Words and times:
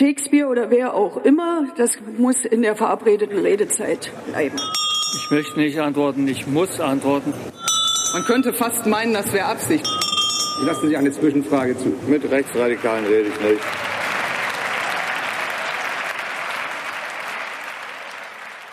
Shakespeare 0.00 0.48
oder 0.48 0.70
wer 0.70 0.94
auch 0.94 1.18
immer, 1.24 1.66
das 1.76 1.98
muss 2.16 2.46
in 2.46 2.62
der 2.62 2.74
verabredeten 2.74 3.38
Redezeit 3.38 4.10
bleiben. 4.30 4.56
Ich 5.14 5.30
möchte 5.30 5.60
nicht 5.60 5.78
antworten, 5.78 6.26
ich 6.26 6.46
muss 6.46 6.80
antworten. 6.80 7.34
Man 8.14 8.24
könnte 8.24 8.54
fast 8.54 8.86
meinen, 8.86 9.12
das 9.12 9.30
wäre 9.34 9.44
Absicht. 9.44 9.86
Ich 10.58 10.66
lasse 10.66 10.88
Sie 10.88 10.96
eine 10.96 11.12
Zwischenfrage 11.12 11.76
zu. 11.76 11.94
Mit 12.08 12.24
Rechtsradikalen 12.30 13.04
rede 13.04 13.28
ich 13.28 13.40
nicht. 13.42 13.60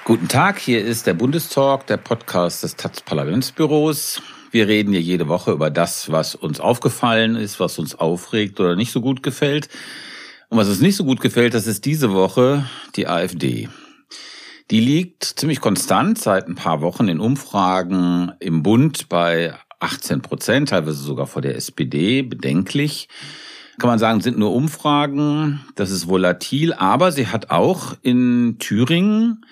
Guten 0.05 0.30
Tag, 0.30 0.59
hier 0.59 0.82
ist 0.82 1.07
der 1.07 1.14
Bundestalk, 1.14 1.88
der 1.88 1.98
Podcast 1.98 2.64
des 2.64 2.78
taz 2.78 3.02
Parlamentsbüros. 3.02 4.21
Wir 4.52 4.70
reden 4.70 4.94
hier 4.94 5.02
jede 5.02 5.28
Woche 5.28 5.52
über 5.52 5.71
das, 5.71 6.09
was 6.09 6.36
uns 6.36 6.62
aufgefallen 6.62 7.36
ist, 7.36 7.59
was 7.59 7.80
uns 7.80 7.96
aufregt 7.96 8.62
oder 8.62 8.78
nicht 8.78 8.94
so 8.94 9.02
gut 9.02 9.23
gefällt. 9.23 9.68
Und 10.50 10.57
was 10.57 10.70
uns 10.70 10.79
nicht 10.79 10.95
so 10.95 11.04
gut 11.04 11.20
gefällt, 11.20 11.54
das 11.54 11.68
ist 11.68 11.86
diese 11.86 12.13
Woche 12.13 12.66
die 12.95 13.07
AfD. 13.07 13.67
Die 14.71 14.80
liegt 14.80 15.23
ziemlich 15.23 15.62
konstant 15.62 16.17
seit 16.17 16.48
ein 16.48 16.55
paar 16.55 16.81
Wochen 16.81 17.08
in 17.08 17.20
Umfragen 17.20 18.31
im 18.40 18.63
Bund 18.63 19.09
bei 19.09 19.54
18 19.80 20.21
Prozent, 20.21 20.70
teilweise 20.70 20.98
sogar 20.98 21.27
vor 21.27 21.41
der 21.41 21.55
SPD, 21.55 22.21
bedenklich. 22.21 23.09
Kann 23.77 23.90
man 23.90 23.99
sagen, 23.99 24.21
sind 24.21 24.40
nur 24.40 24.54
Umfragen, 24.54 25.62
das 25.76 25.91
ist 25.91 26.07
volatil, 26.07 26.73
aber 26.73 27.12
sie 27.12 27.27
hat 27.27 27.52
auch 27.52 27.95
in 28.02 28.57
Thüringen 28.59 29.45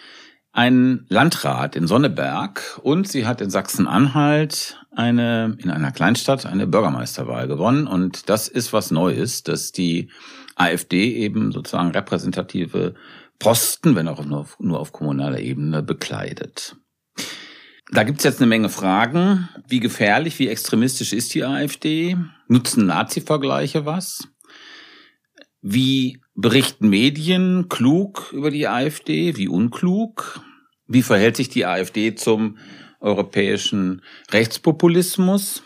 einen 0.52 1.06
Landrat 1.10 1.76
in 1.76 1.86
Sonneberg 1.86 2.80
und 2.82 3.08
sie 3.08 3.28
hat 3.28 3.42
in 3.42 3.50
Sachsen-Anhalt 3.50 4.86
eine, 4.92 5.58
in 5.62 5.70
einer 5.70 5.92
Kleinstadt 5.92 6.46
eine 6.46 6.66
Bürgermeisterwahl 6.66 7.48
gewonnen 7.48 7.88
und 7.88 8.30
das 8.30 8.48
ist 8.48 8.74
was 8.74 8.90
Neues, 8.90 9.44
dass 9.44 9.74
die 9.74 10.10
AfD 10.56 11.16
eben 11.16 11.52
sozusagen 11.52 11.92
repräsentative 11.92 12.96
Posten, 13.40 13.96
wenn 13.96 14.08
auch 14.08 14.24
nur 14.26 14.40
auf, 14.40 14.58
nur 14.60 14.80
auf 14.80 14.92
kommunaler 14.92 15.40
Ebene, 15.40 15.84
bekleidet. 15.84 16.78
Da 17.92 18.04
gibt's 18.04 18.24
jetzt 18.24 18.40
eine 18.40 18.48
Menge 18.48 18.70
Fragen. 18.70 19.48
Wie 19.68 19.80
gefährlich, 19.80 20.40
wie 20.40 20.48
extremistisch 20.48 21.14
ist 21.14 21.34
die 21.34 21.44
AfD? 21.44 22.18
Nutzen 22.48 22.88
Nazi-Vergleiche 22.88 23.86
was? 23.86 24.28
Wie 25.62 26.22
berichten 26.34 26.90
Medien 26.90 27.70
klug 27.70 28.32
über 28.34 28.50
die 28.50 28.68
AfD? 28.68 29.38
Wie 29.38 29.48
unklug? 29.48 30.42
Wie 30.88 31.02
verhält 31.02 31.36
sich 31.36 31.50
die 31.50 31.66
AfD 31.66 32.16
zum 32.16 32.58
europäischen 33.00 34.02
Rechtspopulismus? 34.32 35.64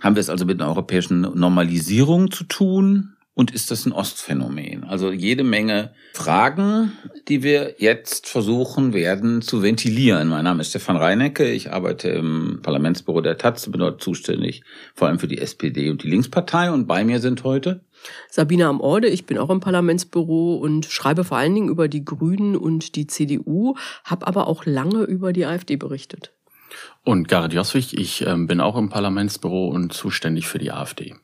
Haben 0.00 0.16
wir 0.16 0.20
es 0.20 0.30
also 0.30 0.44
mit 0.44 0.60
einer 0.60 0.70
europäischen 0.70 1.20
Normalisierung 1.20 2.30
zu 2.30 2.44
tun? 2.44 3.15
Und 3.38 3.50
ist 3.50 3.70
das 3.70 3.84
ein 3.84 3.92
Ostphänomen? 3.92 4.84
Also 4.84 5.12
jede 5.12 5.44
Menge 5.44 5.92
Fragen, 6.14 6.92
die 7.28 7.42
wir 7.42 7.74
jetzt 7.76 8.26
versuchen 8.26 8.94
werden 8.94 9.42
zu 9.42 9.62
ventilieren. 9.62 10.28
Mein 10.28 10.44
Name 10.44 10.62
ist 10.62 10.70
Stefan 10.70 10.96
Reinecke. 10.96 11.52
Ich 11.52 11.70
arbeite 11.70 12.08
im 12.08 12.60
Parlamentsbüro 12.62 13.20
der 13.20 13.36
Taz, 13.36 13.70
bin 13.70 13.80
dort 13.80 14.02
zuständig 14.02 14.62
vor 14.94 15.08
allem 15.08 15.18
für 15.18 15.28
die 15.28 15.36
SPD 15.36 15.90
und 15.90 16.02
die 16.02 16.08
Linkspartei. 16.08 16.72
Und 16.72 16.86
bei 16.86 17.04
mir 17.04 17.20
sind 17.20 17.44
heute 17.44 17.84
Sabine 18.30 18.68
am 18.68 18.80
Orde, 18.80 19.08
ich 19.08 19.26
bin 19.26 19.36
auch 19.36 19.50
im 19.50 19.60
Parlamentsbüro 19.60 20.54
und 20.54 20.86
schreibe 20.86 21.22
vor 21.22 21.36
allen 21.36 21.54
Dingen 21.54 21.68
über 21.68 21.88
die 21.88 22.06
Grünen 22.06 22.56
und 22.56 22.96
die 22.96 23.06
CDU, 23.06 23.74
habe 24.04 24.26
aber 24.26 24.46
auch 24.46 24.64
lange 24.64 25.02
über 25.02 25.34
die 25.34 25.44
AfD 25.44 25.76
berichtet. 25.76 26.32
Und 27.04 27.28
Gareth 27.28 27.52
Joswig, 27.52 27.92
ich 27.92 28.26
ähm, 28.26 28.46
bin 28.46 28.62
auch 28.62 28.78
im 28.78 28.88
Parlamentsbüro 28.88 29.68
und 29.68 29.92
zuständig 29.92 30.48
für 30.48 30.58
die 30.58 30.72
AfD. 30.72 31.16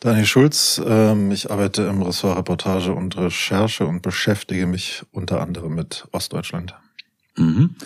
Daniel 0.00 0.26
Schulz, 0.26 0.80
ähm, 0.84 1.30
ich 1.30 1.50
arbeite 1.50 1.84
im 1.84 2.02
Ressort 2.02 2.36
Reportage 2.36 2.92
und 2.92 3.16
Recherche 3.16 3.86
und 3.86 4.02
beschäftige 4.02 4.66
mich 4.66 5.02
unter 5.12 5.40
anderem 5.40 5.74
mit 5.74 6.06
Ostdeutschland. 6.12 6.74
Mhm. 7.36 7.76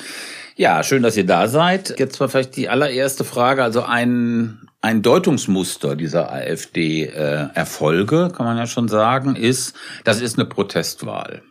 Ja, 0.56 0.82
schön, 0.82 1.02
dass 1.02 1.16
ihr 1.16 1.26
da 1.26 1.48
seid. 1.48 1.98
Jetzt 1.98 2.18
war 2.20 2.28
vielleicht 2.28 2.56
die 2.56 2.68
allererste 2.68 3.24
Frage, 3.24 3.62
also 3.62 3.82
ein, 3.82 4.68
ein 4.80 5.02
Deutungsmuster 5.02 5.94
dieser 5.96 6.32
AfD-Erfolge, 6.32 8.26
äh, 8.26 8.36
kann 8.36 8.46
man 8.46 8.56
ja 8.56 8.66
schon 8.66 8.88
sagen, 8.88 9.36
ist, 9.36 9.76
das 10.04 10.20
ist 10.20 10.38
eine 10.38 10.48
Protestwahl. 10.48 11.42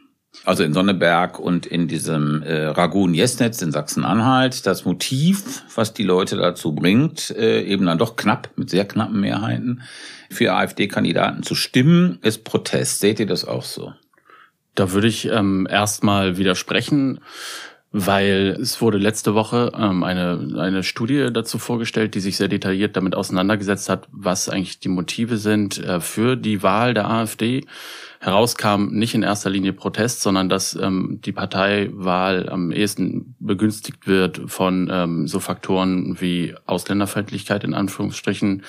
Also 0.47 0.63
in 0.63 0.71
Sonneberg 0.71 1.39
und 1.39 1.65
in 1.65 1.89
diesem 1.89 2.41
äh, 2.41 2.67
Ragun 2.67 3.13
Jesnetz 3.13 3.61
in 3.61 3.73
Sachsen-Anhalt. 3.73 4.65
Das 4.65 4.85
Motiv, 4.85 5.63
was 5.75 5.93
die 5.93 6.03
Leute 6.03 6.37
dazu 6.37 6.73
bringt, 6.73 7.31
äh, 7.31 7.63
eben 7.63 7.85
dann 7.85 7.97
doch 7.97 8.15
knapp, 8.15 8.51
mit 8.55 8.69
sehr 8.69 8.87
knappen 8.87 9.19
Mehrheiten, 9.19 9.81
für 10.29 10.53
AfD-Kandidaten 10.53 11.43
zu 11.43 11.53
stimmen, 11.53 12.19
ist 12.21 12.45
Protest. 12.45 13.01
Seht 13.01 13.19
ihr 13.19 13.25
das 13.25 13.43
auch 13.43 13.63
so? 13.63 13.91
Da 14.73 14.93
würde 14.93 15.09
ich 15.09 15.25
ähm, 15.25 15.67
erstmal 15.69 16.37
widersprechen, 16.37 17.19
weil 17.91 18.57
es 18.61 18.81
wurde 18.81 18.99
letzte 18.99 19.33
Woche 19.33 19.73
ähm, 19.77 20.05
eine, 20.05 20.55
eine 20.59 20.83
Studie 20.83 21.27
dazu 21.29 21.59
vorgestellt, 21.59 22.15
die 22.15 22.21
sich 22.21 22.37
sehr 22.37 22.47
detailliert 22.47 22.95
damit 22.95 23.15
auseinandergesetzt 23.15 23.89
hat, 23.89 24.07
was 24.13 24.47
eigentlich 24.47 24.79
die 24.79 24.87
Motive 24.87 25.35
sind 25.35 25.77
äh, 25.77 25.99
für 25.99 26.37
die 26.37 26.63
Wahl 26.63 26.93
der 26.93 27.09
AfD 27.09 27.65
herauskam, 28.19 28.87
nicht 28.91 29.13
in 29.13 29.23
erster 29.23 29.49
Linie 29.49 29.73
Protest, 29.73 30.21
sondern 30.21 30.49
dass 30.49 30.75
ähm, 30.75 31.19
die 31.23 31.31
Parteiwahl 31.31 32.49
am 32.49 32.71
ehesten 32.71 33.35
begünstigt 33.39 34.07
wird 34.07 34.41
von 34.47 34.89
ähm, 34.91 35.27
so 35.27 35.39
Faktoren 35.39 36.19
wie 36.19 36.55
Ausländerfeindlichkeit 36.65 37.63
in 37.63 37.73
Anführungsstrichen, 37.73 38.63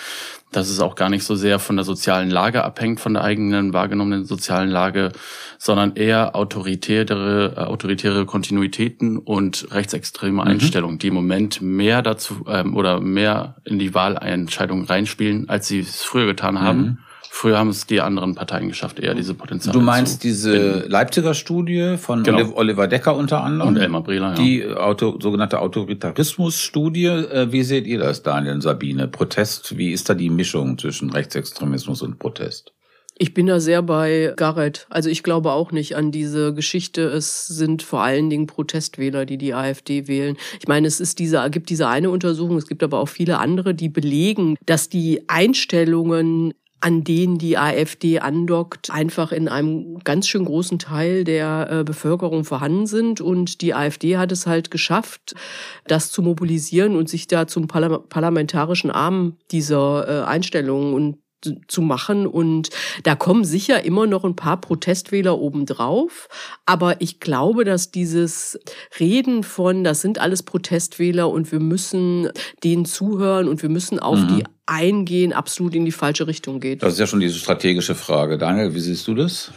dass 0.52 0.68
es 0.68 0.80
auch 0.80 0.94
gar 0.94 1.10
nicht 1.10 1.24
so 1.24 1.34
sehr 1.34 1.58
von 1.58 1.76
der 1.76 1.84
sozialen 1.84 2.30
Lage 2.30 2.64
abhängt, 2.64 3.00
von 3.00 3.14
der 3.14 3.24
eigenen 3.24 3.72
wahrgenommenen 3.72 4.24
sozialen 4.24 4.70
Lage, 4.70 5.12
sondern 5.58 5.96
eher 5.96 6.36
autoritäre, 6.36 7.54
äh, 7.56 7.60
autoritäre 7.60 8.26
Kontinuitäten 8.26 9.18
und 9.18 9.68
rechtsextreme 9.70 10.42
mhm. 10.42 10.48
Einstellungen, 10.48 10.98
die 10.98 11.08
im 11.08 11.14
Moment 11.14 11.60
mehr 11.62 12.02
dazu 12.02 12.44
ähm, 12.48 12.76
oder 12.76 13.00
mehr 13.00 13.56
in 13.64 13.78
die 13.78 13.94
Wahlentscheidung 13.94 14.84
reinspielen, 14.84 15.48
als 15.48 15.68
sie 15.68 15.80
es 15.80 16.02
früher 16.02 16.26
getan 16.26 16.60
haben. 16.60 16.80
Mhm. 16.80 16.98
Früher 17.30 17.58
haben 17.58 17.70
es 17.70 17.86
die 17.86 18.00
anderen 18.00 18.34
Parteien 18.34 18.68
geschafft, 18.68 18.98
eher 18.98 19.14
diese 19.14 19.34
Potenziale. 19.34 19.78
Du 19.78 19.84
meinst 19.84 20.24
diese 20.24 20.50
binden. 20.52 20.90
Leipziger 20.90 21.34
Studie 21.34 21.96
von 21.96 22.22
genau. 22.22 22.52
Oliver 22.54 22.88
Decker 22.88 23.14
unter 23.16 23.44
anderem? 23.44 23.68
Und 23.68 23.76
Elmar 23.76 24.02
Brehler, 24.02 24.30
ja. 24.30 24.34
Die 24.34 24.66
Auto, 24.66 25.18
sogenannte 25.20 25.60
Autoritarismus-Studie. 25.60 27.06
Äh, 27.06 27.52
wie 27.52 27.62
seht 27.62 27.86
ihr 27.86 27.98
das, 27.98 28.22
Daniel 28.22 28.54
und 28.54 28.62
Sabine? 28.62 29.08
Protest, 29.08 29.76
wie 29.76 29.92
ist 29.92 30.08
da 30.08 30.14
die 30.14 30.30
Mischung 30.30 30.78
zwischen 30.78 31.10
Rechtsextremismus 31.10 32.02
und 32.02 32.18
Protest? 32.18 32.72
Ich 33.20 33.34
bin 33.34 33.46
da 33.46 33.58
sehr 33.58 33.82
bei 33.82 34.32
Garrett. 34.36 34.86
Also 34.90 35.10
ich 35.10 35.24
glaube 35.24 35.50
auch 35.50 35.72
nicht 35.72 35.96
an 35.96 36.12
diese 36.12 36.54
Geschichte. 36.54 37.02
Es 37.02 37.46
sind 37.46 37.82
vor 37.82 38.00
allen 38.00 38.30
Dingen 38.30 38.46
Protestwähler, 38.46 39.26
die 39.26 39.38
die 39.38 39.54
AfD 39.54 40.06
wählen. 40.06 40.36
Ich 40.60 40.68
meine, 40.68 40.86
es 40.86 41.00
ist 41.00 41.18
diese, 41.18 41.50
gibt 41.50 41.68
diese 41.68 41.88
eine 41.88 42.10
Untersuchung, 42.10 42.56
es 42.56 42.68
gibt 42.68 42.84
aber 42.84 43.00
auch 43.00 43.08
viele 43.08 43.40
andere, 43.40 43.74
die 43.74 43.88
belegen, 43.88 44.56
dass 44.66 44.88
die 44.88 45.28
Einstellungen 45.28 46.54
an 46.80 47.02
denen 47.02 47.38
die 47.38 47.58
AfD 47.58 48.20
andockt, 48.20 48.90
einfach 48.90 49.32
in 49.32 49.48
einem 49.48 49.98
ganz 50.04 50.28
schön 50.28 50.44
großen 50.44 50.78
Teil 50.78 51.24
der 51.24 51.68
äh, 51.70 51.84
Bevölkerung 51.84 52.44
vorhanden 52.44 52.86
sind. 52.86 53.20
Und 53.20 53.60
die 53.62 53.74
AfD 53.74 54.16
hat 54.16 54.30
es 54.30 54.46
halt 54.46 54.70
geschafft, 54.70 55.34
das 55.86 56.12
zu 56.12 56.22
mobilisieren 56.22 56.96
und 56.96 57.08
sich 57.08 57.26
da 57.26 57.46
zum 57.46 57.66
parlamentarischen 57.66 58.90
Arm 58.90 59.36
dieser 59.50 60.08
äh, 60.08 60.24
Einstellungen 60.24 60.94
und 60.94 61.18
zu 61.66 61.82
machen. 61.82 62.26
Und 62.26 62.70
da 63.04 63.14
kommen 63.14 63.44
sicher 63.44 63.84
immer 63.84 64.06
noch 64.06 64.24
ein 64.24 64.36
paar 64.36 64.60
Protestwähler 64.60 65.38
obendrauf. 65.38 66.28
Aber 66.66 67.00
ich 67.00 67.20
glaube, 67.20 67.64
dass 67.64 67.90
dieses 67.90 68.58
Reden 68.98 69.42
von, 69.42 69.84
das 69.84 70.00
sind 70.00 70.18
alles 70.18 70.42
Protestwähler 70.42 71.28
und 71.28 71.50
wir 71.52 71.60
müssen 71.60 72.30
denen 72.64 72.84
zuhören 72.84 73.48
und 73.48 73.62
wir 73.62 73.68
müssen 73.68 73.98
auf 73.98 74.18
mhm. 74.18 74.28
die 74.28 74.44
eingehen, 74.66 75.32
absolut 75.32 75.74
in 75.74 75.84
die 75.84 75.92
falsche 75.92 76.26
Richtung 76.26 76.60
geht. 76.60 76.82
Das 76.82 76.94
ist 76.94 76.98
ja 76.98 77.06
schon 77.06 77.20
diese 77.20 77.38
strategische 77.38 77.94
Frage. 77.94 78.36
Daniel, 78.36 78.74
wie 78.74 78.80
siehst 78.80 79.08
du 79.08 79.14
das? 79.14 79.50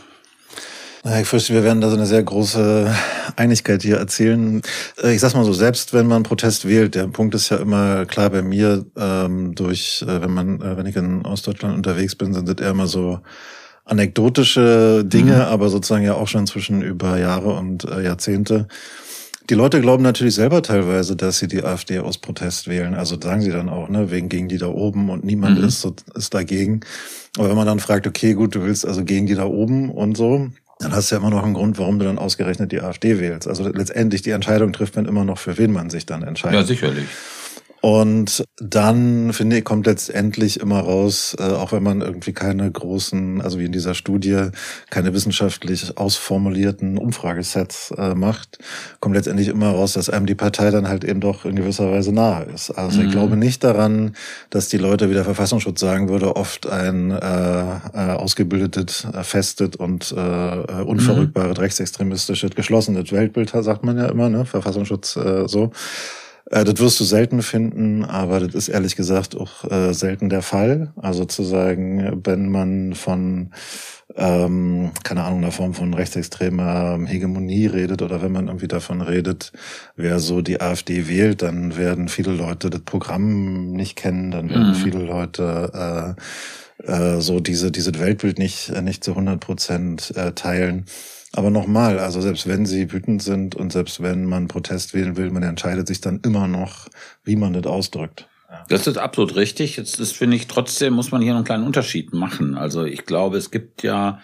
Ich 1.04 1.28
fürchte, 1.28 1.54
wir 1.54 1.64
werden 1.64 1.82
da 1.82 1.90
so 1.90 1.96
eine 1.96 2.06
sehr 2.06 2.22
große 2.22 2.94
Einigkeit 3.36 3.82
hier 3.82 3.98
erzählen. 3.98 4.62
Äh, 5.02 5.16
ich 5.16 5.20
sag's 5.20 5.34
mal 5.34 5.44
so, 5.44 5.54
selbst 5.54 5.94
wenn 5.94 6.06
man 6.06 6.22
Protest 6.22 6.68
wählt, 6.68 6.94
der 6.94 7.08
Punkt 7.08 7.34
ist 7.34 7.50
ja 7.50 7.58
immer 7.58 8.06
klar 8.06 8.30
bei 8.30 8.44
mir, 8.44 8.86
ähm, 8.96 9.56
durch, 9.56 10.06
äh, 10.08 10.22
wenn 10.22 10.32
man, 10.32 10.62
äh, 10.62 10.78
wenn 10.78 10.86
ich 10.86 10.96
in 10.96 11.26
Ostdeutschland 11.26 11.76
unterwegs 11.76 12.16
bin, 12.16 12.34
sind 12.34 12.62
eher 12.62 12.70
immer 12.70 12.86
so 12.86 13.20
anekdotische 13.86 15.04
Dinge, 15.04 15.36
mhm. 15.38 15.42
aber 15.42 15.70
sozusagen 15.70 16.04
ja 16.04 16.14
auch 16.14 16.28
schon 16.28 16.46
zwischen 16.46 16.84
über 16.84 17.18
Jahre 17.18 17.54
und 17.54 17.84
äh, 17.86 18.04
Jahrzehnte. 18.04 18.68
Die 19.50 19.56
Leute 19.56 19.82
glauben 19.82 20.04
natürlich 20.04 20.36
selber 20.36 20.62
teilweise, 20.62 21.16
dass 21.16 21.40
sie 21.40 21.48
die 21.48 21.64
AfD 21.64 21.98
aus 21.98 22.20
Protest 22.20 22.68
wählen. 22.68 22.94
Also 22.94 23.20
sagen 23.20 23.42
sie 23.42 23.50
dann 23.50 23.70
auch, 23.70 23.90
ne, 23.90 24.12
wegen 24.12 24.30
gegen 24.30 24.48
die 24.48 24.60
da 24.60 24.68
oben 24.68 25.10
und 25.10 25.24
niemand 25.24 25.58
mhm. 25.58 25.66
ist, 25.66 25.88
ist 26.14 26.34
dagegen. 26.36 26.82
Aber 27.40 27.50
wenn 27.50 27.56
man 27.56 27.66
dann 27.66 27.80
fragt, 27.80 28.06
okay, 28.06 28.36
gut, 28.36 28.54
du 28.54 28.62
willst 28.62 28.86
also 28.86 29.04
gegen 29.04 29.26
die 29.26 29.36
da 29.36 29.46
oben 29.46 29.90
und 29.90 30.16
so, 30.16 30.52
dann 30.82 30.94
hast 30.94 31.12
du 31.12 31.16
ja 31.16 31.20
immer 31.20 31.30
noch 31.30 31.44
einen 31.44 31.54
Grund, 31.54 31.78
warum 31.78 32.00
du 32.00 32.06
dann 32.06 32.18
ausgerechnet 32.18 32.72
die 32.72 32.82
AfD 32.82 33.20
wählst. 33.20 33.48
Also 33.48 33.68
letztendlich 33.68 34.22
die 34.22 34.32
Entscheidung 34.32 34.74
trifft 34.74 34.96
man 34.96 35.06
immer 35.06 35.24
noch, 35.24 35.38
für 35.38 35.58
wen 35.58 35.72
man 35.72 35.90
sich 35.90 36.06
dann 36.06 36.24
entscheidet. 36.24 36.60
Ja, 36.60 36.66
sicherlich. 36.66 37.08
Und 37.82 38.44
dann, 38.58 39.34
finde 39.34 39.58
ich, 39.58 39.64
kommt 39.64 39.88
letztendlich 39.88 40.60
immer 40.60 40.82
raus, 40.82 41.36
äh, 41.40 41.44
auch 41.44 41.72
wenn 41.72 41.82
man 41.82 42.02
irgendwie 42.02 42.32
keine 42.32 42.70
großen, 42.72 43.42
also 43.42 43.58
wie 43.58 43.66
in 43.66 43.72
dieser 43.72 43.96
Studie, 43.96 44.50
keine 44.92 45.16
wissenschaftlich 45.16 45.98
ausformulierten 45.98 47.00
Umfragesets 47.00 47.92
äh, 47.98 48.14
macht, 48.14 48.60
kommt 49.00 49.16
letztendlich 49.16 49.48
immer 49.48 49.72
raus, 49.72 49.94
dass 49.94 50.12
einem 50.12 50.28
die 50.28 50.36
Partei 50.36 50.70
dann 50.70 50.88
halt 50.88 51.04
eben 51.04 51.22
doch 51.22 51.44
in 51.44 51.56
gewisser 51.56 51.92
Weise 51.92 52.12
nahe 52.14 52.46
ist. 52.54 52.70
Also 52.70 53.00
mhm. 53.00 53.08
ich 53.08 53.12
glaube 53.12 53.36
nicht 53.36 53.64
daran, 53.64 54.16
dass 54.52 54.70
die 54.70 54.78
Leute, 54.78 55.10
wie 55.10 55.16
der 55.16 55.26
Verfassungsschutz 55.26 55.80
sagen 55.80 56.08
würde, 56.08 56.36
oft 56.36 56.68
ein 56.68 57.10
äh, 57.10 57.16
äh, 57.16 58.12
ausgebildetes, 58.12 59.08
äh, 59.12 59.24
festet 59.24 59.76
und 59.76 60.14
äh, 60.16 60.20
äh 60.20 60.84
unverrückbares, 60.84 61.58
mhm. 61.58 61.64
rechtsextremistisches, 61.64 62.52
geschlossenes 62.52 63.12
Weltbild, 63.12 63.50
sagt 63.50 63.84
man 63.84 63.98
ja 63.98 64.06
immer, 64.06 64.30
ne? 64.30 64.46
Verfassungsschutz 64.46 65.16
äh, 65.16 65.48
so. 65.48 65.72
Äh, 66.52 66.66
das 66.66 66.80
wirst 66.80 67.00
du 67.00 67.04
selten 67.04 67.42
finden, 67.42 68.06
aber 68.06 68.40
das 68.42 68.54
ist 68.54 68.68
ehrlich 68.68 68.96
gesagt 68.96 69.36
auch 69.36 69.64
äh, 69.70 69.94
selten 69.94 70.30
der 70.30 70.42
Fall. 70.42 70.94
Also 70.98 71.26
zu 71.26 71.44
sagen, 71.44 72.22
wenn 72.24 72.50
man 72.50 72.94
von 72.94 73.52
ähm, 74.16 74.92
keine 75.04 75.24
Ahnung, 75.24 75.40
einer 75.40 75.54
Form 75.54 75.74
von 75.74 75.94
rechtsextremer 75.94 77.00
Hegemonie 77.06 77.68
redet 77.68 78.02
oder 78.02 78.22
wenn 78.22 78.34
man 78.34 78.48
irgendwie 78.48 78.68
davon 78.68 79.02
redet, 79.02 79.54
wer 79.96 80.20
so 80.20 80.42
die 80.42 80.60
AfD 80.60 81.08
wählt, 81.08 81.42
dann 81.42 81.78
werden 81.78 82.10
viele 82.10 82.34
Leute 82.34 82.70
das 82.70 82.82
Programm 82.82 83.72
nicht 83.72 83.96
kennen, 83.96 84.32
dann 84.32 84.50
werden 84.50 84.70
mhm. 84.70 84.76
viele 84.76 85.00
Leute 85.00 86.18
äh, 86.84 86.92
äh, 86.92 87.22
so 87.22 87.40
diese, 87.40 87.72
diese 87.72 87.98
Weltbild 88.00 88.38
nicht, 88.38 88.72
nicht 88.82 89.04
zu 89.04 89.12
100 89.12 89.40
Prozent 89.40 90.14
äh, 90.18 90.34
teilen. 90.34 90.86
Aber 91.34 91.50
nochmal, 91.50 92.00
also 92.00 92.20
selbst 92.20 92.48
wenn 92.48 92.66
sie 92.66 92.92
wütend 92.92 93.24
sind 93.24 93.56
und 93.56 93.72
selbst 93.72 94.04
wenn 94.04 94.26
man 94.26 94.48
Protest 94.48 94.94
wählen 94.94 95.16
will, 95.16 95.32
man 95.32 95.44
entscheidet 95.44 95.88
sich 95.88 96.02
dann 96.02 96.20
immer 96.26 96.48
noch, 96.48 96.90
wie 97.24 97.38
man 97.38 97.54
das 97.54 97.66
ausdrückt. 97.66 98.28
Das 98.68 98.86
ist 98.86 98.98
absolut 98.98 99.36
richtig. 99.36 99.78
Jetzt 99.78 100.02
finde 100.16 100.36
ich, 100.36 100.48
trotzdem 100.48 100.94
muss 100.94 101.12
man 101.12 101.22
hier 101.22 101.34
einen 101.34 101.46
kleinen 101.46 101.64
Unterschied 101.64 102.14
machen. 102.14 102.58
Also 102.58 102.84
ich 102.84 103.06
glaube, 103.06 103.38
es 103.38 103.50
gibt 103.50 103.82
ja 103.82 104.20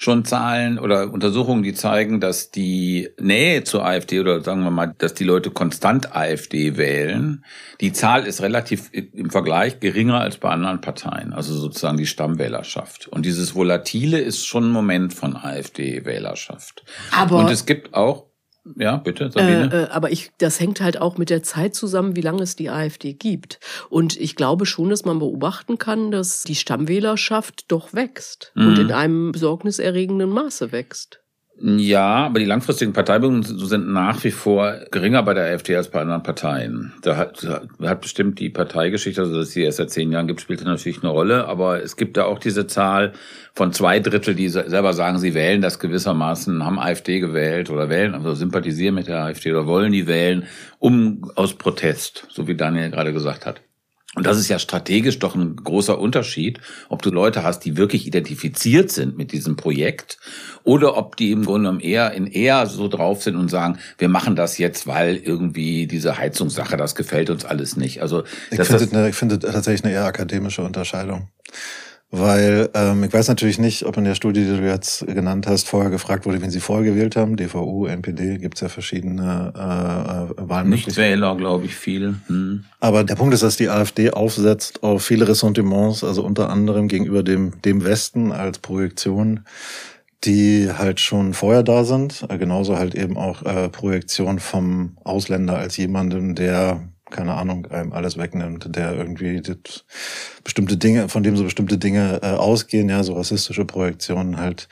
schon 0.00 0.24
Zahlen 0.24 0.78
oder 0.78 1.12
Untersuchungen, 1.12 1.64
die 1.64 1.74
zeigen, 1.74 2.20
dass 2.20 2.52
die 2.52 3.10
Nähe 3.18 3.64
zur 3.64 3.84
AfD 3.84 4.20
oder 4.20 4.40
sagen 4.42 4.62
wir 4.62 4.70
mal, 4.70 4.94
dass 4.96 5.12
die 5.12 5.24
Leute 5.24 5.50
konstant 5.50 6.14
AfD 6.14 6.76
wählen. 6.76 7.44
Die 7.80 7.92
Zahl 7.92 8.24
ist 8.24 8.40
relativ 8.40 8.90
im 8.92 9.30
Vergleich 9.30 9.80
geringer 9.80 10.20
als 10.20 10.36
bei 10.36 10.50
anderen 10.50 10.80
Parteien, 10.80 11.32
also 11.32 11.52
sozusagen 11.52 11.98
die 11.98 12.06
Stammwählerschaft. 12.06 13.08
Und 13.08 13.26
dieses 13.26 13.56
Volatile 13.56 14.20
ist 14.20 14.46
schon 14.46 14.70
ein 14.70 14.72
Moment 14.72 15.12
von 15.12 15.36
AfD-Wählerschaft. 15.36 16.84
Aber 17.10 17.38
und 17.38 17.50
es 17.50 17.66
gibt 17.66 17.94
auch 17.94 18.27
ja, 18.76 18.96
bitte, 18.96 19.30
Sabine. 19.30 19.70
Äh, 19.72 19.82
äh, 19.84 19.88
aber 19.88 20.10
ich, 20.10 20.30
das 20.38 20.60
hängt 20.60 20.80
halt 20.80 21.00
auch 21.00 21.18
mit 21.18 21.30
der 21.30 21.42
Zeit 21.42 21.74
zusammen, 21.74 22.16
wie 22.16 22.20
lange 22.20 22.42
es 22.42 22.56
die 22.56 22.70
AfD 22.70 23.14
gibt. 23.14 23.60
Und 23.88 24.18
ich 24.18 24.36
glaube 24.36 24.66
schon, 24.66 24.90
dass 24.90 25.04
man 25.04 25.18
beobachten 25.18 25.78
kann, 25.78 26.10
dass 26.10 26.42
die 26.42 26.54
Stammwählerschaft 26.54 27.70
doch 27.70 27.94
wächst 27.94 28.52
mhm. 28.54 28.66
und 28.68 28.78
in 28.78 28.92
einem 28.92 29.32
besorgniserregenden 29.32 30.30
Maße 30.30 30.72
wächst. 30.72 31.20
Ja, 31.60 32.26
aber 32.26 32.38
die 32.38 32.44
langfristigen 32.44 32.92
Parteibildungen 32.92 33.42
sind 33.42 33.88
nach 33.88 34.22
wie 34.22 34.30
vor 34.30 34.76
geringer 34.92 35.24
bei 35.24 35.34
der 35.34 35.44
AfD 35.44 35.74
als 35.74 35.88
bei 35.88 36.00
anderen 36.00 36.22
Parteien. 36.22 36.92
Da 37.02 37.16
hat, 37.16 37.44
hat 37.82 38.00
bestimmt 38.00 38.38
die 38.38 38.48
Parteigeschichte, 38.48 39.22
also 39.22 39.38
dass 39.38 39.50
sie 39.50 39.64
erst 39.64 39.78
seit 39.78 39.90
zehn 39.90 40.12
Jahren 40.12 40.28
gibt, 40.28 40.40
spielt 40.40 40.62
natürlich 40.62 41.02
eine 41.02 41.10
Rolle. 41.10 41.48
Aber 41.48 41.82
es 41.82 41.96
gibt 41.96 42.16
da 42.16 42.26
auch 42.26 42.38
diese 42.38 42.68
Zahl 42.68 43.12
von 43.54 43.72
zwei 43.72 43.98
Drittel, 43.98 44.36
die 44.36 44.48
selber 44.48 44.92
sagen, 44.92 45.18
sie 45.18 45.34
wählen 45.34 45.60
das 45.60 45.80
gewissermaßen, 45.80 46.64
haben 46.64 46.78
AfD 46.78 47.18
gewählt 47.18 47.70
oder 47.70 47.88
wählen, 47.88 48.14
also 48.14 48.34
sympathisieren 48.34 48.94
mit 48.94 49.08
der 49.08 49.24
AfD 49.24 49.50
oder 49.50 49.66
wollen 49.66 49.90
die 49.90 50.06
wählen, 50.06 50.46
um 50.78 51.28
aus 51.34 51.54
Protest, 51.54 52.28
so 52.30 52.46
wie 52.46 52.54
Daniel 52.54 52.90
gerade 52.90 53.12
gesagt 53.12 53.46
hat. 53.46 53.62
Und 54.18 54.26
das 54.26 54.36
ist 54.36 54.48
ja 54.48 54.58
strategisch 54.58 55.20
doch 55.20 55.36
ein 55.36 55.54
großer 55.54 55.96
Unterschied, 55.96 56.58
ob 56.88 57.02
du 57.02 57.10
Leute 57.10 57.44
hast, 57.44 57.60
die 57.60 57.76
wirklich 57.76 58.04
identifiziert 58.04 58.90
sind 58.90 59.16
mit 59.16 59.30
diesem 59.30 59.54
Projekt 59.54 60.18
oder 60.64 60.96
ob 60.96 61.16
die 61.16 61.30
im 61.30 61.44
Grunde 61.44 61.68
genommen 61.68 61.78
eher 61.78 62.10
in 62.14 62.26
eher 62.26 62.66
so 62.66 62.88
drauf 62.88 63.22
sind 63.22 63.36
und 63.36 63.48
sagen, 63.48 63.78
wir 63.96 64.08
machen 64.08 64.34
das 64.34 64.58
jetzt, 64.58 64.88
weil 64.88 65.14
irgendwie 65.14 65.86
diese 65.86 66.18
Heizungssache, 66.18 66.76
das 66.76 66.96
gefällt 66.96 67.30
uns 67.30 67.44
alles 67.44 67.76
nicht. 67.76 68.02
Also 68.02 68.24
ich 68.50 68.60
finde, 68.60 69.08
ich 69.08 69.14
finde 69.14 69.38
tatsächlich 69.38 69.84
eine 69.84 69.94
eher 69.94 70.06
akademische 70.06 70.62
Unterscheidung. 70.62 71.28
Weil 72.10 72.70
ähm, 72.72 73.04
ich 73.04 73.12
weiß 73.12 73.28
natürlich 73.28 73.58
nicht, 73.58 73.84
ob 73.84 73.98
in 73.98 74.04
der 74.04 74.14
Studie, 74.14 74.40
die 74.40 74.56
du 74.56 74.66
jetzt 74.66 75.06
genannt 75.06 75.46
hast, 75.46 75.68
vorher 75.68 75.90
gefragt 75.90 76.24
wurde, 76.24 76.40
wen 76.40 76.50
sie 76.50 76.60
vorher 76.60 76.84
gewählt 76.84 77.16
haben. 77.16 77.36
DVU, 77.36 77.84
NPD, 77.84 78.38
gibt's 78.38 78.62
ja 78.62 78.70
verschiedene 78.70 79.52
äh, 79.54 79.60
äh 79.60 80.48
Wahlmöglichkeiten. 80.48 80.70
Nichtwähler, 80.70 81.36
glaube 81.36 81.66
ich, 81.66 81.76
viel. 81.76 82.14
Hm. 82.28 82.64
Aber 82.80 83.04
der 83.04 83.14
Punkt 83.14 83.34
ist, 83.34 83.42
dass 83.42 83.58
die 83.58 83.68
AfD 83.68 84.10
aufsetzt 84.10 84.82
auf 84.82 85.04
viele 85.04 85.28
Ressentiments, 85.28 86.02
also 86.02 86.24
unter 86.24 86.48
anderem 86.48 86.88
gegenüber 86.88 87.22
dem, 87.22 87.60
dem 87.60 87.84
Westen 87.84 88.32
als 88.32 88.58
Projektion 88.58 89.44
die 90.24 90.68
halt 90.76 90.98
schon 90.98 91.32
vorher 91.32 91.62
da 91.62 91.84
sind. 91.84 92.26
Genauso 92.28 92.76
halt 92.76 92.94
eben 92.94 93.16
auch 93.16 93.42
äh, 93.44 93.68
Projektion 93.68 94.40
vom 94.40 94.96
Ausländer 95.04 95.56
als 95.56 95.76
jemanden, 95.76 96.34
der 96.34 96.88
keine 97.10 97.34
Ahnung, 97.34 97.66
einem 97.66 97.92
alles 97.92 98.16
wegnimmt, 98.16 98.74
der 98.74 98.94
irgendwie 98.94 99.42
bestimmte 100.44 100.76
Dinge, 100.76 101.08
von 101.08 101.22
dem 101.22 101.36
so 101.36 101.44
bestimmte 101.44 101.78
Dinge 101.78 102.20
äh, 102.22 102.32
ausgehen, 102.32 102.88
ja, 102.88 103.02
so 103.02 103.14
rassistische 103.14 103.64
Projektionen 103.64 104.38
halt. 104.38 104.68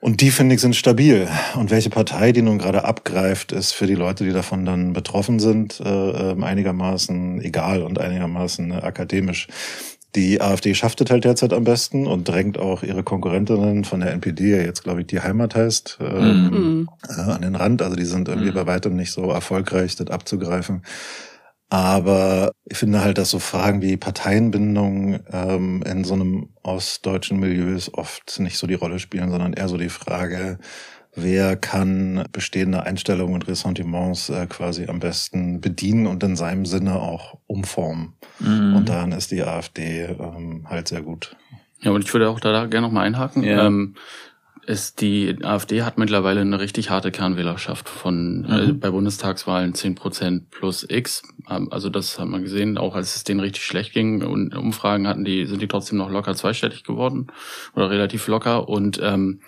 Und 0.00 0.20
die, 0.20 0.30
finde 0.30 0.54
ich, 0.54 0.60
sind 0.60 0.76
stabil. 0.76 1.28
Und 1.56 1.70
welche 1.70 1.90
Partei 1.90 2.30
die 2.30 2.42
nun 2.42 2.58
gerade 2.58 2.84
abgreift, 2.84 3.50
ist 3.50 3.72
für 3.72 3.86
die 3.86 3.96
Leute, 3.96 4.24
die 4.24 4.32
davon 4.32 4.64
dann 4.64 4.92
betroffen 4.92 5.40
sind, 5.40 5.80
äh, 5.80 5.88
ähm, 6.30 6.44
einigermaßen 6.44 7.40
egal 7.40 7.82
und 7.82 7.98
einigermaßen 7.98 8.70
äh, 8.70 8.74
akademisch. 8.74 9.48
Die 10.14 10.40
AfD 10.40 10.74
schafft 10.74 11.00
es 11.00 11.10
halt 11.10 11.24
derzeit 11.24 11.52
am 11.52 11.64
besten 11.64 12.06
und 12.06 12.28
drängt 12.28 12.58
auch 12.58 12.82
ihre 12.82 13.02
Konkurrentinnen 13.02 13.84
von 13.84 14.00
der 14.00 14.12
NPD, 14.12 14.56
ja 14.56 14.62
jetzt 14.62 14.82
glaube 14.82 15.02
ich 15.02 15.06
die 15.06 15.20
Heimat 15.20 15.54
heißt, 15.54 15.98
ähm, 16.00 16.50
mhm. 16.50 16.88
äh, 17.08 17.20
an 17.20 17.42
den 17.42 17.56
Rand. 17.56 17.82
Also 17.82 17.96
die 17.96 18.06
sind 18.06 18.28
irgendwie 18.28 18.50
mhm. 18.50 18.54
bei 18.54 18.66
weitem 18.66 18.94
nicht 18.94 19.12
so 19.12 19.30
erfolgreich, 19.30 19.96
das 19.96 20.08
abzugreifen. 20.08 20.82
Aber 21.70 22.52
ich 22.64 22.78
finde 22.78 23.02
halt, 23.02 23.18
dass 23.18 23.30
so 23.30 23.38
Fragen 23.38 23.82
wie 23.82 23.96
Parteienbindung 23.98 25.20
ähm, 25.30 25.82
in 25.82 26.04
so 26.04 26.14
einem 26.14 26.48
ostdeutschen 26.62 27.38
Milieu 27.38 27.78
oft 27.92 28.40
nicht 28.40 28.56
so 28.56 28.66
die 28.66 28.74
Rolle 28.74 28.98
spielen, 28.98 29.30
sondern 29.30 29.52
eher 29.52 29.68
so 29.68 29.76
die 29.76 29.90
Frage, 29.90 30.58
wer 31.14 31.56
kann 31.56 32.24
bestehende 32.32 32.84
Einstellungen 32.84 33.34
und 33.34 33.48
Ressentiments 33.48 34.30
äh, 34.30 34.46
quasi 34.46 34.86
am 34.86 34.98
besten 34.98 35.60
bedienen 35.60 36.06
und 36.06 36.22
in 36.22 36.36
seinem 36.36 36.64
Sinne 36.64 37.00
auch 37.00 37.38
umformen. 37.46 38.14
Mhm. 38.38 38.76
Und 38.76 38.88
daran 38.88 39.12
ist 39.12 39.30
die 39.30 39.42
AfD 39.42 40.04
ähm, 40.04 40.66
halt 40.68 40.88
sehr 40.88 41.02
gut. 41.02 41.36
Ja, 41.80 41.92
und 41.92 42.02
ich 42.02 42.12
würde 42.12 42.28
auch 42.28 42.40
da 42.40 42.66
gerne 42.66 42.86
nochmal 42.86 43.06
einhaken. 43.06 43.44
Ja. 43.44 43.66
Ähm, 43.66 43.94
ist 44.68 45.00
die 45.00 45.34
AfD 45.42 45.82
hat 45.82 45.96
mittlerweile 45.96 46.42
eine 46.42 46.60
richtig 46.60 46.90
harte 46.90 47.10
Kernwählerschaft 47.10 47.88
von 47.88 48.42
mhm. 48.42 48.50
äh, 48.50 48.72
bei 48.74 48.90
Bundestagswahlen 48.90 49.74
zehn 49.74 49.94
Prozent 49.94 50.50
plus 50.50 50.86
X. 50.88 51.22
Ähm, 51.48 51.68
also 51.72 51.88
das 51.88 52.18
hat 52.18 52.28
man 52.28 52.42
gesehen, 52.42 52.76
auch 52.76 52.94
als 52.94 53.16
es 53.16 53.24
denen 53.24 53.40
richtig 53.40 53.64
schlecht 53.64 53.94
ging 53.94 54.22
und 54.22 54.54
Umfragen 54.54 55.08
hatten 55.08 55.24
die, 55.24 55.46
sind 55.46 55.62
die 55.62 55.68
trotzdem 55.68 55.96
noch 55.96 56.10
locker 56.10 56.34
zweistellig 56.34 56.84
geworden 56.84 57.28
oder 57.74 57.90
relativ 57.90 58.26
locker 58.28 58.68
und 58.68 59.00
ähm, 59.02 59.40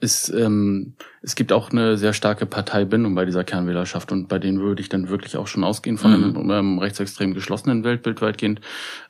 es, 0.00 0.28
ähm, 0.28 0.94
es 1.22 1.34
gibt 1.34 1.52
auch 1.52 1.70
eine 1.70 1.96
sehr 1.98 2.12
starke 2.12 2.46
Parteibindung 2.46 3.14
bei 3.14 3.24
dieser 3.24 3.42
Kernwählerschaft 3.42 4.12
und 4.12 4.28
bei 4.28 4.38
denen 4.38 4.60
würde 4.60 4.80
ich 4.80 4.88
dann 4.88 5.08
wirklich 5.08 5.36
auch 5.36 5.48
schon 5.48 5.64
ausgehen 5.64 5.98
von 5.98 6.16
mhm. 6.16 6.36
einem, 6.36 6.50
einem 6.50 6.78
rechtsextrem 6.78 7.34
geschlossenen 7.34 7.82
Weltbild 7.82 8.22
weitgehend. 8.22 8.60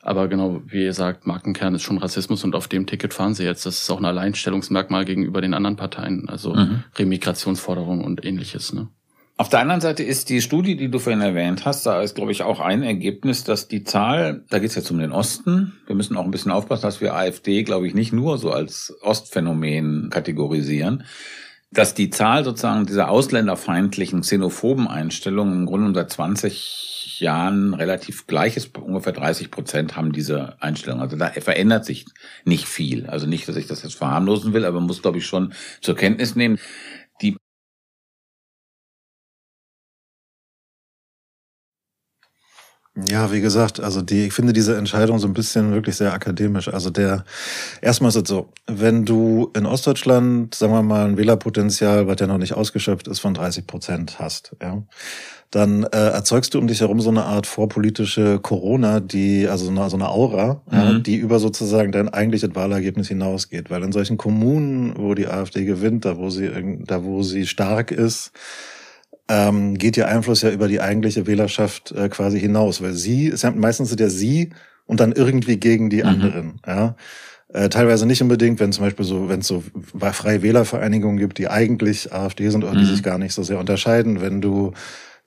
Aber 0.01 0.27
genau, 0.27 0.61
wie 0.65 0.83
ihr 0.83 0.93
sagt, 0.93 1.27
Markenkern 1.27 1.75
ist 1.75 1.83
schon 1.83 1.99
Rassismus 1.99 2.43
und 2.43 2.55
auf 2.55 2.67
dem 2.67 2.87
Ticket 2.87 3.13
fahren 3.13 3.35
sie 3.35 3.43
jetzt. 3.43 3.65
Das 3.65 3.81
ist 3.81 3.89
auch 3.91 3.99
ein 3.99 4.05
Alleinstellungsmerkmal 4.05 5.05
gegenüber 5.05 5.41
den 5.41 5.53
anderen 5.53 5.75
Parteien, 5.75 6.27
also 6.27 6.55
mhm. 6.55 6.83
Remigrationsforderungen 6.97 8.03
und 8.03 8.25
ähnliches. 8.25 8.73
Ne? 8.73 8.87
Auf 9.39 9.47
der 9.47 9.61
anderen 9.61 9.79
Seite 9.79 10.03
ist 10.03 10.27
die 10.27 10.41
Studie, 10.41 10.75
die 10.75 10.91
du 10.91 10.99
vorhin 10.99 11.21
erwähnt 11.21 11.63
hast, 11.63 11.85
da 11.85 12.01
ist, 12.01 12.13
glaube 12.13 12.33
ich, 12.33 12.43
auch 12.43 12.59
ein 12.59 12.83
Ergebnis, 12.83 13.45
dass 13.45 13.69
die 13.69 13.85
Zahl, 13.85 14.43
da 14.49 14.59
geht 14.59 14.71
es 14.71 14.75
jetzt 14.75 14.91
um 14.91 14.99
den 14.99 15.13
Osten, 15.13 15.79
wir 15.87 15.95
müssen 15.95 16.17
auch 16.17 16.25
ein 16.25 16.31
bisschen 16.31 16.51
aufpassen, 16.51 16.81
dass 16.81 16.99
wir 16.99 17.15
AfD, 17.15 17.63
glaube 17.63 17.87
ich, 17.87 17.93
nicht 17.93 18.11
nur 18.11 18.37
so 18.37 18.51
als 18.51 18.93
Ostphänomen 19.01 20.09
kategorisieren, 20.09 21.05
dass 21.71 21.93
die 21.93 22.09
Zahl 22.09 22.43
sozusagen 22.43 22.85
dieser 22.85 23.09
ausländerfeindlichen, 23.09 24.21
xenophoben 24.21 24.89
Einstellungen 24.89 25.59
im 25.59 25.65
Grunde 25.67 25.93
seit 25.97 26.11
20 26.11 27.19
Jahren 27.19 27.73
relativ 27.73 28.27
gleich 28.27 28.57
ist. 28.57 28.77
Ungefähr 28.77 29.13
30 29.13 29.51
Prozent 29.51 29.95
haben 29.95 30.11
diese 30.11 30.61
Einstellung. 30.61 30.99
Also 30.99 31.15
da 31.15 31.29
verändert 31.29 31.85
sich 31.85 32.05
nicht 32.43 32.65
viel. 32.65 33.05
Also 33.05 33.27
nicht, 33.27 33.47
dass 33.47 33.55
ich 33.55 33.67
das 33.67 33.83
jetzt 33.83 33.95
verharmlosen 33.95 34.53
will, 34.53 34.65
aber 34.65 34.79
man 34.79 34.87
muss, 34.87 35.01
glaube 35.01 35.19
ich, 35.19 35.25
schon 35.25 35.53
zur 35.81 35.95
Kenntnis 35.95 36.35
nehmen. 36.35 36.59
Ja, 43.07 43.31
wie 43.31 43.41
gesagt, 43.41 43.79
also 43.79 44.01
die, 44.01 44.27
ich 44.27 44.33
finde 44.33 44.53
diese 44.53 44.75
Entscheidung 44.75 45.19
so 45.19 45.27
ein 45.27 45.33
bisschen 45.33 45.73
wirklich 45.73 45.95
sehr 45.95 46.13
akademisch. 46.13 46.67
Also 46.67 46.89
der, 46.89 47.23
erstmal 47.81 48.09
ist 48.09 48.15
es 48.15 48.27
so, 48.27 48.49
wenn 48.67 49.05
du 49.05 49.51
in 49.55 49.65
Ostdeutschland, 49.65 50.55
sagen 50.55 50.73
wir 50.73 50.81
mal, 50.81 51.05
ein 51.05 51.17
Wählerpotenzial, 51.17 52.07
was 52.07 52.19
ja 52.19 52.27
noch 52.27 52.37
nicht 52.37 52.53
ausgeschöpft 52.53 53.07
ist, 53.07 53.19
von 53.19 53.33
30 53.33 53.67
Prozent 53.67 54.19
hast, 54.19 54.55
ja, 54.61 54.81
dann 55.51 55.83
äh, 55.83 56.09
erzeugst 56.09 56.53
du 56.53 56.59
um 56.59 56.67
dich 56.67 56.81
herum 56.81 57.01
so 57.01 57.09
eine 57.09 57.23
Art 57.23 57.47
vorpolitische 57.47 58.39
Corona, 58.39 58.99
die, 58.99 59.47
also 59.47 59.65
so 59.65 59.71
eine, 59.71 59.89
so 59.89 59.97
eine 59.97 60.09
Aura, 60.09 60.61
mhm. 60.69 60.77
ja, 60.77 60.99
die 60.99 61.15
über 61.15 61.39
sozusagen 61.39 61.91
dein 61.91 62.09
eigentliches 62.09 62.53
Wahlergebnis 62.53 63.07
hinausgeht. 63.07 63.71
Weil 63.71 63.83
in 63.83 63.91
solchen 63.91 64.17
Kommunen, 64.17 64.93
wo 64.97 65.15
die 65.15 65.27
AfD 65.27 65.65
gewinnt, 65.65 66.05
da 66.05 66.17
wo 66.17 66.29
sie, 66.29 66.79
da 66.85 67.03
wo 67.03 67.23
sie 67.23 67.47
stark 67.47 67.91
ist, 67.91 68.31
ähm, 69.27 69.77
geht 69.77 69.95
ihr 69.95 70.07
Einfluss 70.07 70.41
ja 70.41 70.49
über 70.49 70.67
die 70.67 70.81
eigentliche 70.81 71.27
Wählerschaft 71.27 71.91
äh, 71.91 72.09
quasi 72.09 72.39
hinaus, 72.39 72.81
weil 72.81 72.93
sie, 72.93 73.27
ist 73.27 73.43
ja, 73.43 73.51
meistens 73.51 73.89
sind 73.89 73.99
ja 73.99 74.09
sie 74.09 74.49
und 74.85 74.99
dann 74.99 75.11
irgendwie 75.11 75.57
gegen 75.57 75.89
die 75.89 76.01
mhm. 76.01 76.09
anderen. 76.09 76.59
Ja. 76.65 76.95
Äh, 77.51 77.69
teilweise 77.69 78.05
nicht 78.05 78.21
unbedingt, 78.21 78.59
wenn 78.59 78.71
zum 78.71 78.85
Beispiel 78.85 79.05
so, 79.05 79.29
wenn 79.29 79.39
es 79.39 79.47
so 79.47 79.63
freie 80.11 80.41
Wählervereinigungen 80.41 81.17
gibt, 81.17 81.37
die 81.37 81.47
eigentlich 81.47 82.13
AfD 82.13 82.49
sind 82.49 82.63
oder 82.63 82.73
mhm. 82.73 82.79
die 82.79 82.85
sich 82.85 83.03
gar 83.03 83.17
nicht 83.17 83.33
so 83.33 83.43
sehr 83.43 83.59
unterscheiden, 83.59 84.21
wenn 84.21 84.41
du 84.41 84.73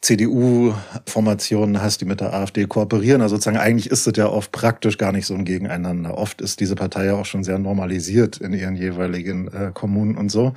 CDU-Formationen 0.03 1.81
hast, 1.81 2.01
die 2.01 2.05
mit 2.05 2.21
der 2.21 2.35
AfD 2.35 2.67
kooperieren. 2.67 3.23
Also 3.23 3.37
sozusagen 3.37 3.57
eigentlich 3.57 3.89
ist 3.89 4.05
es 4.07 4.17
ja 4.17 4.27
oft 4.27 4.51
praktisch 4.51 4.99
gar 4.99 5.13
nicht 5.13 5.27
so 5.27 5.35
ein 5.35 5.45
Gegeneinander. 5.45 6.19
Oft 6.19 6.41
ist 6.41 6.59
diese 6.59 6.75
Partei 6.75 7.07
ja 7.07 7.15
auch 7.15 7.25
schon 7.25 7.45
sehr 7.45 7.59
normalisiert 7.61 8.39
in 8.39 8.53
ihren 8.53 8.75
jeweiligen 8.75 9.47
äh, 9.49 9.71
Kommunen 9.73 10.17
und 10.17 10.29
so. 10.29 10.55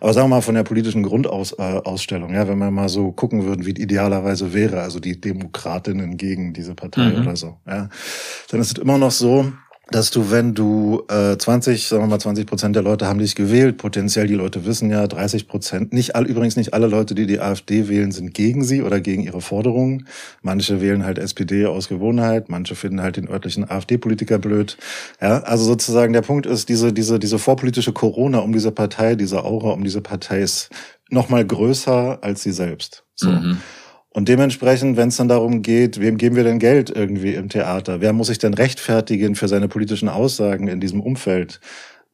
Aber 0.00 0.12
sagen 0.12 0.26
wir 0.26 0.36
mal 0.36 0.42
von 0.42 0.54
der 0.54 0.62
politischen 0.62 1.02
Grundausstellung, 1.02 2.30
äh, 2.30 2.36
ja, 2.36 2.48
wenn 2.48 2.58
man 2.58 2.72
mal 2.72 2.88
so 2.88 3.10
gucken 3.10 3.44
würde, 3.44 3.66
wie 3.66 3.72
es 3.72 3.80
idealerweise 3.80 4.54
wäre, 4.54 4.80
also 4.80 5.00
die 5.00 5.20
Demokratinnen 5.20 6.16
gegen 6.16 6.52
diese 6.52 6.76
Partei 6.76 7.10
mhm. 7.10 7.22
oder 7.22 7.34
so, 7.34 7.56
ja, 7.66 7.88
dann 8.50 8.60
ist 8.60 8.78
es 8.78 8.82
immer 8.82 8.96
noch 8.96 9.10
so, 9.10 9.52
dass 9.90 10.10
du, 10.10 10.30
wenn 10.30 10.54
du 10.54 11.04
äh, 11.08 11.36
20, 11.36 11.86
sagen 11.86 12.02
wir 12.04 12.08
mal 12.08 12.18
20 12.18 12.46
Prozent 12.46 12.74
der 12.74 12.82
Leute 12.82 13.06
haben 13.06 13.18
dich 13.18 13.34
gewählt, 13.34 13.76
potenziell 13.76 14.26
die 14.26 14.34
Leute 14.34 14.64
wissen 14.64 14.90
ja 14.90 15.06
30 15.06 15.46
Prozent, 15.46 15.92
nicht 15.92 16.16
all, 16.16 16.26
übrigens 16.26 16.56
nicht 16.56 16.72
alle 16.72 16.86
Leute, 16.86 17.14
die 17.14 17.26
die 17.26 17.40
AfD 17.40 17.88
wählen, 17.88 18.10
sind 18.10 18.32
gegen 18.32 18.64
sie 18.64 18.82
oder 18.82 19.00
gegen 19.00 19.22
ihre 19.22 19.40
Forderungen. 19.40 20.06
Manche 20.42 20.80
wählen 20.80 21.04
halt 21.04 21.18
SPD 21.18 21.66
aus 21.66 21.88
Gewohnheit, 21.88 22.48
manche 22.48 22.74
finden 22.74 23.02
halt 23.02 23.16
den 23.16 23.28
örtlichen 23.28 23.70
AfD-Politiker 23.70 24.38
blöd. 24.38 24.78
Ja, 25.20 25.42
also 25.42 25.64
sozusagen 25.64 26.12
der 26.12 26.22
Punkt 26.22 26.46
ist, 26.46 26.68
diese 26.68 26.92
diese 26.92 27.18
diese 27.18 27.38
vorpolitische 27.38 27.92
Corona 27.92 28.38
um 28.38 28.52
diese 28.52 28.72
Partei, 28.72 29.14
diese 29.16 29.44
Aura 29.44 29.70
um 29.70 29.84
diese 29.84 30.00
Partei 30.00 30.40
ist 30.40 30.70
noch 31.10 31.28
mal 31.28 31.44
größer 31.44 32.18
als 32.22 32.42
sie 32.42 32.52
selbst. 32.52 33.04
So. 33.14 33.30
Mhm. 33.30 33.58
Und 34.14 34.28
dementsprechend, 34.28 34.96
wenn 34.96 35.08
es 35.08 35.16
dann 35.16 35.26
darum 35.26 35.62
geht, 35.62 36.00
wem 36.00 36.18
geben 36.18 36.36
wir 36.36 36.44
denn 36.44 36.60
Geld 36.60 36.88
irgendwie 36.88 37.34
im 37.34 37.48
Theater? 37.48 38.00
Wer 38.00 38.12
muss 38.12 38.28
sich 38.28 38.38
denn 38.38 38.54
rechtfertigen 38.54 39.34
für 39.34 39.48
seine 39.48 39.66
politischen 39.66 40.08
Aussagen 40.08 40.68
in 40.68 40.80
diesem 40.80 41.00
Umfeld? 41.00 41.60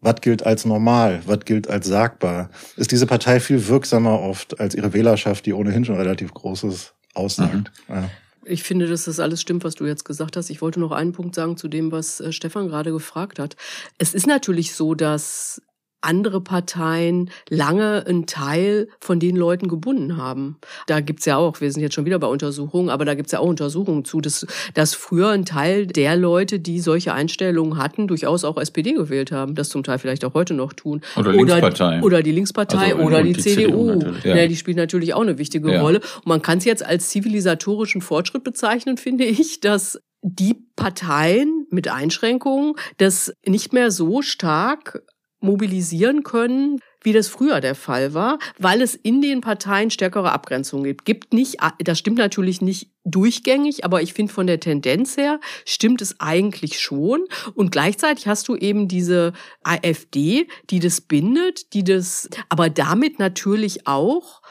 Was 0.01 0.23
gilt 0.23 0.45
als 0.47 0.65
normal? 0.65 1.21
Was 1.27 1.41
gilt 1.41 1.69
als 1.69 1.87
sagbar? 1.87 2.49
Ist 2.77 2.91
diese 2.91 3.07
Partei 3.07 3.39
viel 3.39 3.69
wirksamer 3.69 4.19
oft 4.19 4.59
als 4.59 4.75
ihre 4.75 4.95
Wählerschaft, 4.95 5.45
die 5.45 5.53
ohnehin 5.53 5.85
schon 5.85 5.97
relativ 5.97 6.33
Großes 6.33 6.95
aussagt? 7.13 7.71
Mhm. 7.87 7.95
Ja. 7.95 8.11
Ich 8.47 8.63
finde, 8.63 8.87
dass 8.87 9.05
das 9.05 9.21
alles 9.21 9.43
stimmt, 9.43 9.63
was 9.63 9.75
du 9.75 9.85
jetzt 9.85 10.07
gesagt 10.07 10.39
hast. 10.39 10.49
Ich 10.49 10.63
wollte 10.63 10.81
noch 10.81 10.93
einen 10.93 11.13
Punkt 11.13 11.35
sagen 11.35 11.59
zu 11.59 11.69
dem, 11.69 11.93
was 11.93 12.21
äh, 12.21 12.33
Stefan 12.33 12.69
gerade 12.69 12.93
gefragt 12.93 13.39
hat. 13.39 13.57
Es 13.99 14.15
ist 14.15 14.27
natürlich 14.27 14.75
so, 14.75 14.95
dass 14.95 15.61
andere 16.01 16.41
Parteien 16.41 17.31
lange 17.49 18.07
einen 18.07 18.27
Teil 18.27 18.89
von 19.01 19.21
den 19.21 19.37
Leuten 19.37 19.69
gebunden 19.69 20.17
haben. 20.17 20.57
Da 20.87 21.01
gibt's 21.01 21.27
ja 21.27 21.37
auch, 21.37 21.61
wir 21.61 21.71
sind 21.71 21.83
jetzt 21.83 21.95
schon 21.95 22.07
wieder 22.07 22.19
bei 22.19 22.27
Untersuchungen, 22.27 22.89
aber 22.91 23.05
da 23.05 23.15
gibt's 23.15 23.33
ja 23.33 23.41
auch 23.41 23.49
Untersuchungen 23.49 24.05
zu, 24.05 24.21
dass, 24.21 24.47
dass 24.75 24.95
früher 24.95 25.31
ein 25.31 25.45
Teil 25.45 25.87
der 25.87 26.17
Leute, 26.17 26.61
die 26.61 26.81
solche 26.81 27.13
Einstellungen 27.13 27.77
hatten, 27.77 28.09
durchaus 28.09 28.45
auch 28.45 28.57
SPD 28.57 28.93
gewählt 28.93 29.33
haben, 29.33 29.55
das 29.55 29.69
zum 29.69 29.83
Teil 29.83 29.99
vielleicht 29.99 30.25
auch 30.25 30.35
heute 30.35 30.55
noch 30.55 30.73
tun. 30.73 31.03
Oder 31.17 31.33
Linkspartei. 31.33 32.03
Oder, 32.03 32.23
die 32.23 32.33
Linkspartei 32.33 32.95
also, 32.95 33.05
oder 33.05 33.23
die, 33.23 33.33
die 33.33 33.41
CDU. 33.41 34.01
CDU 34.01 34.13
ja. 34.25 34.37
ja. 34.37 34.47
die 34.47 34.57
spielt 34.57 34.77
natürlich 34.77 35.15
auch 35.15 35.23
eine 35.23 35.39
wichtige 35.39 35.73
ja. 35.73 35.81
Rolle. 35.81 36.01
Und 36.17 36.27
man 36.27 36.43
kann 36.43 36.59
es 36.59 36.65
jetzt 36.65 36.85
als 36.85 37.09
zivilisatorischen 37.11 38.01
Fortschritt 38.01 38.45
bezeichnen, 38.45 38.97
finde 38.97 39.25
ich, 39.25 39.61
dass 39.61 40.01
die 40.23 40.57
Parteien 40.77 41.67
mit 41.71 41.89
Einschränkungen 41.89 42.75
das 42.99 43.33
nicht 43.47 43.73
mehr 43.73 43.91
so 43.91 44.23
stark 44.23 45.03
mobilisieren 45.41 46.23
können, 46.23 46.81
wie 47.03 47.13
das 47.13 47.29
früher 47.29 47.61
der 47.61 47.75
Fall 47.75 48.15
war, 48.15 48.39
weil 48.59 48.83
es 48.83 48.95
in 48.95 49.23
den 49.23 49.41
Parteien 49.41 49.91
stärkere 49.91 50.33
Abgrenzungen 50.33 50.85
gibt. 50.85 51.05
Gibt 51.05 51.33
nicht, 51.33 51.57
das 51.79 51.99
stimmt 51.99 52.19
natürlich 52.19 52.61
nicht 52.61 52.91
durchgängig, 53.05 53.85
aber 53.85 54.03
ich 54.03 54.13
finde 54.13 54.33
von 54.33 54.47
der 54.47 54.61
Tendenz 54.61 55.17
her 55.17 55.41
stimmt 55.65 56.03
es 56.03 56.21
eigentlich 56.21 56.79
schon. 56.81 57.25
Und 57.55 57.73
gleichzeitig 57.73 58.29
hast 58.29 58.49
du 58.49 58.57
eben 58.57 58.89
diese 58.89 59.33
AfD, 59.63 60.47
die 60.69 60.81
das 60.81 61.01
bindet, 61.01 61.73
die 61.73 61.85
das, 61.85 62.29
aber 62.49 62.69
damit 62.69 63.19
natürlich 63.19 63.87
auch 63.87 64.43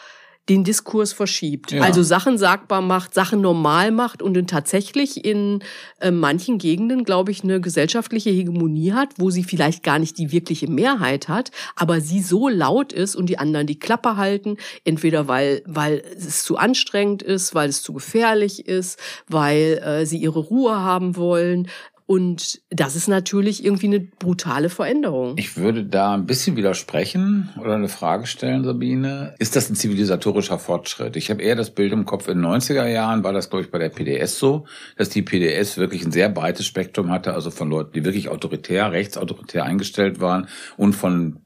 den 0.50 0.64
Diskurs 0.64 1.14
verschiebt. 1.14 1.72
Ja. 1.72 1.84
Also 1.84 2.02
Sachen 2.02 2.38
sagbar 2.38 2.82
macht, 2.82 3.14
Sachen 3.14 3.40
normal 3.40 3.92
macht 3.92 4.22
und 4.22 4.36
tatsächlich 4.50 5.24
in 5.24 5.64
äh, 6.00 6.10
manchen 6.10 6.58
Gegenden, 6.58 7.04
glaube 7.04 7.32
ich, 7.32 7.44
eine 7.44 7.62
gesellschaftliche 7.62 8.32
Hegemonie 8.32 8.94
hat, 8.94 9.10
wo 9.18 9.30
sie 9.30 9.44
vielleicht 9.44 9.84
gar 9.84 10.00
nicht 10.00 10.18
die 10.18 10.32
wirkliche 10.32 10.68
Mehrheit 10.68 11.28
hat, 11.28 11.52
aber 11.76 12.02
sie 12.02 12.22
so 12.22 12.50
laut 12.50 12.94
ist 12.94 13.16
und 13.16 13.28
die 13.28 13.38
anderen 13.38 13.68
die 13.68 13.78
Klappe 13.78 14.18
halten, 14.18 14.58
entweder 14.86 15.28
weil, 15.28 15.62
weil 15.66 16.04
es 16.16 16.44
zu 16.44 16.58
anstrengend 16.58 17.22
ist, 17.22 17.54
weil 17.54 17.70
es 17.70 17.84
zu 17.84 17.94
gefährlich 17.94 18.68
ist, 18.68 19.00
weil 19.28 19.82
äh, 19.84 20.06
sie 20.08 20.18
ihre 20.18 20.40
Ruhe 20.40 20.76
haben 20.78 21.16
wollen, 21.16 21.68
und 22.10 22.60
das 22.72 22.96
ist 22.96 23.08
natürlich 23.08 23.64
irgendwie 23.64 23.86
eine 23.86 24.00
brutale 24.00 24.70
Veränderung. 24.70 25.36
Ich 25.38 25.58
würde 25.58 25.84
da 25.84 26.16
ein 26.16 26.26
bisschen 26.26 26.56
widersprechen 26.56 27.50
oder 27.62 27.76
eine 27.76 27.88
Frage 27.88 28.26
stellen, 28.26 28.64
Sabine. 28.64 29.36
Ist 29.38 29.56
das 29.56 29.70
ein 29.70 29.76
zivilisatorischer 29.76 30.58
Fortschritt? 30.58 31.16
Ich 31.18 31.30
habe 31.30 31.44
eher 31.44 31.56
das 31.56 31.70
Bild 31.70 31.94
im 31.94 32.06
Kopf, 32.06 32.28
in 32.28 32.42
den 32.42 32.52
90er 32.52 32.88
Jahren 32.88 33.24
war 33.24 33.32
das, 33.32 33.52
glaube 33.52 33.66
ich, 33.66 33.70
bei 33.70 33.78
der 33.78 33.90
PDS 33.90 34.40
so, 34.40 34.66
dass 34.98 35.10
die 35.10 35.22
PDS 35.22 35.78
wirklich 35.78 36.04
ein 36.04 36.12
sehr 36.12 36.30
breites 36.30 36.66
Spektrum 36.66 37.12
hatte, 37.12 37.36
also 37.36 37.52
von 37.52 37.70
Leuten, 37.70 37.94
die 37.94 38.04
wirklich 38.04 38.28
autoritär, 38.30 38.92
rechtsautoritär 38.92 39.64
eingestellt 39.66 40.20
waren 40.20 40.48
und 40.78 40.94
von 40.94 41.42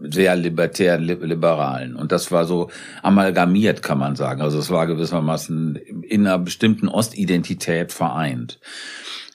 sehr 0.00 0.34
libertär 0.34 0.98
liberalen 0.98 1.94
und 1.94 2.10
das 2.10 2.32
war 2.32 2.44
so 2.44 2.70
amalgamiert 3.04 3.84
kann 3.84 3.98
man 3.98 4.16
sagen 4.16 4.40
also 4.40 4.58
es 4.58 4.68
war 4.68 4.88
gewissermaßen 4.88 5.76
in 5.76 6.26
einer 6.26 6.40
bestimmten 6.40 6.88
Ostidentität 6.88 7.92
vereint 7.92 8.58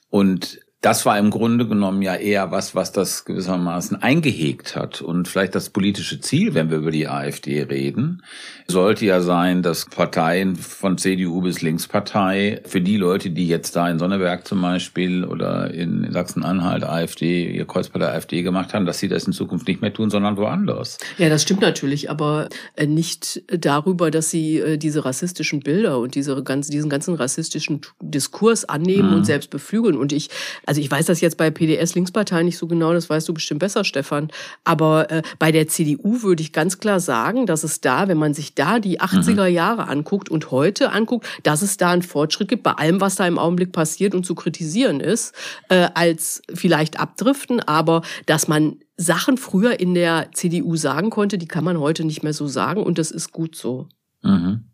und 0.10 0.60
das 0.82 1.08
war 1.08 1.18
im 1.18 1.32
Grunde 1.32 1.68
genommen 1.68 2.04
ja 2.04 2.16
eher 2.16 2.52
was, 2.52 2.76
was 2.76 2.92
das 2.92 3.26
gewissermaßen 3.26 4.02
eingehegt 4.04 4.76
hat. 4.76 5.02
Und 5.02 5.28
vielleicht 5.28 5.56
das 5.56 5.72
politische 5.72 6.20
Ziel, 6.20 6.54
wenn 6.54 6.70
wir 6.70 6.78
über 6.78 6.92
die 6.92 7.08
AfD 7.08 7.64
reden, 7.64 8.22
sollte 8.68 9.06
ja 9.06 9.22
sein, 9.22 9.64
dass 9.64 9.86
Parteien 9.86 10.56
von 10.56 11.00
CDU 11.00 11.42
bis 11.42 11.62
Linkspartei 11.62 12.62
für 12.66 12.80
die 12.80 12.98
Leute, 12.98 13.32
die 13.32 13.48
jetzt 13.48 13.76
da 13.76 13.90
in 13.90 13.98
Sonneberg 13.98 14.48
zum 14.48 14.62
Beispiel 14.62 15.26
oder 15.26 15.74
in 15.74 16.12
Sachsen-Anhalt 16.12 16.84
AfD, 16.84 17.50
ihr 17.52 17.66
Kreuz 17.66 17.90
bei 17.90 17.98
der 17.98 18.14
AfD 18.14 18.44
gemacht 18.44 18.76
haben, 18.76 18.86
dass 18.86 19.00
sie 19.00 19.08
das 19.08 19.24
in 19.24 19.34
Zukunft 19.34 19.68
nicht 19.68 19.82
mehr 19.82 19.94
tun, 19.94 20.12
sondern 20.12 20.38
woanders. 20.38 21.00
Ja, 21.18 21.30
das 21.30 21.42
stimmt 21.42 21.62
natürlich, 21.62 22.12
aber 22.12 22.50
äh, 22.76 22.86
nicht 22.86 23.42
darüber, 23.48 24.12
dass 24.12 24.30
sie 24.30 24.60
äh, 24.60 24.78
diese 24.78 25.06
rassistischen 25.06 25.62
Bilder 25.62 25.98
und 25.98 26.14
diese 26.14 26.44
ganzen, 26.44 26.72
diesen 26.72 26.90
ganzen 26.90 27.16
rassistischen 27.16 27.82
Diskurs 28.00 28.64
annehmen 28.66 29.10
mhm. 29.10 29.16
und 29.18 29.26
selbst 29.26 29.50
beflügeln. 29.50 29.98
Und 29.98 30.12
ich 30.12 30.30
also 30.68 30.82
ich 30.82 30.92
weiß 30.92 31.06
das 31.06 31.22
jetzt 31.22 31.38
bei 31.38 31.50
PDS 31.50 31.96
Linkspartei 31.96 32.44
nicht 32.44 32.58
so 32.58 32.68
genau, 32.68 32.94
das 32.94 33.10
weißt 33.10 33.28
du 33.28 33.34
bestimmt 33.34 33.62
besser, 33.62 33.86
Stefan. 33.86 34.30
Aber 34.66 35.10
äh, 35.10 35.22
bei 35.40 35.54
der 35.54 35.68
CDU 35.70 36.22
würde 36.24 36.44
ich 36.44 36.52
ganz 36.52 36.78
klar 36.80 37.00
sagen, 37.00 37.46
dass 37.46 37.64
es 37.64 37.80
da, 37.80 38.10
wenn 38.10 38.18
man 38.18 38.34
sich 38.34 38.54
da 38.54 38.80
die 38.80 39.00
80er 39.00 39.48
mhm. 39.48 39.56
Jahre 39.56 39.88
anguckt 39.88 40.30
und 40.30 40.52
heute 40.52 40.92
anguckt, 40.92 41.26
dass 41.44 41.62
es 41.62 41.78
da 41.78 41.92
einen 41.92 42.02
Fortschritt 42.02 42.50
gibt 42.50 42.64
bei 42.64 42.74
allem, 42.74 43.00
was 43.00 43.16
da 43.16 43.26
im 43.26 43.40
Augenblick 43.40 43.72
passiert 43.72 44.14
und 44.14 44.26
zu 44.26 44.36
kritisieren 44.36 45.00
ist, 45.00 45.34
äh, 45.70 45.88
als 45.94 46.42
vielleicht 46.54 47.00
abdriften, 47.00 47.62
aber 47.62 48.02
dass 48.26 48.50
man 48.50 48.76
Sachen 48.98 49.38
früher 49.38 49.80
in 49.80 49.94
der 49.94 50.32
CDU 50.34 50.76
sagen 50.76 51.12
konnte, 51.12 51.38
die 51.38 51.48
kann 51.48 51.64
man 51.64 51.80
heute 51.80 52.04
nicht 52.04 52.24
mehr 52.24 52.34
so 52.34 52.48
sagen 52.48 52.84
und 52.84 52.98
das 52.98 53.12
ist 53.12 53.32
gut 53.32 53.56
so. 53.56 53.88
Mhm. 54.22 54.66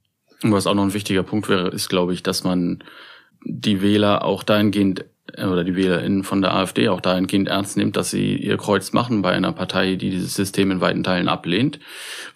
Was 0.42 0.66
auch 0.66 0.74
noch 0.74 0.84
ein 0.84 0.94
wichtiger 0.94 1.24
Punkt 1.24 1.50
wäre, 1.50 1.70
ist, 1.70 1.88
glaube 1.88 2.14
ich, 2.14 2.24
dass 2.24 2.44
man 2.44 2.84
die 3.46 3.82
Wähler 3.82 4.26
auch 4.26 4.42
dahingehend 4.42 5.06
oder 5.38 5.64
die 5.64 5.76
WählerInnen 5.76 6.24
von 6.24 6.42
der 6.42 6.54
AfD 6.54 6.90
auch 6.90 7.02
dahingehend 7.02 7.48
ernst 7.48 7.78
nimmt, 7.78 7.96
dass 7.98 8.12
sie 8.12 8.36
ihr 8.36 8.58
Kreuz 8.58 8.94
machen 8.94 9.22
bei 9.22 9.32
einer 9.32 9.52
Partei, 9.52 9.96
die 9.96 10.10
dieses 10.10 10.34
System 10.34 10.72
in 10.72 10.82
weiten 10.82 11.04
Teilen 11.04 11.28
ablehnt. 11.28 11.80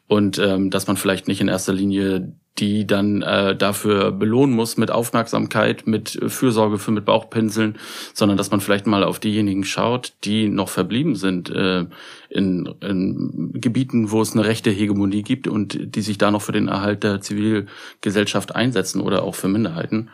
Und 0.08 0.40
ähm, 0.40 0.70
dass 0.70 0.88
man 0.88 0.98
vielleicht 0.98 1.28
nicht 1.28 1.42
in 1.42 1.48
erster 1.48 1.74
Linie 1.74 2.34
die 2.60 2.88
dann 2.88 3.22
äh, 3.22 3.56
dafür 3.56 4.12
belohnen 4.12 4.56
muss 4.56 4.78
mit 4.78 4.90
Aufmerksamkeit, 4.92 5.86
mit 5.86 6.20
Fürsorge 6.28 6.80
für 6.80 6.92
mit 6.92 7.06
Bauchpinseln, 7.06 7.78
sondern 8.14 8.38
dass 8.38 8.52
man 8.52 8.62
vielleicht 8.62 8.88
mal 8.88 9.04
auf 9.04 9.20
diejenigen 9.20 9.64
schaut, 9.64 10.14
die 10.24 10.50
noch 10.50 10.70
verblieben 10.70 11.16
sind 11.16 11.50
äh, 11.50 11.86
in, 12.30 12.74
in 12.82 13.52
Gebieten, 13.54 14.12
wo 14.12 14.22
es 14.22 14.34
eine 14.34 14.46
rechte 14.46 14.72
Hegemonie 14.72 15.22
gibt 15.22 15.48
und 15.48 15.96
die 15.96 16.02
sich 16.02 16.18
da 16.18 16.32
noch 16.32 16.42
für 16.42 16.52
den 16.52 16.68
Erhalt 16.68 17.04
der 17.04 17.22
Zivilgesellschaft 17.22 18.56
einsetzen 18.56 19.02
oder 19.02 19.24
auch 19.24 19.36
für 19.36 19.48
Minderheiten. 19.48 20.10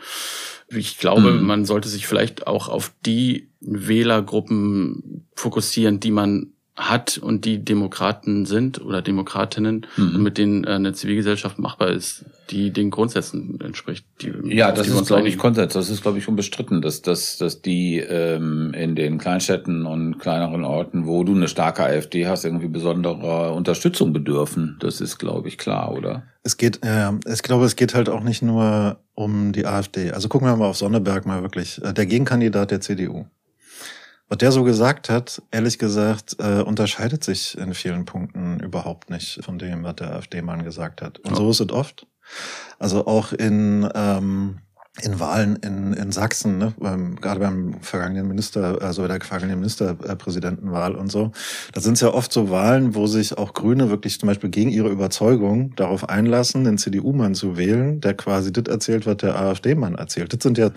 Ich 0.75 0.97
glaube, 0.97 1.31
mhm. 1.31 1.45
man 1.45 1.65
sollte 1.65 1.89
sich 1.89 2.07
vielleicht 2.07 2.47
auch 2.47 2.69
auf 2.69 2.93
die 3.05 3.49
Wählergruppen 3.61 5.25
fokussieren, 5.35 5.99
die 5.99 6.11
man 6.11 6.53
hat 6.75 7.19
und 7.19 7.45
die 7.45 7.63
Demokraten 7.63 8.45
sind 8.47 8.81
oder 8.81 9.03
Demokratinnen 9.03 9.85
mhm. 9.95 10.15
und 10.15 10.23
mit 10.23 10.37
denen 10.39 10.63
äh, 10.63 10.69
eine 10.69 10.93
Zivilgesellschaft 10.93 11.59
machbar 11.59 11.89
ist, 11.89 12.25
die 12.49 12.71
den 12.71 12.89
Grundsätzen 12.89 13.59
entspricht. 13.61 14.05
Die, 14.21 14.33
ja, 14.55 14.71
das 14.71 14.87
ist, 14.87 15.05
glaube 15.05 15.27
ich, 15.27 15.37
Konsens. 15.37 15.73
Das 15.73 15.91
ist, 15.91 16.01
glaube 16.01 16.17
ich, 16.17 16.27
unbestritten, 16.27 16.81
dass, 16.81 17.03
dass, 17.03 17.37
dass 17.37 17.61
die 17.61 17.99
ähm, 17.99 18.73
in 18.73 18.95
den 18.95 19.19
Kleinstädten 19.19 19.85
und 19.85 20.17
kleineren 20.17 20.63
Orten, 20.63 21.05
wo 21.05 21.23
du 21.23 21.35
eine 21.35 21.47
starke 21.47 21.83
AfD 21.83 22.25
hast, 22.25 22.43
irgendwie 22.43 22.69
besonderer 22.69 23.53
Unterstützung 23.53 24.11
bedürfen. 24.11 24.77
Das 24.79 24.99
ist, 24.99 25.19
glaube 25.19 25.49
ich, 25.49 25.59
klar, 25.59 25.93
oder? 25.93 26.23
Es 26.41 26.57
geht, 26.57 26.83
äh, 26.83 27.11
ich 27.31 27.43
glaube, 27.43 27.65
es 27.65 27.75
geht 27.75 27.93
halt 27.93 28.09
auch 28.09 28.23
nicht 28.23 28.41
nur 28.41 28.97
um 29.15 29.51
die 29.51 29.65
AfD. 29.65 30.11
Also 30.11 30.29
gucken 30.29 30.47
wir 30.47 30.55
mal 30.55 30.67
auf 30.67 30.77
Sonneberg 30.77 31.25
mal 31.25 31.41
wirklich. 31.41 31.83
Äh, 31.83 31.93
der 31.93 32.05
Gegenkandidat 32.05 32.71
der 32.71 32.81
CDU. 32.81 33.25
Was 34.29 34.37
der 34.37 34.51
so 34.51 34.63
gesagt 34.63 35.09
hat, 35.09 35.41
ehrlich 35.51 35.77
gesagt, 35.77 36.37
äh, 36.39 36.61
unterscheidet 36.61 37.23
sich 37.23 37.57
in 37.57 37.73
vielen 37.73 38.05
Punkten 38.05 38.59
überhaupt 38.59 39.09
nicht 39.09 39.43
von 39.43 39.59
dem, 39.59 39.83
was 39.83 39.97
der 39.97 40.15
AfD-Mann 40.15 40.63
gesagt 40.63 41.01
hat. 41.01 41.19
Und 41.19 41.35
so 41.35 41.49
ist 41.49 41.59
es 41.59 41.71
oft. 41.71 42.07
Also 42.79 43.05
auch 43.05 43.33
in, 43.33 43.87
ähm, 43.93 44.59
in 45.01 45.19
Wahlen 45.19 45.55
in, 45.55 45.93
in 45.93 46.11
Sachsen, 46.11 46.59
ne, 46.59 46.73
beim, 46.77 47.15
gerade 47.15 47.39
beim 47.39 47.81
vergangenen 47.81 48.27
Minister, 48.27 48.79
also 48.81 49.01
bei 49.01 49.07
der 49.07 49.21
vergangenen 49.21 49.59
Ministerpräsidentenwahl 49.59 50.95
und 50.95 51.11
so, 51.11 51.31
da 51.73 51.81
sind 51.81 51.93
es 51.93 52.01
ja 52.01 52.13
oft 52.13 52.31
so 52.31 52.51
Wahlen, 52.51 52.93
wo 52.93 53.07
sich 53.07 53.37
auch 53.37 53.53
Grüne 53.53 53.89
wirklich 53.89 54.19
zum 54.19 54.27
Beispiel 54.27 54.51
gegen 54.51 54.69
ihre 54.69 54.89
Überzeugung 54.89 55.75
darauf 55.75 56.09
einlassen, 56.09 56.63
den 56.63 56.77
CDU-Mann 56.77 57.33
zu 57.33 57.57
wählen, 57.57 58.01
der 58.01 58.13
quasi 58.13 58.53
das 58.53 58.65
erzählt, 58.71 59.07
was 59.07 59.17
der 59.17 59.35
AfD-Mann 59.35 59.95
erzählt. 59.95 60.31
Das 60.31 60.43
sind 60.43 60.59
ja 60.59 60.69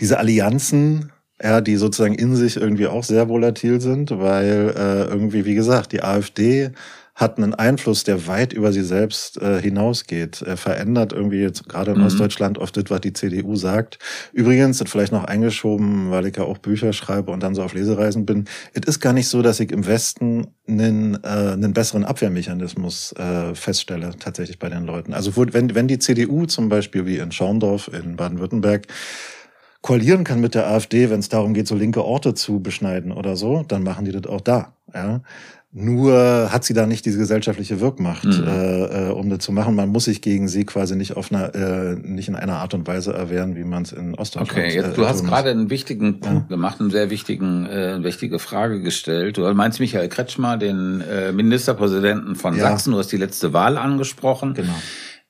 diese 0.00 0.18
Allianzen, 0.18 1.12
ja, 1.42 1.60
die 1.60 1.76
sozusagen 1.76 2.14
in 2.14 2.36
sich 2.36 2.56
irgendwie 2.56 2.86
auch 2.86 3.04
sehr 3.04 3.28
volatil 3.28 3.80
sind, 3.80 4.10
weil 4.10 4.72
äh, 4.74 5.04
irgendwie, 5.04 5.44
wie 5.44 5.54
gesagt, 5.54 5.92
die 5.92 6.02
AfD 6.02 6.70
hat 7.14 7.38
einen 7.38 7.54
Einfluss, 7.54 8.02
der 8.02 8.26
weit 8.26 8.52
über 8.52 8.72
sie 8.72 8.82
selbst 8.82 9.40
äh, 9.40 9.62
hinausgeht. 9.62 10.42
Er 10.42 10.56
verändert 10.56 11.12
irgendwie 11.12 11.40
jetzt 11.40 11.68
gerade 11.68 11.92
in 11.92 11.98
mhm. 11.98 12.06
Ostdeutschland 12.06 12.58
oft 12.58 12.76
das, 12.76 12.84
was 12.88 13.00
die 13.02 13.12
CDU 13.12 13.54
sagt. 13.54 13.98
Übrigens, 14.32 14.78
das 14.78 14.90
vielleicht 14.90 15.12
noch 15.12 15.24
eingeschoben, 15.24 16.10
weil 16.10 16.26
ich 16.26 16.36
ja 16.36 16.42
auch 16.42 16.58
Bücher 16.58 16.92
schreibe 16.92 17.30
und 17.30 17.42
dann 17.42 17.54
so 17.54 17.62
auf 17.62 17.72
Lesereisen 17.72 18.26
bin. 18.26 18.46
Es 18.72 18.88
ist 18.88 19.00
gar 19.00 19.12
nicht 19.12 19.28
so, 19.28 19.42
dass 19.42 19.60
ich 19.60 19.70
im 19.70 19.86
Westen 19.86 20.48
einen, 20.66 21.14
äh, 21.22 21.52
einen 21.52 21.72
besseren 21.72 22.04
Abwehrmechanismus 22.04 23.12
äh, 23.12 23.54
feststelle, 23.54 24.10
tatsächlich 24.18 24.58
bei 24.58 24.68
den 24.68 24.84
Leuten. 24.84 25.14
Also 25.14 25.32
wenn, 25.36 25.74
wenn 25.74 25.86
die 25.86 26.00
CDU 26.00 26.46
zum 26.46 26.68
Beispiel 26.68 27.06
wie 27.06 27.18
in 27.18 27.30
Schaumdorf 27.30 27.88
in 27.92 28.16
Baden-Württemberg 28.16 28.88
koalieren 29.82 30.24
kann 30.24 30.40
mit 30.40 30.54
der 30.54 30.66
AfD, 30.66 31.10
wenn 31.10 31.20
es 31.20 31.28
darum 31.28 31.54
geht, 31.54 31.68
so 31.68 31.76
linke 31.76 32.04
Orte 32.04 32.34
zu 32.34 32.58
beschneiden 32.58 33.12
oder 33.12 33.36
so, 33.36 33.64
dann 33.68 33.84
machen 33.84 34.04
die 34.04 34.12
das 34.12 34.26
auch 34.26 34.40
da. 34.40 34.72
Ja. 34.92 35.20
Nur 35.76 36.52
hat 36.52 36.62
sie 36.62 36.72
da 36.72 36.86
nicht 36.86 37.04
diese 37.04 37.18
gesellschaftliche 37.18 37.80
Wirkmacht, 37.80 38.26
mhm. 38.26 38.44
äh, 38.46 39.08
äh, 39.08 39.10
um 39.10 39.28
das 39.28 39.40
zu 39.40 39.50
machen. 39.50 39.74
Man 39.74 39.88
muss 39.88 40.04
sich 40.04 40.22
gegen 40.22 40.46
sie 40.46 40.64
quasi 40.64 40.94
nicht 40.94 41.16
auf 41.16 41.32
einer, 41.32 41.52
äh, 41.52 41.96
nicht 41.96 42.28
in 42.28 42.36
einer 42.36 42.58
Art 42.58 42.74
und 42.74 42.86
Weise 42.86 43.12
erwehren, 43.12 43.56
wie 43.56 43.64
man 43.64 43.82
es 43.82 43.90
in 43.90 44.14
Ostdeutschland. 44.14 44.66
Okay, 44.66 44.72
jetzt, 44.72 44.92
äh, 44.92 44.94
du 44.94 45.04
hast 45.04 45.24
gerade 45.24 45.50
einen 45.50 45.70
wichtigen 45.70 46.20
Punkt 46.20 46.48
ja. 46.48 46.56
gemacht, 46.56 46.80
eine 46.80 46.90
sehr 46.90 47.10
wichtigen, 47.10 47.66
äh, 47.66 48.04
wichtige 48.04 48.38
Frage 48.38 48.82
gestellt. 48.82 49.36
Du 49.36 49.52
meinst 49.52 49.80
Michael 49.80 50.08
Kretschmer, 50.08 50.58
den 50.58 51.00
äh, 51.00 51.32
Ministerpräsidenten 51.32 52.36
von 52.36 52.54
ja. 52.54 52.68
Sachsen. 52.68 52.92
Du 52.92 52.98
hast 52.98 53.10
die 53.10 53.16
letzte 53.16 53.52
Wahl 53.52 53.76
angesprochen. 53.76 54.54
Genau 54.54 54.74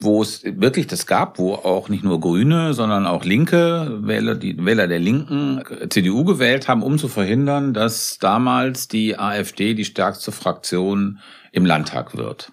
wo 0.05 0.23
es 0.23 0.45
wirklich 0.45 0.87
das 0.87 1.07
gab, 1.07 1.39
wo 1.39 1.55
auch 1.55 1.89
nicht 1.89 2.05
nur 2.05 2.21
Grüne, 2.21 2.75
sondern 2.75 3.07
auch 3.07 3.25
Linke 3.25 3.99
Wähler, 4.03 4.35
die 4.35 4.65
Wähler 4.65 4.87
der 4.87 4.99
Linken 4.99 5.63
CDU 5.89 6.25
gewählt 6.25 6.69
haben, 6.69 6.83
um 6.83 6.99
zu 6.99 7.09
verhindern, 7.09 7.75
dass 7.75 8.19
damals 8.19 8.89
die 8.89 9.19
AfD 9.19 9.75
die 9.75 9.85
stärkste 9.85 10.33
Fraktion 10.33 11.19
im 11.53 11.67
Landtag 11.67 12.17
wird. 12.17 12.53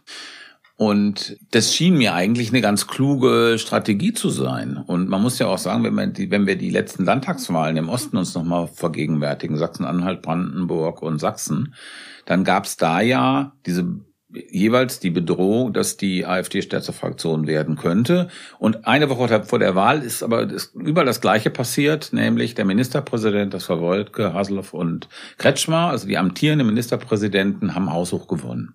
Und 0.81 1.37
das 1.51 1.75
schien 1.75 1.95
mir 1.95 2.15
eigentlich 2.15 2.49
eine 2.49 2.61
ganz 2.61 2.87
kluge 2.87 3.57
Strategie 3.59 4.13
zu 4.13 4.29
sein. 4.31 4.77
Und 4.77 5.09
man 5.09 5.21
muss 5.21 5.37
ja 5.37 5.45
auch 5.45 5.59
sagen, 5.59 5.83
wenn 5.83 5.93
wir 5.93 6.07
die, 6.07 6.31
wenn 6.31 6.47
wir 6.47 6.55
die 6.55 6.71
letzten 6.71 7.05
Landtagswahlen 7.05 7.77
im 7.77 7.87
Osten 7.87 8.17
uns 8.17 8.33
nochmal 8.33 8.67
vergegenwärtigen, 8.67 9.57
Sachsen-Anhalt, 9.57 10.23
Brandenburg 10.23 11.03
und 11.03 11.19
Sachsen, 11.19 11.75
dann 12.25 12.43
gab 12.43 12.65
es 12.65 12.77
da 12.77 12.99
ja 12.99 13.53
diese 13.67 13.99
jeweils 14.33 14.99
die 14.99 15.09
Bedrohung, 15.09 15.73
dass 15.73 15.97
die 15.97 16.25
AfD 16.25 16.61
stärkste 16.61 16.93
Fraktion 16.93 17.47
werden 17.47 17.75
könnte. 17.75 18.29
Und 18.59 18.87
eine 18.87 19.09
Woche 19.09 19.43
vor 19.43 19.59
der 19.59 19.75
Wahl 19.75 20.01
ist 20.01 20.23
aber 20.23 20.47
überall 20.73 21.05
das 21.05 21.21
Gleiche 21.21 21.49
passiert, 21.49 22.13
nämlich 22.13 22.55
der 22.55 22.65
Ministerpräsident, 22.65 23.53
das 23.53 23.69
war 23.69 23.81
Wolke, 23.81 24.33
Haseloff 24.33 24.73
und 24.73 25.09
Kretschmer, 25.37 25.89
also 25.89 26.07
die 26.07 26.17
amtierenden 26.17 26.67
Ministerpräsidenten, 26.67 27.75
haben 27.75 27.91
Haushoch 27.91 28.27
gewonnen 28.27 28.73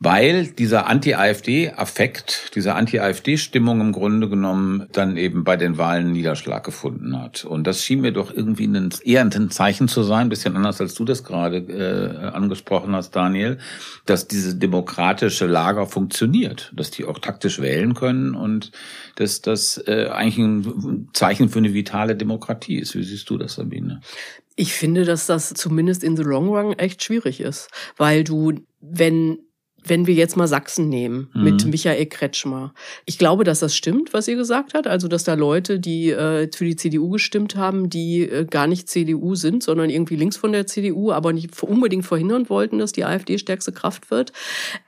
weil 0.00 0.46
dieser 0.46 0.86
Anti-AfD-Affekt, 0.86 2.52
diese 2.54 2.74
Anti-AfD-Stimmung 2.74 3.80
im 3.80 3.92
Grunde 3.92 4.28
genommen 4.28 4.86
dann 4.92 5.16
eben 5.16 5.42
bei 5.42 5.56
den 5.56 5.76
Wahlen 5.76 6.12
Niederschlag 6.12 6.62
gefunden 6.62 7.20
hat. 7.20 7.44
Und 7.44 7.66
das 7.66 7.84
schien 7.84 8.02
mir 8.02 8.12
doch 8.12 8.32
irgendwie 8.32 8.68
ein, 8.68 8.90
eher 9.02 9.22
ein 9.22 9.50
Zeichen 9.50 9.88
zu 9.88 10.04
sein, 10.04 10.26
ein 10.26 10.28
bisschen 10.28 10.54
anders 10.54 10.80
als 10.80 10.94
du 10.94 11.04
das 11.04 11.24
gerade 11.24 11.56
äh, 11.56 12.28
angesprochen 12.28 12.94
hast, 12.94 13.10
Daniel, 13.16 13.58
dass 14.06 14.28
diese 14.28 14.54
demokratische 14.54 15.46
Lager 15.46 15.86
funktioniert, 15.86 16.72
dass 16.76 16.92
die 16.92 17.04
auch 17.04 17.18
taktisch 17.18 17.60
wählen 17.60 17.94
können 17.94 18.36
und 18.36 18.70
dass 19.16 19.40
das 19.40 19.82
äh, 19.88 20.10
eigentlich 20.12 20.38
ein 20.38 21.08
Zeichen 21.12 21.48
für 21.48 21.58
eine 21.58 21.74
vitale 21.74 22.14
Demokratie 22.14 22.78
ist. 22.78 22.94
Wie 22.94 23.02
siehst 23.02 23.28
du 23.30 23.36
das, 23.36 23.54
Sabine? 23.54 24.00
Ich 24.54 24.74
finde, 24.74 25.04
dass 25.04 25.26
das 25.26 25.54
zumindest 25.54 26.04
in 26.04 26.16
the 26.16 26.22
long 26.22 26.48
run 26.48 26.72
echt 26.72 27.02
schwierig 27.02 27.40
ist, 27.40 27.68
weil 27.96 28.22
du, 28.22 28.54
wenn 28.80 29.38
wenn 29.84 30.06
wir 30.06 30.14
jetzt 30.14 30.36
mal 30.36 30.48
Sachsen 30.48 30.88
nehmen 30.88 31.28
mhm. 31.32 31.44
mit 31.44 31.64
Michael 31.66 32.06
Kretschmer. 32.06 32.72
Ich 33.06 33.18
glaube, 33.18 33.44
dass 33.44 33.60
das 33.60 33.76
stimmt, 33.76 34.12
was 34.12 34.28
ihr 34.28 34.36
gesagt 34.36 34.74
hat. 34.74 34.86
Also, 34.86 35.08
dass 35.08 35.24
da 35.24 35.34
Leute, 35.34 35.78
die 35.78 36.10
äh, 36.10 36.48
für 36.52 36.64
die 36.64 36.76
CDU 36.76 37.10
gestimmt 37.10 37.56
haben, 37.56 37.88
die 37.88 38.22
äh, 38.22 38.44
gar 38.44 38.66
nicht 38.66 38.88
CDU 38.88 39.34
sind, 39.34 39.62
sondern 39.62 39.90
irgendwie 39.90 40.16
links 40.16 40.36
von 40.36 40.52
der 40.52 40.66
CDU, 40.66 41.12
aber 41.12 41.32
nicht 41.32 41.62
unbedingt 41.62 42.04
verhindern 42.04 42.48
wollten, 42.48 42.78
dass 42.78 42.92
die 42.92 43.04
AfD 43.04 43.38
stärkste 43.38 43.72
Kraft 43.72 44.10
wird. 44.10 44.32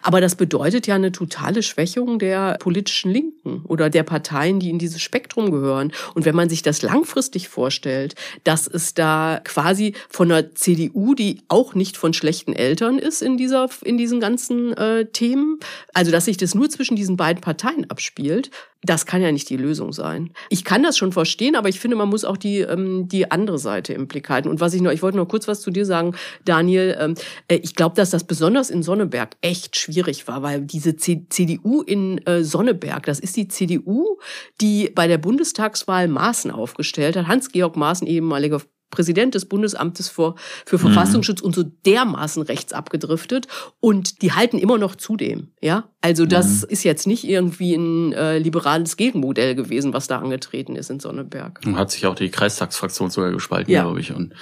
Aber 0.02 0.20
das 0.20 0.34
bedeutet 0.34 0.86
ja 0.86 0.94
eine 0.94 1.12
totale 1.12 1.62
Schwächung 1.62 2.18
der 2.18 2.56
politischen 2.58 3.10
Linken 3.10 3.62
oder 3.66 3.90
der 3.90 4.02
Parteien, 4.02 4.60
die 4.60 4.70
in 4.70 4.78
dieses 4.78 5.00
Spektrum 5.00 5.50
gehören. 5.50 5.92
Und 6.14 6.24
wenn 6.24 6.34
man 6.34 6.48
sich 6.48 6.62
das 6.62 6.82
langfristig 6.82 7.48
vorstellt, 7.48 8.14
dass 8.44 8.66
es 8.66 8.94
da 8.94 9.40
quasi 9.44 9.94
von 10.08 10.28
der 10.28 10.54
CDU, 10.54 11.14
die 11.14 11.42
auch 11.48 11.74
nicht 11.74 11.96
von 11.96 12.12
schlechten 12.12 12.52
Eltern 12.52 12.98
ist 12.98 13.22
in 13.22 13.36
dieser, 13.36 13.68
in 13.84 13.96
diesen 13.96 14.20
ganzen 14.20 14.74
äh, 14.80 15.06
Themen. 15.06 15.58
Also, 15.94 16.10
dass 16.10 16.24
sich 16.24 16.36
das 16.36 16.54
nur 16.54 16.68
zwischen 16.68 16.96
diesen 16.96 17.16
beiden 17.16 17.40
Parteien 17.40 17.90
abspielt, 17.90 18.50
das 18.82 19.04
kann 19.04 19.20
ja 19.20 19.30
nicht 19.30 19.50
die 19.50 19.58
Lösung 19.58 19.92
sein. 19.92 20.32
Ich 20.48 20.64
kann 20.64 20.82
das 20.82 20.96
schon 20.96 21.12
verstehen, 21.12 21.54
aber 21.54 21.68
ich 21.68 21.78
finde, 21.78 21.96
man 21.96 22.08
muss 22.08 22.24
auch 22.24 22.38
die, 22.38 22.60
ähm, 22.60 23.08
die 23.08 23.30
andere 23.30 23.58
Seite 23.58 23.92
im 23.92 24.06
Blick 24.06 24.30
halten. 24.30 24.48
Und 24.48 24.60
was 24.60 24.72
ich 24.72 24.80
noch, 24.80 24.90
ich 24.90 25.02
wollte 25.02 25.18
noch 25.18 25.28
kurz 25.28 25.46
was 25.48 25.60
zu 25.60 25.70
dir 25.70 25.84
sagen, 25.84 26.14
Daniel. 26.44 26.96
Ähm, 26.98 27.14
äh, 27.48 27.56
ich 27.56 27.74
glaube, 27.74 27.94
dass 27.94 28.10
das 28.10 28.24
besonders 28.24 28.70
in 28.70 28.82
Sonneberg 28.82 29.36
echt 29.42 29.76
schwierig 29.76 30.26
war, 30.28 30.42
weil 30.42 30.62
diese 30.62 30.96
C 30.96 31.26
CDU 31.28 31.82
in 31.82 32.18
äh, 32.26 32.42
Sonneberg, 32.42 33.04
das 33.04 33.20
ist 33.20 33.36
die 33.36 33.48
CDU, 33.48 34.18
die 34.60 34.90
bei 34.94 35.06
der 35.06 35.18
Bundestagswahl 35.18 36.08
Maaßen 36.08 36.50
aufgestellt 36.50 37.16
hat. 37.16 37.26
Hans-Georg 37.26 37.76
Maaßen, 37.76 38.06
ehemaliger 38.06 38.60
Präsident 38.90 39.34
des 39.34 39.46
Bundesamtes 39.46 40.08
für, 40.08 40.34
für 40.66 40.76
mhm. 40.76 40.92
Verfassungsschutz 40.92 41.40
und 41.40 41.54
so 41.54 41.62
dermaßen 41.62 42.42
rechts 42.42 42.72
abgedriftet 42.72 43.46
und 43.80 44.22
die 44.22 44.32
halten 44.32 44.58
immer 44.58 44.78
noch 44.78 44.96
zu 44.96 45.16
dem, 45.16 45.48
ja. 45.60 45.84
Also 46.02 46.24
das 46.24 46.62
mhm. 46.62 46.68
ist 46.70 46.82
jetzt 46.84 47.06
nicht 47.06 47.24
irgendwie 47.24 47.74
ein 47.74 48.14
äh, 48.14 48.38
liberales 48.38 48.96
Gegenmodell 48.96 49.54
gewesen, 49.54 49.92
was 49.92 50.06
da 50.06 50.18
angetreten 50.18 50.74
ist 50.74 50.88
in 50.88 50.98
Sonneberg. 50.98 51.60
Und 51.66 51.76
hat 51.76 51.90
sich 51.90 52.06
auch 52.06 52.14
die 52.14 52.30
Kreistagsfraktion 52.30 53.10
sogar 53.10 53.32
gespalten, 53.32 53.70
ja. 53.70 53.82
glaube 53.82 54.00
ich. 54.00 54.14
Und, 54.14 54.32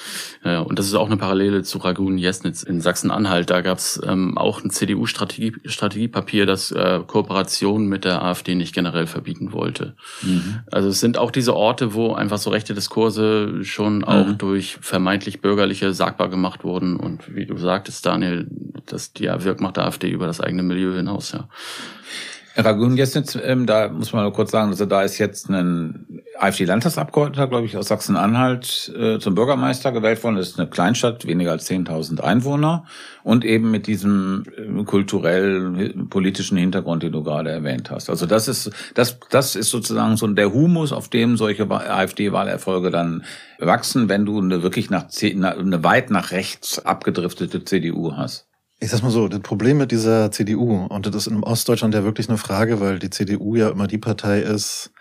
ja, 0.45 0.61
und 0.61 0.79
das 0.79 0.87
ist 0.87 0.95
auch 0.95 1.07
eine 1.07 1.17
Parallele 1.17 1.65
zu 1.65 1.79
Ragun 1.79 2.17
Jesnitz 2.17 2.63
in 2.63 2.81
Sachsen-Anhalt. 2.81 3.51
Da 3.51 3.63
gab 3.63 3.79
es 3.79 4.01
ähm, 4.07 4.39
auch 4.39 4.63
ein 4.63 4.71
CDU-Strategiepapier, 4.71 6.47
das 6.47 6.71
äh, 6.71 7.01
Kooperationen 7.05 7.89
mit 7.89 8.05
der 8.05 8.23
AfD 8.23 8.55
nicht 8.55 8.73
generell 8.73 9.09
verbieten 9.09 9.53
wollte. 9.53 9.97
Mhm. 10.23 10.61
Also 10.71 10.91
es 10.91 11.01
sind 11.01 11.19
auch 11.19 11.33
diese 11.33 11.57
Orte, 11.57 11.93
wo 11.93 12.13
einfach 12.13 12.39
so 12.39 12.51
rechte 12.51 12.73
Diskurse 12.73 13.65
schon 13.65 14.05
auch 14.05 14.27
mhm. 14.29 14.38
Durch 14.39 14.79
vermeintlich 14.81 15.41
Bürgerliche 15.41 15.93
sagbar 15.93 16.29
gemacht 16.29 16.65
wurden. 16.65 16.97
Und 16.97 17.35
wie 17.35 17.47
du 17.47 17.57
sagtest, 17.57 18.07
Daniel, 18.07 18.47
dass 18.87 19.13
die 19.13 19.27
Wirkmacht 19.27 19.77
der 19.77 19.85
AfD 19.85 20.11
über 20.11 20.27
das 20.27 20.41
eigene 20.41 20.63
Milieu 20.63 20.95
hinaus, 20.95 21.33
ja. 21.33 21.49
Ragun 22.57 22.97
Jesnitz, 22.97 23.39
ähm, 23.41 23.67
da 23.67 23.89
muss 23.89 24.13
man 24.13 24.25
nur 24.25 24.33
kurz 24.33 24.51
sagen, 24.51 24.71
also 24.71 24.85
da 24.85 25.03
ist 25.03 25.19
jetzt 25.19 25.49
ein 25.49 26.23
AfD-Landtagsabgeordneter, 26.39 27.49
glaube 27.49 27.67
ich, 27.67 27.77
aus 27.77 27.89
Sachsen-Anhalt 27.89 28.93
äh, 28.97 29.19
zum 29.19 29.35
Bürgermeister 29.35 29.93
gewählt 29.93 30.23
worden. 30.23 30.37
Das 30.37 30.51
ist 30.51 30.59
eine 30.59 30.69
Kleinstadt, 30.69 31.27
weniger 31.27 31.51
als 31.51 31.69
10.000 31.69 32.21
Einwohner 32.21 32.85
und 33.25 33.45
eben 33.45 33.71
mit 33.71 33.87
diesem 33.87 34.45
äh, 34.57 34.85
kulturell 34.85 35.95
politischen 36.09 36.57
Hintergrund, 36.57 37.03
den 37.03 37.13
du 37.13 37.23
gerade 37.23 37.51
erwähnt 37.51 37.91
hast. 37.91 38.09
Also 38.09 38.27
das 38.27 38.49
ist 38.49 38.71
das 38.95 39.19
das 39.31 39.57
ist 39.57 39.71
sozusagen 39.71 40.17
so 40.17 40.27
der 40.29 40.53
Humus, 40.53 40.93
auf 40.93 41.09
dem 41.09 41.37
solche 41.37 41.69
AfD-Wahlerfolge 41.69 42.91
dann 42.91 43.25
wachsen, 43.59 44.09
wenn 44.09 44.25
du 44.25 44.41
eine 44.41 44.63
wirklich 44.63 44.91
nach 44.91 45.07
eine 45.23 45.85
weit 45.85 46.11
nach 46.11 46.31
rechts 46.31 46.85
abgedriftete 46.85 47.65
CDU 47.65 48.17
hast. 48.17 48.47
Ich 48.81 48.91
sag 48.91 49.03
mal 49.03 49.11
so, 49.11 49.27
das 49.27 49.41
Problem 49.41 49.79
mit 49.79 49.91
dieser 49.91 50.31
CDU, 50.31 50.87
und 50.87 51.05
das 51.05 51.15
ist 51.17 51.27
in 51.27 51.43
Ostdeutschland 51.43 51.95
ja 51.95 52.05
wirklich 52.05 52.29
eine 52.29 52.39
Frage, 52.39 52.81
weil 52.81 53.01
die 53.01 53.11
CDU 53.11 53.57
ja 53.57 53.71
immer 53.71 53.89
die 53.89 53.99
Partei 53.99 54.41
ist, 54.41 54.93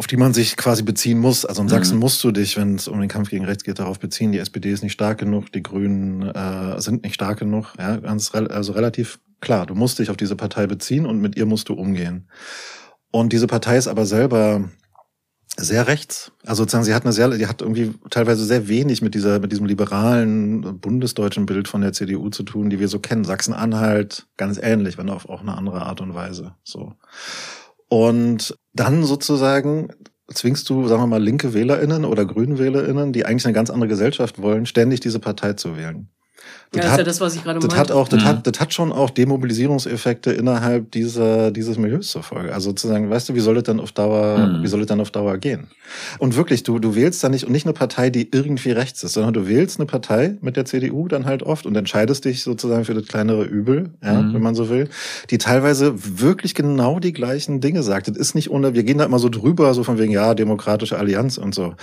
auf 0.00 0.06
die 0.06 0.16
man 0.16 0.32
sich 0.32 0.56
quasi 0.56 0.82
beziehen 0.82 1.18
muss. 1.18 1.44
Also 1.44 1.60
in 1.60 1.66
mhm. 1.66 1.72
Sachsen 1.72 1.98
musst 1.98 2.24
du 2.24 2.30
dich, 2.30 2.56
wenn 2.56 2.76
es 2.76 2.88
um 2.88 2.98
den 3.00 3.10
Kampf 3.10 3.28
gegen 3.28 3.44
rechts 3.44 3.64
geht, 3.64 3.78
darauf 3.78 3.98
beziehen. 3.98 4.32
Die 4.32 4.38
SPD 4.38 4.72
ist 4.72 4.82
nicht 4.82 4.94
stark 4.94 5.18
genug, 5.18 5.52
die 5.52 5.62
Grünen 5.62 6.22
äh, 6.22 6.80
sind 6.80 7.02
nicht 7.02 7.16
stark 7.16 7.38
genug. 7.38 7.74
Ja, 7.78 7.96
ganz 7.96 8.34
also 8.34 8.72
relativ 8.72 9.20
klar. 9.42 9.66
Du 9.66 9.74
musst 9.74 9.98
dich 9.98 10.08
auf 10.08 10.16
diese 10.16 10.36
Partei 10.36 10.66
beziehen 10.66 11.04
und 11.04 11.20
mit 11.20 11.36
ihr 11.36 11.44
musst 11.44 11.68
du 11.68 11.74
umgehen. 11.74 12.30
Und 13.10 13.34
diese 13.34 13.46
Partei 13.46 13.76
ist 13.76 13.88
aber 13.88 14.06
selber 14.06 14.70
sehr 15.58 15.86
rechts. 15.86 16.32
Also 16.46 16.62
sozusagen, 16.62 16.84
sie 16.84 16.94
hat 16.94 17.04
eine 17.04 17.12
sehr, 17.12 17.28
die 17.28 17.46
hat 17.46 17.60
irgendwie 17.60 17.92
teilweise 18.08 18.46
sehr 18.46 18.68
wenig 18.68 19.02
mit 19.02 19.14
dieser, 19.14 19.38
mit 19.38 19.52
diesem 19.52 19.66
liberalen 19.66 20.80
bundesdeutschen 20.80 21.44
Bild 21.44 21.68
von 21.68 21.82
der 21.82 21.92
CDU 21.92 22.30
zu 22.30 22.42
tun, 22.44 22.70
die 22.70 22.80
wir 22.80 22.88
so 22.88 23.00
kennen. 23.00 23.24
Sachsen-Anhalt 23.24 24.28
ganz 24.38 24.58
ähnlich, 24.62 24.96
wenn 24.96 25.10
auch 25.10 25.26
auf 25.26 25.42
eine 25.42 25.58
andere 25.58 25.82
Art 25.82 26.00
und 26.00 26.14
Weise. 26.14 26.54
So. 26.64 26.94
Und 27.90 28.56
dann 28.72 29.02
sozusagen 29.02 29.88
zwingst 30.32 30.70
du, 30.70 30.86
sagen 30.86 31.02
wir 31.02 31.06
mal, 31.08 31.22
linke 31.22 31.54
WählerInnen 31.54 32.04
oder 32.04 32.24
grünen 32.24 32.56
WählerInnen, 32.56 33.12
die 33.12 33.26
eigentlich 33.26 33.44
eine 33.44 33.52
ganz 33.52 33.68
andere 33.68 33.88
Gesellschaft 33.88 34.40
wollen, 34.40 34.64
ständig 34.64 35.00
diese 35.00 35.18
Partei 35.18 35.54
zu 35.54 35.76
wählen. 35.76 36.08
Das, 36.72 36.78
ja, 36.78 36.82
das 36.84 36.92
ist 36.92 36.98
ja 36.98 37.04
das, 37.04 37.20
was 37.20 37.34
ich 37.34 37.42
gerade 37.42 37.58
das 37.58 37.66
meinte. 37.66 37.80
Hat 37.80 37.90
auch, 37.90 38.06
das, 38.06 38.22
mhm. 38.22 38.26
hat, 38.26 38.46
das 38.46 38.60
hat 38.60 38.72
schon 38.72 38.92
auch 38.92 39.10
Demobilisierungseffekte 39.10 40.30
innerhalb 40.30 40.92
dieser, 40.92 41.50
dieses 41.50 41.78
Milieus 41.78 42.12
zur 42.12 42.22
Folge. 42.22 42.54
Also 42.54 42.70
sozusagen, 42.70 43.10
weißt 43.10 43.28
du, 43.28 43.34
wie 43.34 43.40
soll 43.40 43.56
es 43.56 43.64
dann 43.64 43.80
auf 43.80 43.90
Dauer, 43.90 44.38
mhm. 44.38 44.62
wie 44.62 44.68
soll 44.68 44.80
es 44.82 44.86
dann 44.86 45.00
auf 45.00 45.10
Dauer 45.10 45.38
gehen? 45.38 45.66
Und 46.20 46.36
wirklich, 46.36 46.62
du, 46.62 46.78
du 46.78 46.94
wählst 46.94 47.24
da 47.24 47.28
nicht, 47.28 47.44
und 47.44 47.50
nicht 47.50 47.66
eine 47.66 47.72
Partei, 47.72 48.10
die 48.10 48.28
irgendwie 48.30 48.70
rechts 48.70 49.02
ist, 49.02 49.14
sondern 49.14 49.34
du 49.34 49.48
wählst 49.48 49.80
eine 49.80 49.86
Partei 49.86 50.36
mit 50.42 50.56
der 50.56 50.64
CDU 50.64 51.08
dann 51.08 51.24
halt 51.24 51.42
oft 51.42 51.66
und 51.66 51.76
entscheidest 51.76 52.24
dich 52.24 52.44
sozusagen 52.44 52.84
für 52.84 52.94
das 52.94 53.08
kleinere 53.08 53.42
Übel, 53.42 53.90
ja, 54.00 54.22
mhm. 54.22 54.34
wenn 54.34 54.42
man 54.42 54.54
so 54.54 54.68
will, 54.68 54.88
die 55.30 55.38
teilweise 55.38 55.92
wirklich 55.96 56.54
genau 56.54 57.00
die 57.00 57.12
gleichen 57.12 57.60
Dinge 57.60 57.82
sagt. 57.82 58.06
Das 58.06 58.16
ist 58.16 58.36
nicht 58.36 58.48
ohne, 58.48 58.74
wir 58.74 58.84
gehen 58.84 58.98
da 58.98 59.04
immer 59.04 59.18
so 59.18 59.28
drüber, 59.28 59.74
so 59.74 59.82
von 59.82 59.98
wegen, 59.98 60.12
ja, 60.12 60.34
demokratische 60.34 60.98
Allianz 60.98 61.36
und 61.36 61.52
so. 61.52 61.74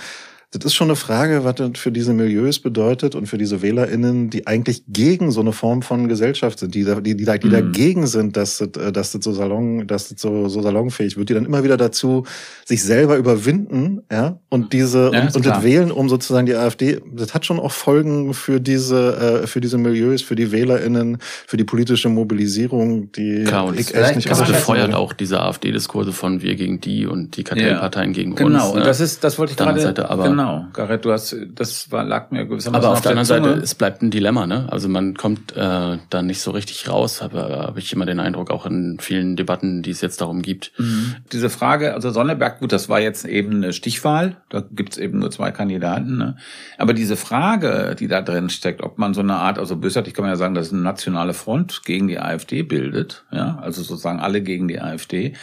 Das 0.50 0.64
ist 0.64 0.74
schon 0.74 0.88
eine 0.88 0.96
Frage, 0.96 1.44
was 1.44 1.56
das 1.56 1.72
für 1.74 1.92
diese 1.92 2.14
Milieus 2.14 2.58
bedeutet 2.58 3.14
und 3.14 3.26
für 3.26 3.36
diese 3.36 3.60
WählerInnen, 3.60 4.30
die 4.30 4.46
eigentlich 4.46 4.82
gegen 4.88 5.30
so 5.30 5.42
eine 5.42 5.52
Form 5.52 5.82
von 5.82 6.08
Gesellschaft 6.08 6.60
sind, 6.60 6.74
die, 6.74 6.84
die, 6.84 7.16
die, 7.18 7.26
die 7.26 7.48
mhm. 7.48 7.50
dagegen 7.50 8.06
sind, 8.06 8.34
dass 8.34 8.56
das, 8.56 8.68
äh, 8.82 8.90
dass 8.90 9.12
das 9.12 9.22
so 9.22 9.32
Salon, 9.32 9.86
dass 9.86 10.08
das 10.08 10.22
so, 10.22 10.48
so 10.48 10.62
salonfähig 10.62 11.18
wird, 11.18 11.28
die 11.28 11.34
dann 11.34 11.44
immer 11.44 11.64
wieder 11.64 11.76
dazu 11.76 12.24
sich 12.64 12.82
selber 12.82 13.18
überwinden, 13.18 14.00
ja, 14.10 14.38
und 14.48 14.72
diese, 14.72 15.10
ja, 15.12 15.20
und, 15.20 15.36
und 15.36 15.44
das 15.44 15.62
wählen, 15.62 15.90
um 15.92 16.08
sozusagen 16.08 16.46
die 16.46 16.54
AfD, 16.54 16.98
das 17.12 17.34
hat 17.34 17.44
schon 17.44 17.60
auch 17.60 17.72
Folgen 17.72 18.32
für 18.32 18.58
diese, 18.58 19.42
äh, 19.42 19.46
für 19.46 19.60
diese 19.60 19.76
Milieus, 19.76 20.22
für 20.22 20.34
die 20.34 20.50
WählerInnen, 20.50 21.18
für 21.46 21.58
die 21.58 21.64
politische 21.64 22.08
Mobilisierung, 22.08 23.12
die 23.12 23.44
Klar, 23.44 23.66
und 23.66 23.78
ich 23.78 23.94
echt 23.94 24.16
nicht 24.16 24.30
Das 24.30 24.46
befeuert 24.46 24.94
auch 24.94 25.12
diese 25.12 25.40
AfD-Diskurse 25.40 26.14
von 26.14 26.40
wir 26.40 26.56
gegen 26.56 26.80
die 26.80 27.04
und 27.04 27.36
die 27.36 27.44
Kartellparteien 27.44 28.12
ja. 28.12 28.14
gegen 28.14 28.34
genau. 28.34 28.46
uns. 28.46 28.56
Genau, 28.56 28.72
und 28.72 28.78
ne? 28.78 28.84
das 28.86 29.00
ist, 29.00 29.22
das 29.22 29.38
wollte 29.38 29.52
ich 29.52 29.58
gerade, 29.58 29.78
Seite, 29.82 30.08
aber 30.08 30.37
Genau, 30.37 30.37
Gareth, 30.72 31.04
du 31.04 31.12
hast, 31.12 31.36
das 31.54 31.90
war, 31.90 32.04
lag 32.04 32.30
mir 32.30 32.46
gewissermaßen 32.46 32.84
Aber 32.84 32.92
auf, 32.92 32.98
auf 32.98 33.02
der 33.02 33.12
anderen 33.12 33.26
Seite, 33.26 33.50
es 33.62 33.74
bleibt 33.74 34.02
ein 34.02 34.10
Dilemma, 34.10 34.46
ne? 34.46 34.66
Also 34.70 34.88
man 34.88 35.14
kommt 35.14 35.56
äh, 35.56 35.98
da 36.10 36.22
nicht 36.22 36.40
so 36.40 36.50
richtig 36.50 36.88
raus, 36.88 37.22
habe 37.22 37.66
hab 37.66 37.76
ich 37.78 37.92
immer 37.92 38.06
den 38.06 38.20
Eindruck, 38.20 38.50
auch 38.50 38.66
in 38.66 38.98
vielen 39.00 39.36
Debatten, 39.36 39.82
die 39.82 39.90
es 39.90 40.00
jetzt 40.00 40.20
darum 40.20 40.42
gibt. 40.42 40.72
Mhm. 40.78 41.16
Diese 41.32 41.50
Frage, 41.50 41.94
also 41.94 42.10
Sonneberg, 42.10 42.60
gut, 42.60 42.72
das 42.72 42.88
war 42.88 43.00
jetzt 43.00 43.24
eben 43.24 43.56
eine 43.56 43.72
Stichwahl, 43.72 44.36
da 44.48 44.62
gibt's 44.70 44.96
eben 44.96 45.18
nur 45.18 45.30
zwei 45.30 45.50
Kandidaten, 45.50 46.16
ne? 46.16 46.36
Aber 46.78 46.94
diese 46.94 47.16
Frage, 47.16 47.96
die 47.98 48.08
da 48.08 48.22
drin 48.22 48.50
steckt, 48.50 48.82
ob 48.82 48.98
man 48.98 49.14
so 49.14 49.20
eine 49.20 49.36
Art, 49.36 49.58
also 49.58 49.76
bösartig 49.76 50.14
kann 50.14 50.24
man 50.24 50.32
ja 50.32 50.36
sagen, 50.36 50.54
dass 50.54 50.72
eine 50.72 50.82
nationale 50.82 51.34
Front 51.34 51.82
gegen 51.84 52.08
die 52.08 52.18
AfD 52.18 52.62
bildet, 52.62 53.24
ja, 53.32 53.58
also 53.60 53.82
sozusagen 53.82 54.20
alle 54.20 54.42
gegen 54.42 54.68
die 54.68 54.80
AfD, 54.80 55.34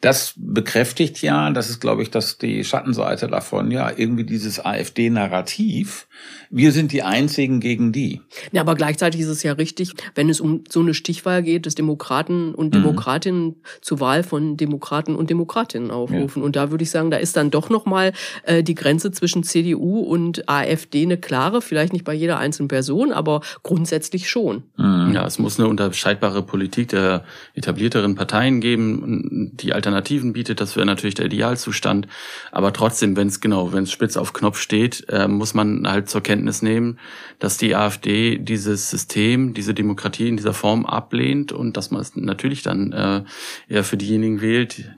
das 0.00 0.34
bekräftigt 0.36 1.22
ja, 1.22 1.50
das 1.50 1.70
ist, 1.70 1.80
glaube 1.80 2.02
ich, 2.02 2.10
dass 2.10 2.38
die 2.38 2.64
Schattenseite 2.64 3.28
davon 3.28 3.70
ja 3.70 3.90
irgendwie 3.94 4.24
die 4.24 4.38
dieses 4.40 4.60
AfD-Narrativ, 4.60 6.06
wir 6.50 6.72
sind 6.72 6.92
die 6.92 7.02
Einzigen 7.02 7.60
gegen 7.60 7.92
die. 7.92 8.20
Ja, 8.50 8.62
aber 8.62 8.74
gleichzeitig 8.74 9.20
ist 9.20 9.28
es 9.28 9.42
ja 9.44 9.52
richtig, 9.52 9.92
wenn 10.16 10.28
es 10.28 10.40
um 10.40 10.64
so 10.68 10.80
eine 10.80 10.94
Stichwahl 10.94 11.42
geht, 11.42 11.64
dass 11.64 11.76
Demokraten 11.76 12.54
und 12.54 12.74
mhm. 12.74 12.82
Demokratinnen 12.82 13.44
mhm. 13.44 13.56
zur 13.80 14.00
Wahl 14.00 14.24
von 14.24 14.56
Demokraten 14.56 15.14
und 15.14 15.30
Demokratinnen 15.30 15.92
aufrufen. 15.92 16.40
Ja. 16.40 16.46
Und 16.46 16.56
da 16.56 16.70
würde 16.70 16.82
ich 16.82 16.90
sagen, 16.90 17.10
da 17.10 17.18
ist 17.18 17.36
dann 17.36 17.50
doch 17.50 17.70
nochmal 17.70 18.12
äh, 18.44 18.64
die 18.64 18.74
Grenze 18.74 19.12
zwischen 19.12 19.44
CDU 19.44 20.00
und 20.00 20.48
AfD 20.48 21.02
eine 21.02 21.18
klare, 21.18 21.62
vielleicht 21.62 21.92
nicht 21.92 22.04
bei 22.04 22.14
jeder 22.14 22.38
einzelnen 22.38 22.68
Person, 22.68 23.12
aber 23.12 23.42
grundsätzlich 23.62 24.28
schon. 24.28 24.64
Mhm. 24.76 25.12
Ja, 25.14 25.26
es 25.26 25.38
muss 25.38 25.58
eine 25.58 25.68
unterscheidbare 25.68 26.42
Politik 26.42 26.88
der 26.88 27.24
etablierteren 27.54 28.16
Parteien 28.16 28.60
geben, 28.60 29.52
die 29.54 29.72
Alternativen 29.72 30.32
bietet. 30.32 30.60
Das 30.60 30.74
wäre 30.74 30.86
natürlich 30.86 31.14
der 31.14 31.26
Idealzustand. 31.26 32.08
Aber 32.50 32.72
trotzdem, 32.72 33.16
wenn 33.16 33.28
es 33.28 33.40
genau, 33.40 33.72
wenn 33.72 33.84
es 33.84 33.92
spitz 33.92 34.16
auf 34.16 34.32
Knopf 34.32 34.58
steht, 34.58 35.06
äh, 35.08 35.28
muss 35.28 35.54
man 35.54 35.88
halt 35.88 36.09
zur 36.10 36.22
Kenntnis 36.22 36.62
nehmen, 36.62 36.98
dass 37.38 37.56
die 37.56 37.74
AfD 37.74 38.38
dieses 38.38 38.90
System, 38.90 39.54
diese 39.54 39.74
Demokratie 39.74 40.28
in 40.28 40.36
dieser 40.36 40.54
Form 40.54 40.84
ablehnt 40.84 41.52
und 41.52 41.76
dass 41.76 41.90
man 41.90 42.00
es 42.02 42.16
natürlich 42.16 42.62
dann 42.62 42.92
äh, 42.92 43.22
eher 43.68 43.84
für 43.84 43.96
diejenigen 43.96 44.40
wählt, 44.40 44.90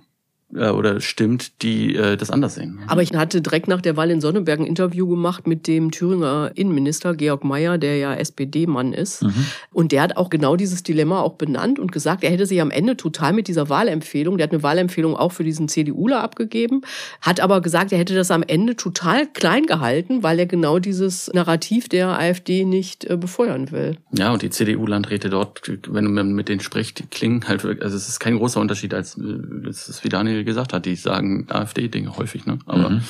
äh, 0.55 0.71
oder 0.71 1.01
stimmt, 1.01 1.63
die 1.63 1.97
äh, 1.97 2.17
das 2.17 2.31
anders 2.31 2.55
sehen. 2.55 2.81
Aber 2.87 3.03
ich 3.03 3.13
hatte 3.15 3.41
direkt 3.41 3.69
nach 3.69 3.81
der 3.81 3.97
Wahl 3.97 4.11
in 4.11 4.21
Sonneberg 4.21 4.61
ein 4.61 4.67
Interview 4.67 5.07
gemacht 5.07 5.47
mit 5.47 5.67
dem 5.67 5.91
Thüringer 5.91 6.51
Innenminister 6.55 7.15
Georg 7.15 7.45
Mayer, 7.45 7.79
der 7.79 7.97
ja 7.97 8.15
SPD-Mann 8.15 8.93
ist. 8.93 9.23
Mhm. 9.23 9.47
Und 9.73 9.93
der 9.93 10.03
hat 10.03 10.17
auch 10.17 10.31
genau 10.31 10.57
dieses 10.57 10.83
Dilemma 10.83 11.21
auch 11.21 11.35
benannt 11.35 11.79
und 11.79 11.93
gesagt, 11.93 12.25
er 12.25 12.31
hätte 12.31 12.47
sich 12.47 12.61
am 12.61 12.71
Ende 12.71 12.97
total 12.97 13.33
mit 13.33 13.49
dieser 13.49 13.69
Wahlempfehlung, 13.69 14.37
der 14.39 14.47
hat 14.47 14.53
eine 14.53 14.63
Wahlempfehlung 14.63 15.17
auch 15.17 15.33
für 15.33 15.45
diesen 15.45 15.69
CDUler 15.69 16.23
abgegeben, 16.23 16.83
hat 17.21 17.41
aber 17.41 17.61
gesagt, 17.61 17.93
er 17.93 17.99
hätte 17.99 18.15
das 18.15 18.31
am 18.31 18.43
Ende 18.43 18.77
total 18.77 19.27
klein 19.27 19.67
gehalten, 19.67 20.23
weil 20.23 20.39
er 20.39 20.47
genau 20.47 20.79
dieses 20.79 21.31
Narrativ 21.33 21.89
der 21.89 22.19
AfD 22.19 22.65
nicht 22.65 23.05
äh, 23.05 23.17
befeuern 23.17 23.71
will. 23.71 23.97
Ja, 24.13 24.33
und 24.33 24.43
die 24.43 24.51
CDU-Landräte 24.51 25.31
dort, 25.31 25.63
wenn 25.89 26.13
man 26.13 26.33
mit 26.33 26.49
denen 26.49 26.61
spricht, 26.61 27.11
klingen 27.11 27.47
halt, 27.49 27.65
also 27.65 27.97
es 27.97 28.09
ist 28.09 28.21
kein 28.21 28.37
großer 28.37 28.61
Unterschied, 28.61 28.95
als 28.95 29.17
äh, 29.17 29.69
es 29.69 29.89
ist 29.89 30.05
wie 30.05 30.09
Daniel 30.09 30.42
gesagt 30.45 30.73
hat, 30.73 30.87
die 30.87 30.97
sagen 30.97 31.47
AfD-Dinge 31.49 32.17
häufig, 32.17 32.47
ne? 32.47 32.59
Aber 32.67 32.91
mhm. 32.91 33.03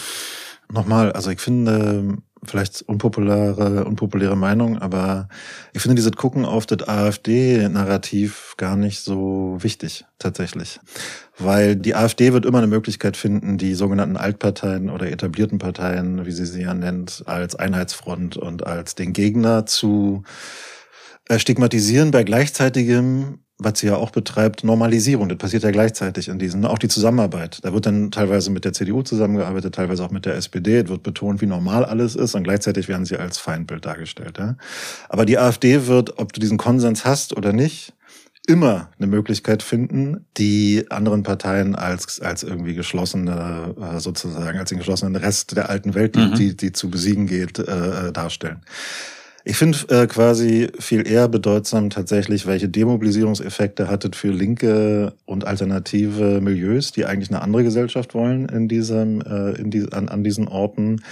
nochmal, 0.71 1.13
also 1.13 1.31
ich 1.31 1.41
finde 1.41 2.19
vielleicht 2.45 2.83
unpopuläre, 2.83 3.85
unpopuläre 3.85 4.37
Meinung, 4.37 4.79
aber 4.79 5.29
ich 5.73 5.81
finde 5.81 5.95
dieses 5.95 6.13
Gucken 6.13 6.45
auf 6.45 6.67
das 6.67 6.87
AfD-Narrativ 6.89 8.55
gar 8.57 8.77
nicht 8.77 9.01
so 9.01 9.59
wichtig, 9.61 10.05
tatsächlich. 10.19 10.81
Weil 11.39 11.77
die 11.77 11.95
AfD 11.95 12.33
wird 12.33 12.45
immer 12.45 12.59
eine 12.59 12.67
Möglichkeit 12.67 13.17
finden, 13.17 13.59
die 13.59 13.75
sogenannten 13.75 14.17
Altparteien 14.17 14.91
oder 14.91 15.11
etablierten 15.11 15.59
Parteien, 15.59 16.27
wie 16.27 16.33
sie 16.33 16.47
sie 16.47 16.63
ja 16.63 16.75
nennt, 16.75 17.23
als 17.27 17.55
Einheitsfront 17.55 18.37
und 18.37 18.67
als 18.67 18.97
den 18.97 19.13
Gegner 19.13 19.65
zu 19.67 20.25
äh, 21.29 21.39
stigmatisieren 21.39 22.11
bei 22.11 22.25
gleichzeitigem 22.25 23.39
was 23.65 23.79
sie 23.79 23.89
ja 23.89 23.97
auch 23.97 24.11
betreibt, 24.11 24.65
Normalisierung. 24.65 25.29
Das 25.29 25.39
passiert 25.39 25.63
ja 25.63 25.71
gleichzeitig 25.71 26.29
in 26.29 26.39
diesen, 26.39 26.65
auch 26.65 26.79
die 26.79 26.89
Zusammenarbeit. 26.89 27.59
Da 27.63 27.73
wird 27.73 27.87
dann 27.87 28.11
teilweise 28.11 28.51
mit 28.51 28.65
der 28.65 28.73
CDU 28.73 29.03
zusammengearbeitet, 29.03 29.75
teilweise 29.75 30.05
auch 30.05 30.11
mit 30.11 30.27
der 30.27 30.37
SPD. 30.37 30.79
Es 30.79 30.89
wird 30.89 31.03
betont, 31.03 31.41
wie 31.41 31.47
normal 31.47 31.85
alles 31.85 32.17
ist 32.17 32.35
und 32.35 32.45
gleichzeitig 32.45 32.89
werden 32.89 33.05
sie 33.05 33.17
als 33.17 33.39
Feindbild 33.39 33.85
dargestellt. 33.85 34.39
Ja? 34.39 34.57
Aber 35.09 35.27
die 35.27 35.39
AfD 35.39 35.87
wird, 35.87 36.19
ob 36.19 36.33
du 36.33 36.41
diesen 36.41 36.59
Konsens 36.59 37.05
hast 37.05 37.37
oder 37.37 37.53
nicht, 37.53 37.95
immer 38.47 38.91
eine 38.99 39.07
Möglichkeit 39.07 39.63
finden, 39.63 40.27
die 40.37 40.87
anderen 40.91 41.23
Parteien 41.23 41.77
als, 41.77 42.21
als 42.21 42.43
irgendwie 42.43 42.75
geschlossene, 42.75 43.75
äh, 43.81 44.01
sozusagen, 44.01 44.59
als 44.59 44.71
den 44.71 44.79
geschlossenen 44.79 45.17
Rest 45.17 45.57
der 45.57 45.71
alten 45.71 45.95
Welt, 45.95 46.17
die, 46.17 46.21
mhm. 46.21 46.35
die, 46.35 46.57
die 46.57 46.73
zu 46.73 46.91
besiegen 46.91 47.27
geht, 47.27 47.59
äh, 47.61 48.09
äh 48.09 48.13
darstellen. 48.13 48.63
Ich 49.45 49.57
finde 49.57 49.79
äh, 49.89 50.07
quasi 50.07 50.69
viel 50.79 51.07
eher 51.07 51.29
bedeutsam 51.29 51.91
tatsächlich, 51.91 52.47
welche 52.47 52.69
Demobilisierungseffekte 52.69 53.89
hattet 53.89 54.15
für 54.15 54.31
linke 54.31 55.15
und 55.25 55.47
alternative 55.47 56.41
Milieus, 56.41 56.93
die 56.93 57.07
eigentlich 57.07 57.31
eine 57.31 57.43
andere 57.43 57.65
Gesellschaft 57.65 58.15
wollen 58.15 58.49
in 58.49 58.69
diesem, 58.69 59.21
äh, 59.21 59.53
in 59.61 59.71
die, 59.71 59.93
an, 59.93 60.09
an 60.09 60.23
diesen 60.23 60.47
Orten. 60.47 61.03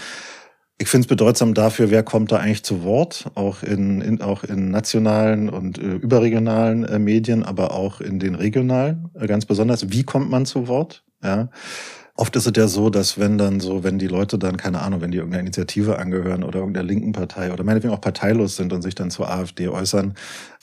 Ich 0.78 0.88
finde 0.88 1.06
es 1.06 1.08
bedeutsam 1.08 1.54
dafür, 1.54 1.90
wer 1.90 2.04
kommt 2.04 2.30
da 2.30 2.38
eigentlich 2.38 2.62
zu 2.62 2.84
Wort, 2.84 3.30
auch 3.34 3.62
in, 3.64 4.00
in 4.00 4.22
auch 4.22 4.44
in 4.44 4.70
nationalen 4.70 5.50
und 5.50 5.78
äh, 5.78 5.96
überregionalen 5.96 6.84
äh, 6.84 6.98
Medien, 7.00 7.42
aber 7.42 7.74
auch 7.74 8.00
in 8.00 8.20
den 8.20 8.36
regionalen, 8.36 9.10
äh, 9.14 9.26
ganz 9.26 9.44
besonders. 9.44 9.90
Wie 9.90 10.04
kommt 10.04 10.30
man 10.30 10.46
zu 10.46 10.68
Wort? 10.68 11.02
Ja. 11.22 11.50
Oft 12.20 12.36
ist 12.36 12.46
es 12.46 12.52
ja 12.54 12.68
so, 12.68 12.90
dass 12.90 13.18
wenn 13.18 13.38
dann 13.38 13.60
so, 13.60 13.82
wenn 13.82 13.98
die 13.98 14.06
Leute 14.06 14.38
dann, 14.38 14.58
keine 14.58 14.82
Ahnung, 14.82 15.00
wenn 15.00 15.10
die 15.10 15.16
irgendeiner 15.16 15.40
Initiative 15.40 15.98
angehören 15.98 16.44
oder 16.44 16.58
irgendeiner 16.58 16.86
linken 16.86 17.12
Partei 17.12 17.50
oder 17.50 17.64
meinetwegen 17.64 17.94
auch 17.94 18.00
parteilos 18.02 18.56
sind 18.56 18.74
und 18.74 18.82
sich 18.82 18.94
dann 18.94 19.10
zur 19.10 19.30
AfD 19.30 19.68
äußern, 19.68 20.12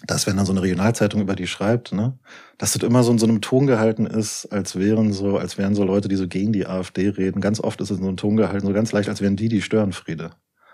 dass 0.06 0.28
wenn 0.28 0.38
dann 0.38 0.46
so 0.46 0.52
eine 0.52 0.62
Regionalzeitung 0.62 1.20
über 1.20 1.36
die 1.36 1.48
schreibt, 1.48 1.94
ne, 1.94 2.16
dass 2.60 2.74
das 2.74 2.84
immer 2.84 3.02
so 3.02 3.12
in 3.12 3.18
so 3.18 3.26
einem 3.26 3.42
Ton 3.42 3.66
gehalten 3.66 4.06
ist, 4.06 4.46
als 4.52 4.76
wären 4.78 5.14
so, 5.14 5.40
als 5.40 5.58
wären 5.58 5.74
so 5.74 5.84
Leute, 5.84 6.08
die 6.10 6.16
so 6.16 6.28
gegen 6.28 6.54
die 6.54 6.68
AfD 6.68 7.10
reden. 7.10 7.42
Ganz 7.42 7.60
oft 7.60 7.82
ist 7.82 7.90
es 7.90 7.98
in 7.98 8.04
so 8.04 8.10
einem 8.10 8.18
Ton 8.18 8.38
gehalten, 8.38 8.68
so 8.68 8.74
ganz 8.74 8.92
leicht, 8.92 9.10
als 9.10 9.22
wären 9.22 9.36
die 9.36 9.50
die 9.50 9.64
Störenfriede. 9.64 10.30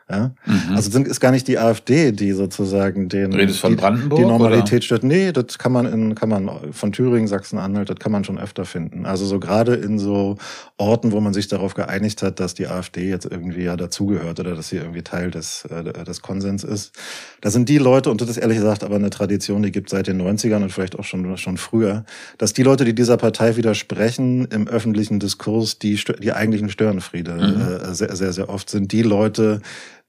Ja? 0.09 0.31
Mhm. 0.45 0.75
Also 0.75 0.91
sind, 0.91 1.07
ist 1.07 1.19
gar 1.19 1.31
nicht 1.31 1.47
die 1.47 1.57
AfD, 1.57 2.11
die 2.11 2.33
sozusagen 2.33 3.07
den 3.07 3.33
Redest 3.33 3.59
von 3.59 3.71
die, 3.71 3.75
Brandenburg, 3.77 4.19
die 4.19 4.25
Normalität 4.25 4.79
oder? 4.79 4.81
stört. 4.81 5.03
Nee, 5.03 5.31
das 5.31 5.57
kann 5.57 5.71
man 5.71 5.85
in 5.85 6.15
kann 6.15 6.29
man 6.29 6.49
von 6.71 6.91
Thüringen, 6.91 7.27
Sachsen-Anhalt, 7.27 7.89
das 7.89 7.97
kann 7.99 8.11
man 8.11 8.23
schon 8.23 8.37
öfter 8.37 8.65
finden. 8.65 9.05
Also 9.05 9.25
so 9.25 9.39
gerade 9.39 9.75
in 9.75 9.99
so 9.99 10.37
Orten, 10.77 11.11
wo 11.11 11.21
man 11.21 11.33
sich 11.33 11.47
darauf 11.47 11.73
geeinigt 11.73 12.21
hat, 12.21 12.39
dass 12.39 12.53
die 12.53 12.67
AfD 12.67 13.09
jetzt 13.09 13.25
irgendwie 13.25 13.63
ja 13.63 13.77
dazugehört 13.77 14.39
oder 14.39 14.55
dass 14.55 14.69
sie 14.69 14.77
irgendwie 14.77 15.03
Teil 15.03 15.31
des 15.31 15.65
äh, 15.65 15.83
des 16.03 16.21
Konsens 16.21 16.63
ist. 16.63 16.93
Da 17.41 17.49
sind 17.49 17.69
die 17.69 17.77
Leute 17.77 18.11
und 18.11 18.19
das 18.19 18.29
ist 18.29 18.37
ehrlich 18.37 18.57
gesagt 18.57 18.83
aber 18.83 18.95
eine 18.95 19.09
Tradition, 19.09 19.63
die 19.63 19.71
gibt 19.71 19.89
seit 19.89 20.07
den 20.07 20.21
90ern 20.21 20.63
und 20.63 20.71
vielleicht 20.71 20.99
auch 20.99 21.05
schon 21.05 21.37
schon 21.37 21.57
früher, 21.57 22.03
dass 22.37 22.53
die 22.53 22.63
Leute, 22.63 22.83
die 22.83 22.93
dieser 22.93 23.17
Partei 23.17 23.55
widersprechen 23.55 24.45
im 24.45 24.67
öffentlichen 24.67 25.19
Diskurs, 25.19 25.79
die 25.79 25.97
die 26.19 26.33
eigentlichen 26.33 26.69
Störenfriede 26.69 27.33
mhm. 27.33 27.89
äh, 27.89 27.93
sehr 27.93 28.15
sehr 28.15 28.33
sehr 28.33 28.49
oft 28.49 28.69
sind 28.69 28.91
die 28.91 29.03
Leute 29.03 29.61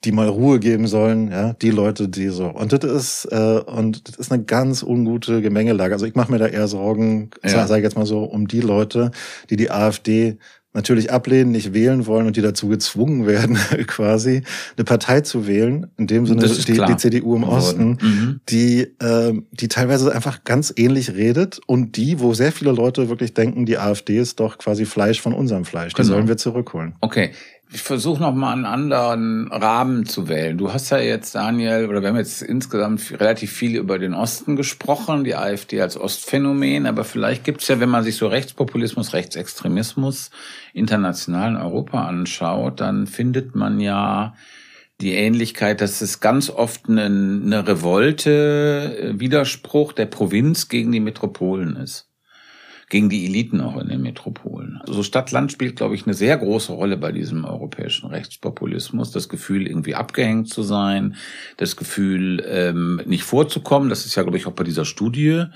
die 0.05 0.13
mal 0.13 0.29
Ruhe 0.29 0.61
geben 0.61 0.87
sollen, 0.87 1.31
ja, 1.31 1.55
die 1.55 1.71
Leute, 1.71 2.09
die 2.09 2.29
so. 2.29 2.47
Und 2.47 2.73
das 2.73 2.85
ist 2.85 3.29
äh, 3.33 3.61
und 3.61 4.09
das 4.09 4.17
ist 4.17 4.33
eine 4.33 4.45
ganz 4.45 4.83
ungute 4.83 5.41
Gemengelage. 5.41 5.95
Also 5.95 6.07
ich 6.07 6.15
mache 6.15 6.31
mir 6.31 6.39
da 6.39 6.47
eher 6.47 6.69
Sorgen, 6.69 7.31
ja. 7.43 7.67
sage 7.67 7.81
ich 7.81 7.85
jetzt 7.85 7.97
mal 7.97 8.07
so, 8.07 8.25
um 8.25 8.47
die 8.47 8.61
Leute, 8.61 9.11
die 9.51 9.57
die 9.57 9.71
AfD 9.71 10.39
natürlich 10.75 11.13
ablehnen, 11.13 11.53
nicht 11.53 11.73
wählen 11.73 12.05
wollen 12.07 12.27
und 12.27 12.37
die 12.37 12.43
dazu 12.43 12.69
gezwungen 12.69 13.27
werden, 13.27 13.57
quasi 13.87 14.43
eine 14.77 14.85
Partei 14.85 15.23
zu 15.23 15.47
wählen, 15.47 15.87
in 15.97 16.07
dem 16.07 16.27
Sinne 16.27 16.47
die, 16.47 16.73
die, 16.73 16.97
CDU 16.97 17.37
im 17.37 17.45
Osten, 17.45 17.99
mhm. 18.01 18.41
die, 18.49 18.81
äh, 19.01 19.33
die 19.53 19.69
teilweise 19.69 20.13
einfach 20.13 20.45
ganz 20.45 20.75
ähnlich 20.77 21.15
redet 21.15 21.61
und 21.67 21.97
die, 21.97 22.21
wo 22.21 22.35
sehr 22.35 22.53
viele 22.53 22.73
Leute 22.73 23.09
wirklich 23.09 23.35
denken, 23.35 23.65
die 23.67 23.79
AfD 23.79 24.19
ist 24.19 24.41
doch 24.41 24.59
quasi 24.59 24.85
Fleisch 24.85 25.21
von 25.21 25.33
unserem 25.33 25.65
Fleisch, 25.65 25.95
die 25.95 26.03
genau. 26.03 26.15
sollen 26.15 26.29
wir 26.29 26.37
zurückholen. 26.37 26.97
Okay, 27.01 27.31
ich 27.73 27.83
versuche 27.83 28.21
noch 28.21 28.35
mal 28.35 28.53
einen 28.53 28.67
anderen 28.67 29.51
Rahmen 29.51 30.07
zu 30.07 30.29
wählen. 30.29 30.57
Du 30.57 30.73
hast 30.73 30.91
ja 30.91 30.99
jetzt, 30.99 31.35
Daniel, 31.35 31.87
oder 31.89 32.03
wir 32.03 32.11
haben 32.11 32.17
jetzt 32.17 32.43
insgesamt 32.43 33.19
relativ 33.19 33.53
viel 33.53 33.77
über 33.77 33.99
den 33.99 34.15
Osten 34.15 34.55
gesprochen, 34.55 35.25
die 35.25 35.35
AfD 35.35 35.81
als 35.81 35.97
Ostphänomen, 35.97 36.87
aber 36.87 37.05
vielleicht 37.05 37.43
gibt 37.43 37.63
es 37.63 37.69
ja, 37.69 37.81
wenn 37.81 37.89
man 37.89 38.05
sich 38.05 38.17
so 38.17 38.29
Rechtspopulismus, 38.29 39.13
Rechtsextremismus 39.13 40.31
international 40.73 41.51
in 41.51 41.57
Europa 41.57 42.07
anschaut, 42.07 42.81
dann 42.81 43.07
findet 43.07 43.57
man 43.57 43.81
ja 43.81 44.35
die 45.01 45.15
Ähnlichkeit, 45.15 45.81
dass 45.81 46.01
es 46.01 46.21
ganz 46.21 46.51
oft 46.51 46.89
eine, 46.89 47.07
eine 47.07 47.67
Revolte, 47.67 48.97
äh, 49.01 49.21
Widerspruch 49.21 49.93
der 49.93 50.07
Provinz 50.07 50.69
gegen 50.69 50.93
die 50.93 51.01
Metropolen 51.01 51.77
ist 51.77 52.14
gegen 52.95 53.09
die 53.09 53.27
Eliten 53.27 53.61
auch 53.61 53.77
in 53.81 53.89
den 53.89 54.03
Metropolen. 54.03 54.81
Also 54.87 55.03
Stadt-Land 55.03 55.51
spielt, 55.51 55.75
glaube 55.75 55.97
ich, 55.97 56.07
eine 56.07 56.15
sehr 56.15 56.37
große 56.37 56.71
Rolle 56.71 56.97
bei 56.97 57.11
diesem 57.11 57.45
europäischen 57.45 58.07
Rechtspopulismus. 58.07 59.11
Das 59.11 59.29
Gefühl, 59.29 59.67
irgendwie 59.67 59.97
abgehängt 59.97 60.49
zu 60.49 60.63
sein, 60.63 61.17
das 61.57 61.75
Gefühl, 61.75 62.41
ähm, 62.49 63.01
nicht 63.05 63.25
vorzukommen. 63.25 63.89
Das 63.89 64.07
ist 64.07 64.15
ja, 64.15 64.23
glaube 64.23 64.39
ich, 64.39 64.47
auch 64.47 64.53
bei 64.53 64.63
dieser 64.63 64.85
Studie 64.85 65.47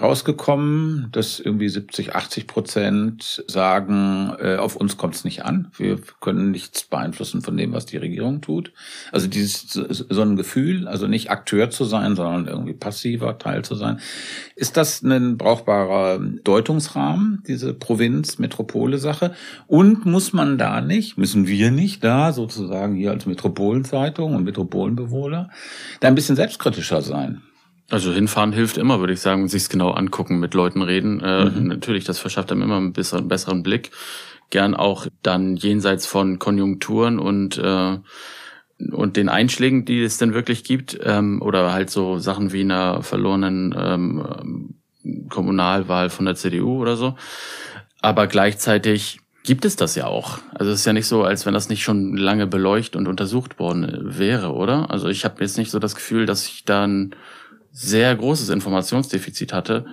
rausgekommen, 0.00 1.08
dass 1.12 1.40
irgendwie 1.40 1.68
70, 1.68 2.14
80 2.14 2.46
Prozent 2.46 3.44
sagen, 3.46 4.34
äh, 4.38 4.56
auf 4.56 4.76
uns 4.76 4.96
kommt 4.96 5.14
es 5.14 5.24
nicht 5.24 5.44
an. 5.44 5.70
Wir 5.76 5.98
können 6.20 6.50
nichts 6.50 6.84
beeinflussen 6.84 7.40
von 7.42 7.56
dem, 7.56 7.72
was 7.72 7.86
die 7.86 7.96
Regierung 7.96 8.42
tut. 8.42 8.72
Also 9.12 9.26
dieses 9.26 9.70
so 9.72 10.22
ein 10.22 10.36
Gefühl, 10.36 10.86
also 10.86 11.06
nicht 11.06 11.30
Akteur 11.30 11.70
zu 11.70 11.84
sein, 11.84 12.14
sondern 12.16 12.46
irgendwie 12.46 12.74
passiver 12.74 13.38
Teil 13.38 13.64
zu 13.64 13.74
sein. 13.74 14.00
Ist 14.54 14.76
das 14.76 15.02
ein 15.02 15.38
brauchbarer 15.38 16.18
Deutungsrahmen, 16.18 17.42
diese 17.46 17.72
Provinz-Metropole-Sache? 17.72 19.34
Und 19.66 20.04
muss 20.04 20.32
man 20.32 20.58
da 20.58 20.80
nicht, 20.80 21.16
müssen 21.16 21.46
wir 21.46 21.70
nicht 21.70 22.04
da 22.04 22.32
sozusagen 22.32 22.94
hier 22.94 23.12
als 23.12 23.26
Metropolenzeitung 23.26 24.34
und 24.34 24.44
Metropolenbewohner 24.44 25.50
da 26.00 26.08
ein 26.08 26.14
bisschen 26.14 26.36
selbstkritischer 26.36 27.00
sein? 27.00 27.42
Also 27.90 28.12
hinfahren 28.12 28.52
hilft 28.52 28.78
immer, 28.78 28.98
würde 29.00 29.12
ich 29.12 29.20
sagen, 29.20 29.42
und 29.42 29.48
sich's 29.48 29.68
genau 29.68 29.90
angucken, 29.90 30.40
mit 30.40 30.54
Leuten 30.54 30.82
reden. 30.82 31.20
Äh, 31.20 31.44
mhm. 31.46 31.68
Natürlich, 31.68 32.04
das 32.04 32.18
verschafft 32.18 32.50
einem 32.50 32.62
immer 32.62 32.78
einen 32.78 32.92
besseren, 32.92 33.28
besseren 33.28 33.62
Blick. 33.62 33.90
Gern 34.50 34.74
auch 34.74 35.06
dann 35.22 35.56
jenseits 35.56 36.06
von 36.06 36.38
Konjunkturen 36.38 37.18
und 37.18 37.58
äh, 37.58 37.98
und 38.92 39.16
den 39.16 39.28
Einschlägen, 39.30 39.84
die 39.84 40.02
es 40.02 40.18
denn 40.18 40.34
wirklich 40.34 40.62
gibt, 40.62 40.98
ähm, 41.02 41.40
oder 41.40 41.72
halt 41.72 41.88
so 41.88 42.18
Sachen 42.18 42.52
wie 42.52 42.60
einer 42.60 43.02
verlorenen 43.02 43.74
ähm, 43.74 44.74
Kommunalwahl 45.30 46.10
von 46.10 46.26
der 46.26 46.34
CDU 46.34 46.80
oder 46.80 46.96
so. 46.96 47.14
Aber 48.02 48.26
gleichzeitig 48.26 49.20
gibt 49.44 49.64
es 49.64 49.76
das 49.76 49.94
ja 49.94 50.06
auch. 50.06 50.38
Also 50.52 50.72
es 50.72 50.80
ist 50.80 50.86
ja 50.86 50.92
nicht 50.92 51.06
so, 51.06 51.22
als 51.22 51.46
wenn 51.46 51.54
das 51.54 51.68
nicht 51.68 51.82
schon 51.82 52.16
lange 52.16 52.46
beleuchtet 52.46 52.96
und 52.96 53.06
untersucht 53.06 53.58
worden 53.58 54.18
wäre, 54.18 54.52
oder? 54.52 54.90
Also 54.90 55.08
ich 55.08 55.24
habe 55.24 55.40
jetzt 55.40 55.56
nicht 55.56 55.70
so 55.70 55.78
das 55.78 55.94
Gefühl, 55.94 56.26
dass 56.26 56.46
ich 56.46 56.64
dann 56.64 57.14
sehr 57.76 58.16
großes 58.16 58.48
Informationsdefizit 58.48 59.52
hatte 59.52 59.84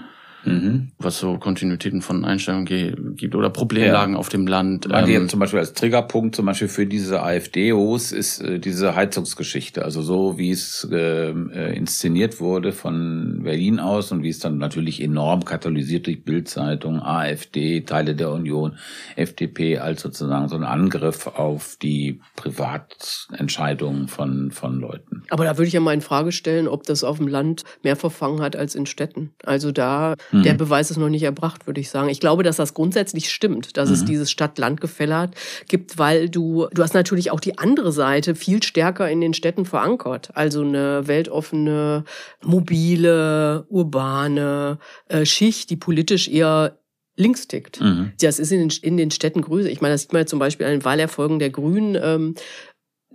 mhm. 0.45 0.91
was 0.97 1.19
so 1.19 1.37
Kontinuitäten 1.37 2.01
von 2.01 2.25
Einstellungen 2.25 3.15
gibt 3.15 3.35
oder 3.35 3.49
Problemlagen 3.49 4.13
ja. 4.13 4.19
auf 4.19 4.29
dem 4.29 4.47
Land. 4.47 4.87
Ähm, 4.91 5.29
zum 5.29 5.39
Beispiel 5.39 5.59
als 5.59 5.73
Triggerpunkt 5.73 6.35
zum 6.35 6.45
Beispiel 6.45 6.67
für 6.67 6.85
diese 6.85 7.21
AfD-Hos 7.21 8.11
ist 8.11 8.41
äh, 8.41 8.59
diese 8.59 8.95
Heizungsgeschichte. 8.95 9.83
Also 9.83 10.01
so 10.01 10.37
wie 10.37 10.51
es 10.51 10.87
ähm, 10.91 11.51
äh, 11.51 11.75
inszeniert 11.75 12.39
wurde 12.39 12.71
von 12.71 13.41
Berlin 13.43 13.79
aus 13.79 14.11
und 14.11 14.23
wie 14.23 14.29
es 14.29 14.39
dann 14.39 14.57
natürlich 14.57 15.01
enorm 15.01 15.45
katalysiert 15.45 16.07
durch 16.07 16.23
Bildzeitung, 16.23 17.01
AfD, 17.01 17.81
Teile 17.81 18.15
der 18.15 18.31
Union, 18.31 18.77
FDP 19.15 19.79
als 19.79 20.01
sozusagen 20.01 20.49
so 20.49 20.55
ein 20.55 20.63
Angriff 20.63 21.27
auf 21.27 21.77
die 21.81 22.21
Privatentscheidungen 22.35 24.07
von, 24.07 24.51
von 24.51 24.79
Leuten. 24.79 25.23
Aber 25.29 25.43
da 25.43 25.57
würde 25.57 25.67
ich 25.67 25.73
ja 25.73 25.79
mal 25.79 25.93
in 25.93 26.01
Frage 26.01 26.31
stellen, 26.31 26.67
ob 26.67 26.83
das 26.83 27.03
auf 27.03 27.17
dem 27.17 27.27
Land 27.27 27.63
mehr 27.83 27.95
verfangen 27.95 28.41
hat 28.41 28.55
als 28.55 28.75
in 28.75 28.85
Städten. 28.85 29.33
Also 29.43 29.71
da 29.71 30.15
Mhm. 30.33 30.43
Der 30.43 30.53
Beweis 30.53 30.91
ist 30.91 30.97
noch 30.97 31.09
nicht 31.09 31.23
erbracht, 31.23 31.67
würde 31.67 31.79
ich 31.79 31.89
sagen. 31.89 32.09
Ich 32.09 32.19
glaube, 32.19 32.43
dass 32.43 32.57
das 32.57 32.73
grundsätzlich 32.73 33.31
stimmt, 33.31 33.77
dass 33.77 33.89
mhm. 33.89 33.95
es 33.95 34.05
dieses 34.05 34.31
Stadt-Land-Gefälle 34.31 35.31
gibt, 35.67 35.97
weil 35.97 36.29
du, 36.29 36.67
du 36.73 36.83
hast 36.83 36.93
natürlich 36.93 37.31
auch 37.31 37.39
die 37.39 37.57
andere 37.57 37.91
Seite 37.91 38.35
viel 38.35 38.61
stärker 38.63 39.09
in 39.09 39.21
den 39.21 39.33
Städten 39.33 39.65
verankert. 39.65 40.31
Also 40.35 40.61
eine 40.61 41.07
weltoffene, 41.07 42.03
mobile, 42.43 43.65
urbane 43.69 44.79
äh, 45.07 45.25
Schicht, 45.25 45.69
die 45.69 45.77
politisch 45.77 46.27
eher 46.27 46.79
links 47.15 47.47
tickt. 47.47 47.79
Mhm. 47.79 48.13
Das 48.19 48.39
ist 48.39 48.51
in 48.51 48.67
den, 48.67 48.77
in 48.81 48.97
den 48.97 49.11
Städten 49.11 49.41
größer. 49.41 49.69
Ich 49.69 49.81
meine, 49.81 49.93
das 49.93 50.01
sieht 50.01 50.13
man 50.13 50.23
ja 50.23 50.25
zum 50.25 50.39
Beispiel 50.39 50.65
an 50.65 50.73
den 50.73 50.85
Wahlerfolgen 50.85 51.39
der 51.39 51.51
Grünen. 51.51 51.95
Ähm, 52.01 52.35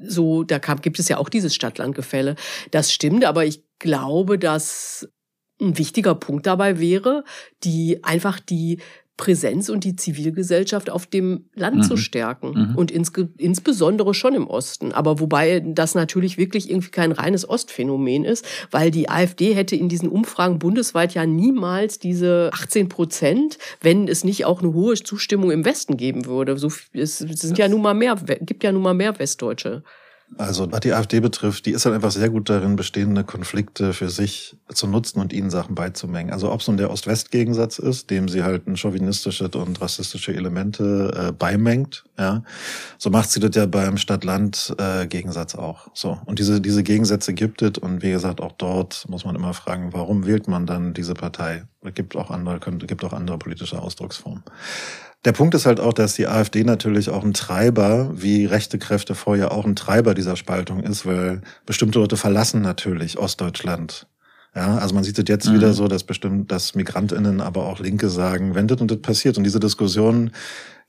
so, 0.00 0.44
da 0.44 0.60
kam, 0.60 0.80
gibt 0.80 0.98
es 1.00 1.08
ja 1.08 1.18
auch 1.18 1.28
dieses 1.28 1.54
Stadt-Land-Gefälle. 1.54 2.36
Das 2.70 2.92
stimmt, 2.92 3.24
aber 3.24 3.44
ich 3.44 3.64
glaube, 3.80 4.38
dass 4.38 5.08
ein 5.60 5.78
wichtiger 5.78 6.14
Punkt 6.14 6.46
dabei 6.46 6.78
wäre, 6.78 7.24
die 7.64 8.02
einfach 8.04 8.40
die 8.40 8.78
Präsenz 9.18 9.68
und 9.68 9.82
die 9.82 9.96
Zivilgesellschaft 9.96 10.88
auf 10.88 11.04
dem 11.04 11.46
Land 11.54 11.78
mhm. 11.78 11.82
zu 11.82 11.96
stärken 11.98 12.70
mhm. 12.70 12.76
und 12.76 12.90
ins, 12.90 13.12
insbesondere 13.36 14.14
schon 14.14 14.34
im 14.34 14.46
Osten. 14.46 14.92
Aber 14.92 15.18
wobei 15.18 15.60
das 15.60 15.94
natürlich 15.96 16.38
wirklich 16.38 16.70
irgendwie 16.70 16.90
kein 16.90 17.12
reines 17.12 17.46
Ostphänomen 17.46 18.24
ist, 18.24 18.46
weil 18.70 18.90
die 18.90 19.10
AfD 19.10 19.54
hätte 19.54 19.74
in 19.76 19.88
diesen 19.88 20.08
Umfragen 20.08 20.60
bundesweit 20.60 21.14
ja 21.14 21.26
niemals 21.26 21.98
diese 21.98 22.50
18 22.54 22.88
Prozent, 22.88 23.58
wenn 23.82 24.06
es 24.06 24.22
nicht 24.22 24.44
auch 24.46 24.62
eine 24.62 24.72
hohe 24.72 24.94
Zustimmung 24.94 25.50
im 25.50 25.64
Westen 25.64 25.96
geben 25.96 26.26
würde. 26.26 26.56
So, 26.56 26.70
es 26.92 27.18
sind 27.18 27.58
ja 27.58 27.68
nun 27.68 27.82
mal 27.82 27.94
mehr, 27.94 28.16
gibt 28.40 28.62
ja 28.62 28.70
nun 28.70 28.82
mal 28.82 28.94
mehr 28.94 29.18
Westdeutsche. 29.18 29.82
Also 30.36 30.70
was 30.70 30.80
die 30.80 30.92
AfD 30.92 31.20
betrifft, 31.20 31.66
die 31.66 31.70
ist 31.72 31.84
halt 31.84 31.94
einfach 31.94 32.10
sehr 32.10 32.28
gut 32.28 32.50
darin, 32.50 32.76
bestehende 32.76 33.24
Konflikte 33.24 33.92
für 33.92 34.10
sich 34.10 34.56
zu 34.72 34.86
nutzen 34.86 35.20
und 35.20 35.32
ihnen 35.32 35.50
Sachen 35.50 35.74
beizumengen. 35.74 36.32
Also 36.32 36.52
ob 36.52 36.60
es 36.60 36.68
nun 36.68 36.76
der 36.76 36.90
Ost-West-Gegensatz 36.90 37.78
ist, 37.78 38.10
dem 38.10 38.28
sie 38.28 38.42
halt 38.42 38.66
ein 38.66 38.76
chauvinistische 38.76 39.48
und 39.48 39.80
rassistische 39.80 40.34
Elemente 40.34 41.28
äh, 41.28 41.32
beimengt, 41.32 42.04
ja, 42.18 42.42
so 42.98 43.10
macht 43.10 43.30
sie 43.30 43.40
das 43.40 43.56
ja 43.56 43.66
beim 43.66 43.96
Stadt-Land-Gegensatz 43.96 45.54
äh, 45.54 45.58
auch. 45.58 45.88
So 45.94 46.18
und 46.26 46.38
diese 46.38 46.60
diese 46.60 46.82
Gegensätze 46.82 47.32
gibt 47.32 47.62
es 47.62 47.78
und 47.78 48.02
wie 48.02 48.10
gesagt 48.10 48.40
auch 48.40 48.52
dort 48.52 49.06
muss 49.08 49.24
man 49.24 49.34
immer 49.34 49.54
fragen, 49.54 49.92
warum 49.92 50.26
wählt 50.26 50.46
man 50.46 50.66
dann 50.66 50.92
diese 50.94 51.14
Partei? 51.14 51.64
Es 51.82 51.94
gibt 51.94 52.16
auch 52.16 52.30
andere, 52.30 52.58
gibt 52.58 53.04
auch 53.04 53.12
andere 53.12 53.38
politische 53.38 53.80
Ausdrucksformen. 53.80 54.42
Der 55.24 55.32
Punkt 55.32 55.54
ist 55.54 55.66
halt 55.66 55.80
auch, 55.80 55.92
dass 55.92 56.14
die 56.14 56.28
AfD 56.28 56.62
natürlich 56.62 57.10
auch 57.10 57.24
ein 57.24 57.34
Treiber, 57.34 58.10
wie 58.14 58.46
rechte 58.46 58.78
Kräfte 58.78 59.14
vorher 59.14 59.50
auch 59.50 59.64
ein 59.64 59.74
Treiber 59.74 60.14
dieser 60.14 60.36
Spaltung 60.36 60.82
ist, 60.84 61.06
weil 61.06 61.42
bestimmte 61.66 61.98
Leute 61.98 62.16
verlassen 62.16 62.62
natürlich 62.62 63.18
Ostdeutschland. 63.18 64.06
Ja, 64.54 64.78
also 64.78 64.94
man 64.94 65.04
sieht 65.04 65.18
es 65.18 65.24
jetzt 65.28 65.48
mhm. 65.48 65.54
wieder 65.54 65.72
so, 65.72 65.88
dass 65.88 66.04
bestimmt, 66.04 66.50
dass 66.50 66.74
MigrantInnen, 66.74 67.40
aber 67.40 67.66
auch 67.66 67.80
Linke 67.80 68.08
sagen, 68.08 68.54
wenn 68.54 68.68
das 68.68 68.80
und 68.80 68.90
das 68.90 69.00
passiert 69.02 69.36
und 69.38 69.44
diese 69.44 69.60
Diskussion 69.60 70.30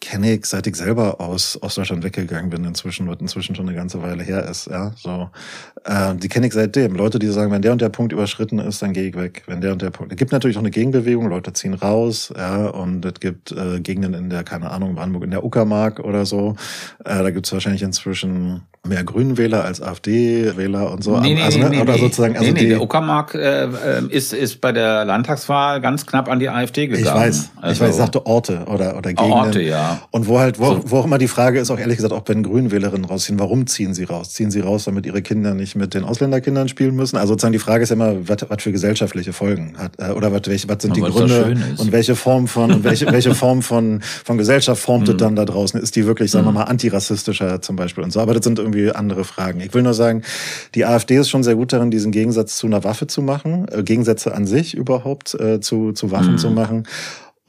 kenne 0.02 0.34
ich, 0.34 0.46
seit 0.46 0.66
ich 0.66 0.76
selber 0.76 1.20
aus 1.20 1.62
Ostdeutschland 1.62 2.04
weggegangen 2.04 2.50
bin, 2.50 2.64
inzwischen, 2.64 3.08
wird 3.08 3.22
inzwischen 3.22 3.56
schon 3.56 3.68
eine 3.68 3.76
ganze 3.76 4.02
Weile 4.02 4.24
her 4.24 4.48
ist, 4.50 4.68
ja, 4.68 4.92
so. 4.96 5.30
Äh, 5.84 6.16
die 6.16 6.30
kenne 6.30 6.48
ich 6.48 6.54
seitdem. 6.54 6.96
Leute, 6.96 7.20
die 7.20 7.28
sagen, 7.28 7.52
wenn 7.52 7.62
der 7.62 7.74
und 7.74 7.82
der 7.82 7.90
Punkt 7.90 8.14
überschritten 8.14 8.60
ist, 8.60 8.82
dann 8.82 8.94
gehe 8.94 9.10
ich 9.10 9.16
weg. 9.16 9.44
Wenn 9.48 9.62
der 9.62 9.74
und 9.74 9.82
der 9.82 9.90
Punkt. 9.90 10.12
Es 10.12 10.18
gibt 10.18 10.32
natürlich 10.32 10.56
auch 10.58 10.62
eine 10.62 10.72
Gegenbewegung, 10.72 11.28
Leute 11.30 11.52
ziehen 11.54 11.74
raus, 11.74 12.34
ja, 12.36 12.68
und 12.68 13.04
es 13.06 13.20
gibt 13.20 13.52
äh, 13.52 13.80
Gegenden 13.82 14.14
in 14.14 14.30
der, 14.30 14.44
keine 14.44 14.72
Ahnung, 14.72 14.96
Brandenburg, 14.96 15.24
in 15.26 15.32
der 15.32 15.44
Uckermark 15.44 16.00
oder 16.00 16.26
so. 16.26 16.56
Äh, 17.04 17.22
da 17.22 17.32
gibt 17.32 17.46
es 17.46 17.52
wahrscheinlich 17.52 17.82
inzwischen 17.82 18.64
mehr 18.88 19.04
Grünenwähler 19.04 19.66
als 19.66 19.82
AfD-Wähler 19.82 20.92
und 20.92 21.04
so. 21.04 21.20
Nee, 21.20 21.34
nee, 21.34 21.42
also, 21.42 21.60
ne, 21.60 21.70
nee, 21.70 21.82
oder 21.82 21.94
nee. 21.94 22.00
sozusagen, 22.00 22.38
also 22.38 22.52
nee, 22.52 22.60
die, 22.60 22.70
der 22.70 22.82
Uckermark 22.82 23.36
äh, 23.36 23.66
äh, 23.66 24.06
ist, 24.10 24.32
ist 24.34 24.62
bei 24.62 24.72
der 24.72 25.04
Landtagswahl 25.04 25.82
ganz 25.82 26.06
knapp 26.06 26.30
an 26.30 26.40
die 26.40 26.48
AfD 26.50 26.88
gegangen. 26.88 27.06
Ich 27.06 27.14
weiß, 27.14 27.52
ich 27.58 27.64
Also- 27.64 27.82
weiß, 27.84 27.90
ich 27.90 27.96
sagte 27.96 28.26
Orte 28.26 28.64
oder, 28.68 28.98
oder 28.98 29.10
Gegenden. 29.10 29.32
Orte, 29.34 29.62
ja. 29.62 29.89
Und 30.12 30.28
wo 30.28 30.40
halt, 30.40 30.60
wo, 30.60 30.66
So. 30.66 30.82
wo 30.88 30.98
auch 30.98 31.06
immer 31.06 31.18
die 31.18 31.28
Frage 31.28 31.60
ist, 31.60 31.72
auch 31.72 31.80
ehrlich 31.80 31.98
gesagt, 31.98 32.14
auch 32.14 32.24
wenn 32.28 32.44
Grünwählerinnen 32.44 33.06
rausziehen, 33.06 33.40
warum 33.40 33.68
ziehen 33.68 33.94
sie 33.94 34.04
raus? 34.04 34.32
Ziehen 34.32 34.52
sie 34.52 34.60
raus, 34.60 34.86
damit 34.86 35.06
ihre 35.06 35.22
Kinder 35.22 35.54
nicht 35.54 35.76
mit 35.76 35.94
den 35.94 36.04
Ausländerkindern 36.04 36.68
spielen 36.68 36.96
müssen? 36.96 37.18
Also 37.18 37.34
sozusagen 37.34 37.54
die 37.54 37.60
Frage 37.60 37.84
ist 37.84 37.90
ja 37.90 37.96
immer, 37.96 38.28
was, 38.28 38.38
was 38.50 38.62
für 38.64 38.72
gesellschaftliche 38.72 39.34
Folgen 39.34 39.74
hat, 39.78 39.94
äh, 39.98 40.12
oder 40.12 40.32
was, 40.32 40.42
welche, 40.46 40.68
was 40.70 40.82
sind 40.82 40.96
die 40.96 41.02
was 41.02 41.10
doch 41.14 41.20
Gründe 41.28 41.58
und 41.78 41.92
welche 41.92 42.16
Form 42.16 42.48
von, 42.48 42.72
und 42.72 42.84
welche, 42.84 43.06
welche 43.12 43.34
Form 43.36 43.62
von, 43.62 44.02
von 44.02 44.38
Gesellschaft 44.38 44.82
formt 44.82 45.08
Mhm. 45.08 45.18
dann 45.18 45.36
da 45.36 45.46
draußen? 45.46 45.80
Ist 45.80 45.96
die 45.96 46.06
wirklich, 46.06 46.32
sagen 46.32 46.46
wir 46.46 46.52
mal, 46.52 46.64
antirassistischer 46.64 47.62
zum 47.62 47.76
Beispiel 47.76 48.04
und 48.04 48.12
so? 48.12 48.20
Aber 48.20 48.34
das 48.34 48.44
sind 48.44 48.60
irgendwie 48.60 48.92
andere 48.92 49.24
Fragen. 49.24 49.60
Ich 49.62 49.74
will 49.74 49.82
nur 49.84 49.94
sagen, 49.94 50.24
die 50.76 50.86
AfD 50.86 51.18
ist 51.18 51.30
schon 51.30 51.44
sehr 51.44 51.56
gut 51.56 51.74
darin, 51.74 51.92
diesen 51.92 52.12
Gegensatz 52.12 52.58
zu 52.58 52.68
einer 52.68 52.84
Waffe 52.84 53.08
zu 53.08 53.22
machen, 53.22 53.68
äh, 53.72 53.84
Gegensätze 53.84 54.34
an 54.36 54.46
sich 54.46 54.74
überhaupt 54.76 55.34
äh, 55.40 55.60
zu, 55.60 55.92
zu 55.94 56.12
Waffen 56.12 56.34
Mhm. 56.34 56.38
zu 56.38 56.50
machen. 56.52 56.84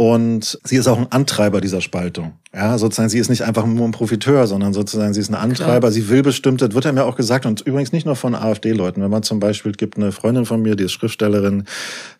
Und 0.01 0.59
sie 0.65 0.77
ist 0.77 0.89
auch 0.89 0.97
ein 0.97 1.13
Antreiber 1.13 1.61
dieser 1.61 1.83
Spaltung. 1.83 2.33
Ja, 2.55 2.79
sozusagen, 2.79 3.11
sie 3.11 3.19
ist 3.19 3.29
nicht 3.29 3.43
einfach 3.43 3.67
nur 3.67 3.85
ein 3.85 3.91
Profiteur, 3.91 4.47
sondern 4.47 4.73
sozusagen, 4.73 5.13
sie 5.13 5.21
ist 5.21 5.29
ein 5.29 5.35
Antreiber. 5.35 5.93
Sie 5.93 6.09
will 6.09 6.23
bestimmt, 6.23 6.63
das 6.63 6.73
wird 6.73 6.87
ja 6.87 6.93
mir 6.93 7.05
auch 7.05 7.17
gesagt, 7.17 7.45
und 7.45 7.61
übrigens 7.61 7.93
nicht 7.93 8.07
nur 8.07 8.17
von 8.17 8.35
AfD-Leuten. 8.35 9.03
Wenn 9.03 9.11
man 9.11 9.23
zum 9.25 9.41
Beispiel, 9.41 9.73
es 9.73 9.77
gibt 9.77 9.99
eine 9.99 10.11
Freundin 10.11 10.47
von 10.47 10.63
mir, 10.63 10.75
die 10.75 10.85
ist 10.85 10.93
Schriftstellerin, 10.93 11.65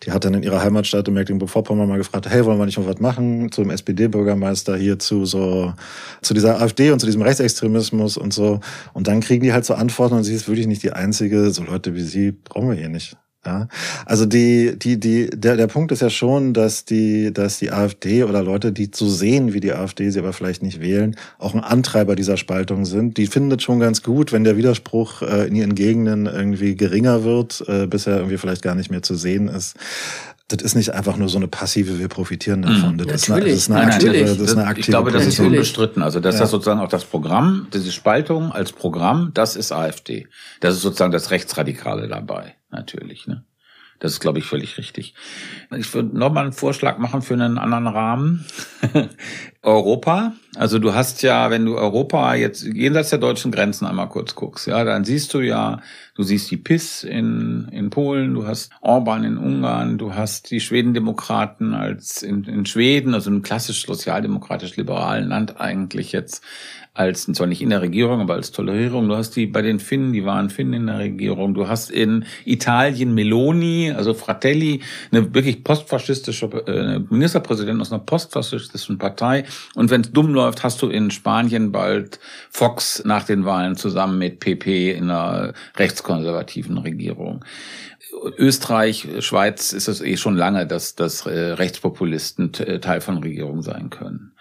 die 0.03 0.13
hat 0.13 0.27
dann 0.27 0.35
in 0.35 0.43
ihrer 0.43 0.63
Heimatstadt 0.63 1.09
in 1.09 1.15
Mecklenburg-Vorpommern 1.15 1.89
mal 1.89 1.97
gefragt, 1.97 2.29
hey, 2.29 2.45
wollen 2.45 2.59
wir 2.59 2.67
nicht 2.67 2.79
mal 2.79 2.87
was 2.87 3.01
machen 3.01 3.51
zum 3.51 3.71
SPD-Bürgermeister 3.71 4.77
hier 4.77 4.99
zu 4.99 5.25
so, 5.25 5.73
zu 6.21 6.35
dieser 6.35 6.61
AfD 6.61 6.91
und 6.91 6.99
zu 6.99 7.07
diesem 7.07 7.23
Rechtsextremismus 7.23 8.19
und 8.19 8.35
so. 8.35 8.61
Und 8.93 9.09
dann 9.09 9.21
kriegen 9.21 9.43
die 9.43 9.55
halt 9.55 9.65
so 9.65 9.73
Antworten 9.73 10.17
und 10.17 10.25
sie 10.25 10.35
ist 10.35 10.49
wirklich 10.49 10.67
nicht 10.67 10.83
die 10.83 10.93
einzige, 10.93 11.51
so 11.51 11.65
Leute 11.65 11.95
wie 11.95 12.03
sie 12.03 12.33
brauchen 12.33 12.69
wir 12.69 12.77
hier 12.77 12.91
nicht. 12.91 13.17
Ja, 13.47 13.69
also 14.05 14.27
die, 14.27 14.79
die, 14.79 15.01
die, 15.01 15.31
der, 15.31 15.57
der 15.57 15.67
Punkt 15.67 15.93
ist 15.93 16.03
ja 16.03 16.11
schon, 16.11 16.53
dass 16.53 16.85
die, 16.85 17.33
dass 17.33 17.59
die 17.59 17.71
AfD 17.73 18.25
oder 18.25 18.43
Leute, 18.43 18.71
die 18.71 18.91
so 18.95 19.09
sehen 19.09 19.55
wie 19.55 19.61
die 19.61 19.73
AfD, 19.73 20.11
sie 20.11 20.19
aber 20.19 20.35
vielleicht 20.35 20.63
nicht 20.63 20.83
wählen, 20.83 21.17
auch 21.39 21.55
ein 21.55 21.61
Antreiber 21.61 22.17
dieser 22.17 22.37
Spaltung 22.37 22.85
sind. 22.85 23.17
Die 23.17 23.27
findet 23.27 23.63
schon 23.63 23.81
ganz 23.81 24.03
gut, 24.03 24.33
wenn 24.33 24.45
der 24.45 24.59
Widerspruch 24.59 25.23
äh, 25.23 25.47
in 25.49 25.55
ihren 25.55 25.75
Gegenden 25.75 26.27
irgendwie 26.27 26.77
geringer 26.77 27.25
wird, 27.25 27.65
äh, 27.67 27.87
bis 27.87 28.07
er 28.07 28.19
irgendwie 28.19 28.37
vielleicht 28.37 28.61
gar 28.61 28.75
nicht 28.75 28.91
mehr 28.91 29.03
zu 29.03 29.15
sehen 29.15 29.49
ist. 29.49 29.75
Das 30.51 30.63
ist 30.63 30.75
nicht 30.75 30.91
einfach 30.91 31.17
nur 31.17 31.29
so 31.29 31.39
eine 31.39 31.47
passive, 31.47 31.99
wir 32.01 32.09
profitieren 32.09 32.63
davon. 32.63 32.99
Das 32.99 33.23
ist 33.23 33.31
eine, 33.31 33.45
das 33.45 33.53
ist 33.53 33.71
eine 33.71 33.79
Nein, 33.79 33.89
nein, 33.89 33.95
aktive, 33.95 34.13
natürlich. 34.13 34.39
das 34.39 34.49
ist 34.51 34.53
eine 34.57 34.63
ich 34.63 34.69
aktive 34.69 34.91
glaube, 34.91 35.11
das 35.13 35.27
ist 35.27 35.39
unbestritten. 35.41 36.03
Also, 36.03 36.19
dass 36.19 36.35
Ja. 36.35 36.41
das 36.41 36.51
sozusagen 36.51 36.81
auch 36.81 36.89
das 36.89 37.05
Programm, 37.05 37.69
diese 37.73 37.93
Spaltung 37.93 38.51
als 38.51 38.73
Programm, 38.73 39.31
das 39.33 39.55
ist 39.55 39.71
AfD. 39.71 40.27
Das 40.59 40.75
ist 40.75 40.83
sozusagen 40.83 41.13
das 41.13 41.31
Rechtsradikale 41.31 42.09
dabei, 42.09 42.55
natürlich. 42.71 43.29
Ne? 43.29 43.45
Das 44.01 44.13
ist, 44.13 44.21
glaube 44.21 44.39
ich, 44.41 44.45
völlig 44.47 44.77
richtig. 44.79 45.15
Ich 45.77 45.93
würde 45.95 46.19
nochmal 46.19 46.45
einen 46.45 46.53
Vorschlag 46.53 46.99
machen 46.99 47.23
für 47.23 47.35
einen 47.35 47.57
anderen 47.59 47.87
Rahmen. 47.87 48.45
Europa. 49.63 50.33
Also 50.57 50.79
du 50.79 50.95
hast 50.95 51.23
ja, 51.23 51.51
wenn 51.51 51.67
du 51.67 51.77
Europa 51.77 52.35
jetzt 52.35 52.63
jenseits 52.63 53.11
der 53.11 53.19
deutschen 53.19 53.53
Grenzen 53.53 53.87
einmal 53.87 54.09
kurz 54.09 54.35
guckst, 54.35 54.67
ja, 54.67 54.85
dann 54.85 55.05
siehst 55.05 55.35
du 55.35 55.41
ja, 55.41 55.81
du 56.15 56.23
siehst 56.23 56.51
die 56.51 56.57
PIS 56.57 57.05
in, 57.05 57.69
in 57.71 57.91
Polen, 57.91 58.33
du 58.33 58.47
hast 58.47 58.71
Orban 58.81 59.23
in 59.23 59.37
Ungarn, 59.37 59.99
du 59.99 60.15
hast 60.15 60.51
die 60.51 60.61
Schwedendemokraten 60.61 61.75
als 61.75 62.23
in, 62.23 62.45
in 62.45 62.65
Schweden, 62.65 63.13
also 63.13 63.31
ein 63.31 63.43
klassisch 63.43 63.85
sozialdemokratisch-liberalen 63.85 65.29
Land 65.29 65.61
eigentlich 65.61 66.13
jetzt 66.13 66.43
als, 66.93 67.25
zwar 67.25 67.47
nicht 67.47 67.63
in 67.63 67.71
der 67.71 67.83
Regierung, 67.83 68.21
aber 68.21 68.35
als 68.35 68.51
Tolerierung. 68.51 69.09
Du 69.09 69.17
hast 69.17 69.37
die 69.37 69.47
bei 69.47 69.63
den 69.63 69.79
Finnen, 69.79 70.13
die 70.13 70.25
waren 70.25 70.51
Finnen 70.51 70.73
in 70.73 70.87
der 70.89 70.99
Regierung. 70.99 71.55
Du 71.55 71.69
hast 71.69 71.91
in 71.91 72.25
Italien 72.45 73.15
Meloni, 73.15 73.93
also 73.97 74.13
Fratelli, 74.13 74.81
eine 75.13 75.33
wirklich 75.33 75.63
postfaschistische 75.63 76.47
äh, 76.67 76.99
Ministerpräsident 77.09 77.81
aus 77.81 77.93
einer 77.93 78.03
postfaschistischen 78.03 78.99
Partei. 78.99 79.45
Und 79.75 79.91
wenn 79.91 80.03
es 80.03 80.13
dumm 80.13 80.35
läuft, 80.35 80.63
hast 80.63 80.83
du 80.83 80.89
in 80.89 81.11
Spanien 81.11 81.73
bald 81.73 82.21
Fox 82.51 83.03
nach 83.05 83.25
den 83.25 83.45
Wahlen 83.45 83.77
zusammen 83.77 84.19
mit 84.19 84.41
PP 84.41 84.93
in 84.93 85.11
einer 85.11 85.53
rechtskonservativen 85.77 86.79
Regierung. 86.79 87.45
Österreich, 88.37 89.09
Schweiz 89.21 89.73
ist 89.73 89.89
es 89.89 90.01
eh 90.01 90.17
schon 90.17 90.37
lange, 90.37 90.67
dass, 90.67 90.95
dass 90.95 91.27
äh, 91.27 91.53
Rechtspopulisten 91.53 92.53
Teil 92.53 93.01
von 93.01 93.19
Regierungen 93.19 93.63
sein 93.63 93.91
können. 93.91 94.33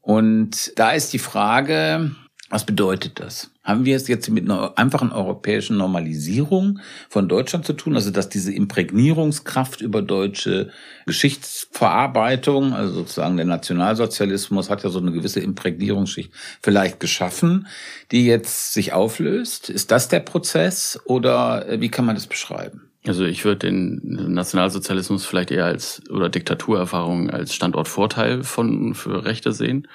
Und 0.00 0.78
da 0.78 0.90
ist 0.90 1.12
die 1.12 1.18
Frage, 1.18 2.10
was 2.50 2.66
bedeutet 2.66 3.20
das? 3.20 3.50
Haben 3.64 3.86
wir 3.86 3.96
es 3.96 4.06
jetzt 4.06 4.28
mit 4.28 4.44
einer 4.44 4.76
einfachen 4.76 5.12
europäischen 5.12 5.78
Normalisierung 5.78 6.78
von 7.08 7.26
Deutschland 7.28 7.64
zu 7.64 7.72
tun? 7.72 7.96
Also, 7.96 8.10
dass 8.10 8.28
diese 8.28 8.52
Imprägnierungskraft 8.52 9.80
über 9.80 10.02
deutsche 10.02 10.70
Geschichtsverarbeitung, 11.06 12.74
also 12.74 12.92
sozusagen 12.92 13.38
der 13.38 13.46
Nationalsozialismus 13.46 14.68
hat 14.68 14.84
ja 14.84 14.90
so 14.90 14.98
eine 14.98 15.12
gewisse 15.12 15.40
Imprägnierungsschicht 15.40 16.32
vielleicht 16.62 17.00
geschaffen, 17.00 17.66
die 18.12 18.26
jetzt 18.26 18.74
sich 18.74 18.92
auflöst. 18.92 19.70
Ist 19.70 19.90
das 19.90 20.08
der 20.08 20.20
Prozess 20.20 21.00
oder 21.06 21.66
äh, 21.66 21.80
wie 21.80 21.88
kann 21.88 22.04
man 22.04 22.14
das 22.14 22.26
beschreiben? 22.26 22.90
Also 23.06 23.24
ich 23.24 23.44
würde 23.44 23.70
den 23.70 24.00
Nationalsozialismus 24.32 25.26
vielleicht 25.26 25.50
eher 25.50 25.66
als 25.66 26.02
oder 26.10 26.28
Diktaturerfahrung 26.28 27.30
als 27.30 27.54
Standortvorteil 27.54 28.44
von 28.44 28.94
für 28.94 29.24
Rechte 29.24 29.52
sehen. 29.52 29.88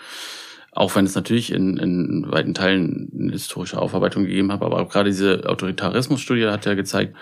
Auch 0.72 0.96
wenn 0.96 1.06
es 1.06 1.16
natürlich 1.16 1.52
in, 1.52 1.78
in 1.78 2.26
weiten 2.32 2.54
Teilen 2.54 3.12
eine 3.18 3.32
historische 3.32 3.80
Aufarbeitung 3.80 4.26
gegeben 4.26 4.52
hat, 4.52 4.62
aber 4.62 4.80
auch 4.80 4.90
gerade 4.90 5.10
diese 5.10 5.44
Autoritarismusstudie 5.48 6.48
hat 6.48 6.66
ja 6.66 6.76
gezeigt, 6.76 7.16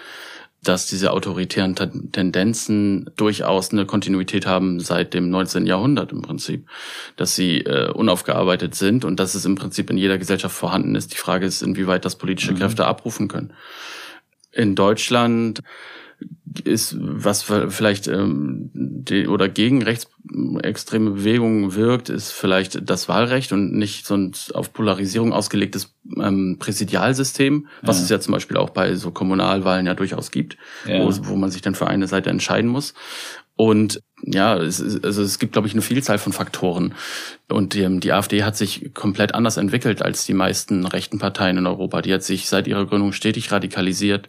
dass 0.63 0.87
diese 0.87 1.11
autoritären 1.11 1.75
Ten- 1.75 2.11
Tendenzen 2.11 3.09
durchaus 3.15 3.71
eine 3.71 3.85
Kontinuität 3.85 4.45
haben 4.45 4.79
seit 4.79 5.13
dem 5.13 5.29
19. 5.29 5.65
Jahrhundert 5.65 6.11
im 6.11 6.21
Prinzip, 6.21 6.67
dass 7.15 7.35
sie 7.35 7.61
äh, 7.61 7.89
unaufgearbeitet 7.91 8.75
sind 8.75 9.05
und 9.05 9.19
dass 9.19 9.35
es 9.35 9.45
im 9.45 9.55
Prinzip 9.55 9.89
in 9.89 9.97
jeder 9.97 10.17
Gesellschaft 10.17 10.55
vorhanden 10.55 10.95
ist. 10.95 11.13
Die 11.13 11.17
Frage 11.17 11.45
ist, 11.45 11.61
inwieweit 11.61 12.05
das 12.05 12.17
politische 12.17 12.53
Kräfte 12.53 12.85
abrufen 12.85 13.27
können. 13.27 13.53
In 14.51 14.75
Deutschland 14.75 15.61
ist, 16.63 16.95
was 16.99 17.43
vielleicht 17.43 18.07
ähm, 18.07 18.71
die, 18.73 19.27
oder 19.27 19.47
gegen 19.47 19.83
rechtsextreme 19.83 21.11
Bewegungen 21.11 21.75
wirkt, 21.75 22.09
ist 22.09 22.31
vielleicht 22.31 22.89
das 22.89 23.07
Wahlrecht 23.07 23.51
und 23.51 23.73
nicht 23.73 24.05
so 24.07 24.15
ein 24.15 24.31
auf 24.53 24.73
Polarisierung 24.73 25.33
ausgelegtes 25.33 25.95
ähm, 26.19 26.57
Präsidialsystem, 26.59 27.67
was 27.83 27.97
Ja. 27.97 28.03
es 28.03 28.09
ja 28.09 28.19
zum 28.19 28.33
Beispiel 28.33 28.57
auch 28.57 28.71
bei 28.71 28.95
so 28.95 29.11
Kommunalwahlen 29.11 29.85
ja 29.85 29.93
durchaus 29.93 30.31
gibt, 30.31 30.57
Ja. 30.85 31.03
wo, 31.05 31.11
wo 31.29 31.35
man 31.35 31.51
sich 31.51 31.61
dann 31.61 31.75
für 31.75 31.87
eine 31.87 32.07
Seite 32.07 32.29
entscheiden 32.31 32.69
muss. 32.69 32.93
Und 33.55 34.01
ja, 34.23 34.57
es, 34.57 34.81
also 35.03 35.21
es 35.21 35.37
gibt, 35.39 35.53
glaube 35.53 35.67
ich, 35.67 35.73
eine 35.73 35.81
Vielzahl 35.81 36.17
von 36.17 36.33
Faktoren. 36.33 36.95
Und 37.49 37.73
die, 37.73 37.99
die 37.99 38.11
AfD 38.11 38.43
hat 38.43 38.57
sich 38.57 38.93
komplett 38.93 39.35
anders 39.35 39.57
entwickelt 39.57 40.01
als 40.01 40.25
die 40.25 40.33
meisten 40.33 40.85
rechten 40.85 41.19
Parteien 41.19 41.57
in 41.57 41.67
Europa. 41.67 42.01
Die 42.01 42.13
hat 42.13 42.23
sich 42.23 42.49
seit 42.49 42.67
ihrer 42.67 42.85
Gründung 42.85 43.13
stetig 43.13 43.51
radikalisiert. 43.51 44.27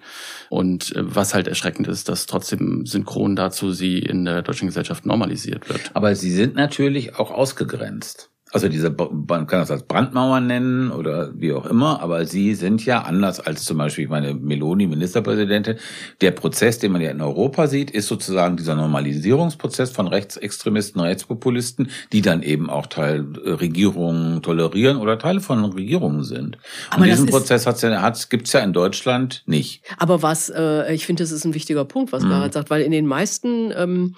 Und 0.51 0.94
äh, 0.94 1.03
was 1.03 1.35
halt 1.35 1.48
erschreckend 1.48 1.88
ist, 1.88 2.09
dass 2.09 2.27
trotzdem 2.27 2.85
synchron 2.87 3.35
dazu 3.35 3.72
sie 3.72 3.98
in 3.98 4.24
der 4.24 4.42
deutschen 4.42 4.68
Gesellschaft 4.68 5.07
normalisiert 5.07 5.68
wird. 5.68 5.90
Aber 5.94 6.14
sie 6.14 6.31
sind 6.31 6.55
natürlich 6.55 7.16
auch 7.16 7.31
ausgegrenzt. 7.31 8.31
Also 8.52 8.68
diese, 8.68 8.90
man 8.90 9.46
kann 9.46 9.61
das 9.61 9.70
als 9.70 9.82
Brandmauer 9.82 10.40
nennen 10.40 10.90
oder 10.90 11.30
wie 11.34 11.52
auch 11.52 11.66
immer, 11.66 12.00
aber 12.00 12.24
sie 12.24 12.54
sind 12.54 12.84
ja 12.87 13.02
anders 13.02 13.40
als 13.40 13.64
zum 13.64 13.76
Beispiel, 13.78 14.04
ich 14.04 14.11
meine, 14.11 14.32
Meloni, 14.34 14.87
Ministerpräsidentin. 14.87 15.76
Der 16.20 16.30
Prozess, 16.30 16.78
den 16.78 16.92
man 16.92 17.00
ja 17.00 17.11
in 17.11 17.20
Europa 17.20 17.66
sieht, 17.66 17.90
ist 17.90 18.06
sozusagen 18.06 18.56
dieser 18.56 18.74
Normalisierungsprozess 18.74 19.90
von 19.90 20.06
Rechtsextremisten, 20.06 21.00
Rechtspopulisten, 21.00 21.90
die 22.12 22.22
dann 22.22 22.42
eben 22.42 22.70
auch 22.70 22.87
Teil 22.87 23.26
äh, 23.44 23.50
Regierungen 23.50 24.40
tolerieren 24.42 24.96
oder 24.98 25.18
Teile 25.18 25.40
von 25.40 25.64
Regierungen 25.64 26.24
sind. 26.24 26.58
Aber 26.90 27.02
Und 27.02 27.08
diesen 27.08 27.26
Prozess 27.26 27.66
hat's 27.66 27.82
ja, 27.82 28.00
hat's, 28.00 28.28
gibt's 28.28 28.52
ja 28.52 28.61
in 28.61 28.72
Deutschland 28.72 29.42
nicht. 29.46 29.82
Aber 29.98 30.22
was, 30.22 30.48
äh, 30.48 30.94
ich 30.94 31.04
finde, 31.04 31.22
das 31.22 31.32
ist 31.32 31.44
ein 31.44 31.54
wichtiger 31.54 31.84
Punkt, 31.84 32.12
was 32.12 32.22
Mhm. 32.22 32.52
Sagt, 32.52 32.70
weil 32.70 32.82
in 32.82 32.92
den 32.92 33.06
meisten 33.06 33.72
ähm, 33.76 34.14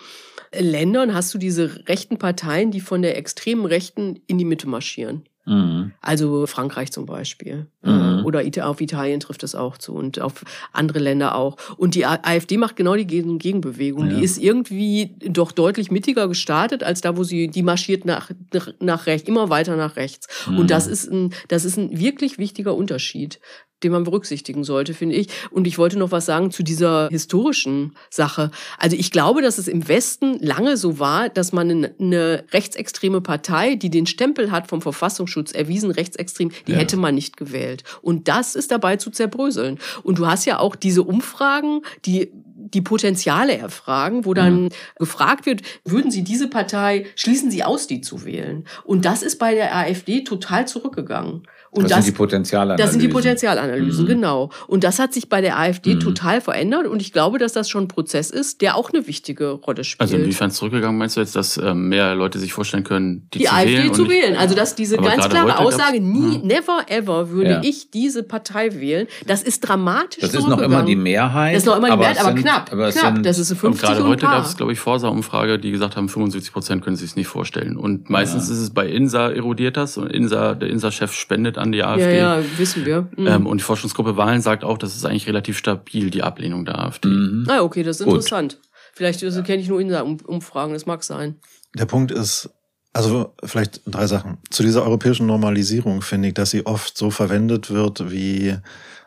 Ländern 0.53 1.15
hast 1.15 1.33
du 1.33 1.39
diese 1.39 1.87
rechten 1.89 2.19
Parteien, 2.19 2.71
die 2.71 2.81
von 2.81 3.03
der 3.03 3.17
extremen 3.17 3.67
Rechten 3.67 4.21
in 4.27 4.39
die 4.39 4.45
Mitte 4.45 4.69
marschieren. 4.69 5.25
Mhm. 5.47 5.93
Also 6.01 6.47
Frankreich 6.47 6.93
zum 6.93 7.07
Beispiel. 7.07 7.67
Mhm. 7.83 8.23
Oder 8.25 8.43
auf 8.69 8.81
Italien 8.81 9.21
trifft 9.21 9.43
es 9.43 9.55
auch 9.55 9.79
zu 9.79 9.95
und 9.95 10.21
auf 10.21 10.45
andere 10.73 10.99
Länder 10.99 11.35
auch. 11.35 11.57
Und 11.77 11.95
die 11.95 12.05
AfD 12.05 12.57
macht 12.57 12.77
genau 12.77 12.95
die 12.95 13.07
Gegenbewegung. 13.07 14.11
Ja. 14.11 14.17
Die 14.17 14.25
ist 14.25 14.39
irgendwie 14.39 15.17
doch 15.21 15.53
deutlich 15.53 15.91
mittiger 15.91 16.29
gestartet, 16.29 16.83
als 16.83 17.01
da, 17.01 17.17
wo 17.17 17.25
sie, 17.25 17.49
die 17.49 17.63
marschiert 17.63 18.05
nach, 18.05 18.31
nach, 18.53 18.69
nach 18.81 19.07
rechts, 19.07 19.29
immer 19.29 19.49
weiter 19.51 19.77
nach 19.77 19.97
rechts. 19.97 20.29
Mhm. 20.49 20.59
Und 20.59 20.71
das 20.71 20.87
ist 20.87 21.11
ein, 21.11 21.33
das 21.49 21.65
ist 21.65 21.79
ein 21.79 21.99
wirklich 21.99 22.39
wichtiger 22.39 22.75
Unterschied 22.75 23.41
den 23.83 23.93
man 23.93 24.05
berücksichtigen 24.05 24.65
sollte, 24.65 24.95
finde 24.95 25.17
ich. 25.17 25.29
Und 25.51 25.67
ich 25.67 25.79
wollte 25.79 25.99
noch 25.99 26.11
was 26.11 26.27
sagen 26.27 26.51
zu 26.51 26.63
dieser 26.63 27.09
historischen 27.09 27.95
Sache. 28.11 28.51
Also 28.79 28.97
ich 28.97 29.11
glaube, 29.11 29.43
dass 29.43 29.59
es 29.59 29.69
im 29.69 29.89
Westen 29.89 30.39
lange 30.41 30.77
so 30.77 30.99
war, 30.99 31.29
dass 31.29 31.53
man 31.53 31.89
eine 31.99 32.45
rechtsextreme 32.53 33.21
Partei, 33.21 33.75
die 33.75 33.91
den 33.91 34.07
Stempel 34.07 34.51
hat 34.51 34.69
vom 34.69 34.83
Verfassungsschutz 34.83 35.53
erwiesen 35.53 35.91
rechtsextrem, 35.91 36.51
die 36.67 36.73
ja. 36.73 36.79
hätte 36.79 36.97
man 36.97 37.15
nicht 37.15 37.37
gewählt. 37.37 37.85
Und 38.03 38.29
das 38.29 38.55
ist 38.55 38.71
dabei 38.71 38.97
zu 38.97 39.11
zerbröseln. 39.11 39.79
Und 40.03 40.19
du 40.19 40.27
hast 40.27 40.45
ja 40.45 40.59
auch 40.59 40.77
diese 40.77 41.03
Umfragen, 41.03 41.83
die 42.05 42.31
die 42.75 42.83
Potenziale 42.83 43.57
erfragen, 43.57 44.25
wo 44.25 44.35
dann 44.35 44.65
mhm. 44.65 44.69
gefragt 44.97 45.47
wird, 45.47 45.63
würden 45.85 46.11
Sie 46.11 46.23
diese 46.23 46.49
Partei, 46.49 47.07
schließen 47.17 47.51
Sie 47.51 47.65
aus, 47.65 47.87
die 47.87 48.01
zu 48.01 48.25
wählen? 48.25 48.65
Und 48.85 49.05
das 49.05 49.23
ist 49.23 49.39
bei 49.39 49.55
der 49.55 49.75
AfD 49.75 50.23
total 50.23 50.69
zurückgegangen. 50.69 51.43
Und 51.73 51.85
das, 51.85 51.91
das 51.91 52.05
sind 52.05 52.15
die 52.15 52.19
Potenzialanalysen. 52.19 52.85
Das 52.85 52.93
sind 52.93 53.03
die 53.03 53.09
Potenzialanalysen, 53.09 54.05
mhm. 54.05 54.09
genau. 54.09 54.51
Und 54.67 54.83
das 54.83 54.99
hat 54.99 55.15
sich 55.15 55.29
bei 55.29 55.41
der 55.41 55.57
AfD 55.57 55.95
mhm. 55.95 56.01
total 56.01 56.41
verändert. 56.41 56.89
Und 56.89 57.01
ich 57.01 57.13
glaube, 57.13 57.39
dass 57.39 57.53
das 57.53 57.71
schon 57.71 57.85
ein 57.85 57.89
Prozess 57.89 58.31
ist, 58.31 58.61
der 58.61 58.75
auch 58.75 58.93
eine 58.93 59.07
wichtige 59.07 59.51
Rolle 59.51 59.85
spielt. 59.85 60.01
Also 60.01 60.17
inwiefern 60.17 60.51
zurückgegangen 60.51 60.99
meinst 60.99 61.17
du 61.17 61.21
jetzt, 61.21 61.37
dass 61.37 61.59
ähm, 61.59 61.89
mehr 61.89 62.17
Leute 62.17 62.41
sich 62.41 62.53
vorstellen 62.53 62.83
können, 62.83 63.29
die, 63.33 63.41
die 63.41 63.45
zu 63.45 63.53
AfD 63.53 63.79
wählen? 63.79 63.95
zu 63.95 64.09
wählen. 64.09 64.37
Also 64.37 64.57
dass 64.57 64.75
diese 64.75 64.97
ganz 64.97 65.29
klare 65.29 65.59
Aussage, 65.59 66.01
nie, 66.01 66.39
ja. 66.39 66.43
never 66.43 66.87
ever 66.89 67.31
würde 67.31 67.51
ja. 67.51 67.61
ich 67.63 67.93
diese 67.93 68.25
Partei 68.25 68.81
wählen. 68.81 69.07
Das 69.29 69.45
ist 69.45 69.61
dramatisch 69.61 70.23
Das 70.23 70.35
ist 70.35 70.49
noch 70.49 70.61
immer 70.61 70.83
die 70.83 70.97
Mehrheit. 70.97 71.55
Das 71.55 71.63
ist 71.63 71.67
noch 71.67 71.77
immer 71.77 71.91
die 71.91 71.99
Mehrheit, 71.99 72.19
aber 72.19 72.33
sind, 72.33 72.43
knapp. 72.43 72.73
Aber 72.73 72.91
knapp. 72.91 73.15
Sind, 73.15 73.27
das 73.27 73.39
ist 73.39 73.49
50 73.49 73.65
und 73.65 73.79
gerade 73.79 74.09
heute 74.09 74.27
gab 74.27 74.45
es, 74.45 74.57
glaube 74.57 74.73
ich, 74.73 74.81
Forsa-Umfrage, 74.81 75.61
die 75.61 75.71
gesagt 75.71 75.97
haben, 75.97 76.09
75 76.09 76.53
Prozent 76.53 76.83
können 76.83 76.97
sich 76.97 77.11
es 77.11 77.17
nicht 77.17 77.29
vorstellen. 77.29 77.77
Und 77.77 78.11
meistens 78.11 78.49
ja. 78.49 78.55
ist 78.55 78.61
es 78.61 78.71
bei 78.71 78.89
INSA 78.89 79.31
erodiert 79.31 79.77
das 79.77 79.97
und 79.97 80.11
INSA, 80.11 80.55
der 80.55 80.69
INSA-Chef 80.69 81.13
spendet 81.13 81.60
an 81.61 81.73
die 81.73 81.85
AfD. 81.85 82.17
Ja, 82.17 82.39
ja 82.39 82.45
wissen 82.57 82.85
wir. 82.85 83.09
Mhm. 83.17 83.27
Ähm, 83.27 83.47
und 83.47 83.59
die 83.59 83.65
Forschungsgruppe 83.65 84.17
Wahlen 84.17 84.43
sagt 84.43 84.65
auch, 84.65 84.79
das 84.79 84.97
ist 84.97 85.05
eigentlich 85.05 85.27
relativ 85.27 85.59
stabil, 85.59 86.11
die 86.11 86.23
Ablehnung 86.23 86.65
der 86.65 86.79
AfD. 86.79 87.09
Mhm. 87.09 87.47
Ah, 87.49 87.61
okay, 87.61 87.83
das 87.83 88.01
ist 88.01 88.07
Gut. 88.07 88.15
interessant. 88.15 88.61
Vielleicht 88.93 89.23
also, 89.23 89.43
kenne 89.43 89.63
ich 89.63 89.69
nur 89.69 89.81
Insa-Umfragen, 89.81 90.73
das 90.73 90.87
mag 90.87 91.05
sein. 91.05 91.37
Der 91.79 91.87
Punkt 91.87 92.11
ist, 92.11 92.51
also 92.93 93.35
vielleicht 93.45 93.83
drei 93.87 94.07
Sachen. 94.07 94.39
Zu 94.51 94.63
dieser 94.63 94.83
europäischen 94.83 95.27
Normalisierung 95.27 96.03
finde 96.03 96.29
ich, 96.29 96.35
dass 96.35 96.51
sie 96.51 96.67
oft 96.67 96.99
so 96.99 97.11
verwendet 97.11 97.71
wird 97.71 98.11
wie 98.11 98.57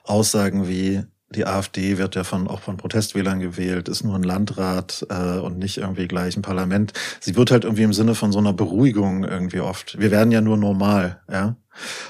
Aussagen 0.06 0.68
wie 0.68 1.04
die 1.36 1.45
AfD 1.45 1.97
wird 1.97 2.16
ja 2.16 2.24
von, 2.24 2.47
auch 2.47 2.62
von 2.62 2.78
Protestwählern 2.78 3.39
gewählt, 3.39 3.89
ist 3.89 4.04
nur 4.04 4.16
ein 4.16 4.24
Landrat 4.24 5.06
äh, 5.10 5.39
und 5.39 5.58
nicht 5.58 5.78
irgendwie 5.78 6.08
gleich 6.08 6.38
ein 6.38 6.41
Parlament. 6.41 6.93
Sie 7.20 7.36
wird 7.36 7.51
halt 7.51 7.64
irgendwie 7.64 7.84
im 7.84 7.93
Sinne 7.93 8.16
von 8.16 8.32
so 8.32 8.39
einer 8.39 8.54
Beruhigung 8.54 9.24
irgendwie 9.24 9.60
oft. 9.60 9.99
Wir 9.99 10.12
werden 10.12 10.32
ja 10.32 10.41
nur 10.41 10.58
normal, 10.58 11.22
ja. 11.32 11.56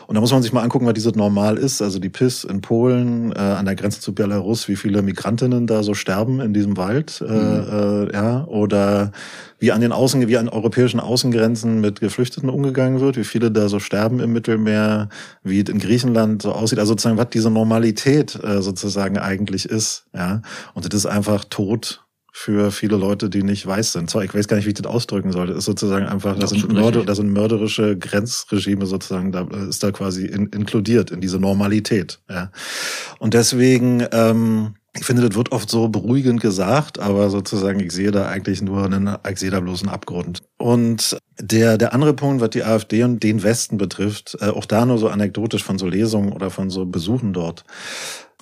Und 0.08 0.16
da 0.16 0.22
muss 0.22 0.32
man 0.32 0.42
sich 0.42 0.54
mal 0.54 0.62
angucken, 0.62 0.86
was 0.86 0.94
dieses 0.94 1.16
Normal 1.16 1.58
ist. 1.58 1.82
Also 1.82 2.00
die 2.00 2.10
PIS 2.10 2.44
in 2.44 2.62
Polen, 2.62 3.32
äh, 3.32 3.40
an 3.40 3.66
der 3.66 3.76
Grenze 3.76 4.02
zu 4.02 4.14
Belarus, 4.14 4.68
wie 4.68 4.76
viele 4.76 5.02
Migrantinnen 5.02 5.68
da 5.68 5.84
so 5.84 5.94
sterben 5.94 6.40
in 6.40 6.54
diesem 6.54 6.78
Wald, 6.78 7.24
äh, 7.28 7.32
mhm. 7.32 8.10
äh, 8.10 8.14
ja, 8.14 8.46
oder 8.46 9.12
wie 9.60 9.72
an 9.72 9.82
den 9.82 9.94
Außen, 9.94 10.28
wie 10.28 10.38
an 10.38 10.50
europäischen 10.50 11.00
Außengrenzen 11.00 11.80
mit 11.80 12.02
Geflüchteten 12.02 12.50
umgegangen 12.50 13.00
wird, 13.00 13.18
wie 13.18 13.24
viele 13.24 13.50
da 13.50 13.70
so 13.70 13.80
sterben 13.80 14.20
im 14.20 14.34
Mittelmeer, 14.34 15.10
wie 15.44 15.62
es 15.62 15.70
in 15.70 15.80
Griechenland 15.80 16.42
so 16.42 16.52
aussieht. 16.52 16.80
Also 16.80 16.94
sozusagen, 16.94 17.18
was 17.18 17.30
diese 17.30 17.50
Normalität 17.50 18.38
äh, 18.44 18.62
sozusagen 18.62 19.18
eigentlich 19.18 19.66
ist, 19.66 20.06
ja. 20.14 20.42
Und 20.74 20.86
das 20.86 20.94
ist 20.94 21.06
einfach 21.06 21.46
tot 21.46 22.03
für 22.36 22.72
viele 22.72 22.98
Leute, 22.98 23.30
die 23.30 23.44
nicht 23.44 23.66
weiß 23.66 23.94
sind. 23.94 24.10
Sorry, 24.10 24.26
ich 24.26 24.34
weiß 24.34 24.48
gar 24.48 24.58
nicht, 24.58 24.66
wie 24.66 24.72
ich 24.72 24.82
das 24.82 24.92
ausdrücken 24.92 25.32
soll. 25.32 25.48
Das 25.48 25.58
ist 25.58 25.66
sozusagen 25.66 26.08
einfach, 26.08 26.38
das 26.38 26.50
sind, 26.50 26.74
Mörder, 26.74 27.06
das 27.06 27.18
sind 27.18 27.32
mörderische 27.32 27.96
Grenzregime 27.96 28.88
sozusagen, 28.88 29.32
da 29.32 29.48
ist 29.70 29.84
da 29.84 29.92
quasi 29.92 30.26
in, 30.26 30.48
inkludiert 30.48 31.12
in 31.12 31.22
diese 31.22 31.40
Normalität. 31.40 32.20
Ja. 32.28 32.52
Und 33.20 33.36
deswegen, 33.36 34.08
ähm, 34.12 34.74
ich 34.96 35.06
finde, 35.06 35.28
das 35.28 35.38
wird 35.38 35.52
oft 35.52 35.70
so 35.70 35.90
beruhigend 35.90 36.42
gesagt, 36.42 36.98
aber 36.98 37.30
sozusagen, 37.30 37.80
ich 37.80 37.92
sehe 37.92 38.12
da 38.12 38.28
eigentlich 38.28 38.64
nur 38.64 38.84
einen, 38.84 39.16
ich 39.30 39.38
sehe 39.38 39.52
da 39.52 39.60
bloß 39.60 39.84
einen 39.84 39.92
Abgrund. 39.92 40.42
Und 40.58 41.18
der, 41.40 41.78
der 41.78 41.94
andere 41.94 42.16
Punkt, 42.16 42.42
was 42.42 42.50
die 42.50 42.64
AfD 42.64 43.04
und 43.04 43.22
den 43.22 43.44
Westen 43.44 43.78
betrifft, 43.78 44.38
äh, 44.42 44.48
auch 44.48 44.66
da 44.66 44.88
nur 44.88 44.98
so 44.98 45.08
anekdotisch 45.08 45.64
von 45.64 45.78
so 45.78 45.86
Lesungen 45.86 46.34
oder 46.34 46.50
von 46.50 46.72
so 46.72 46.88
Besuchen 46.88 47.32
dort. 47.32 47.64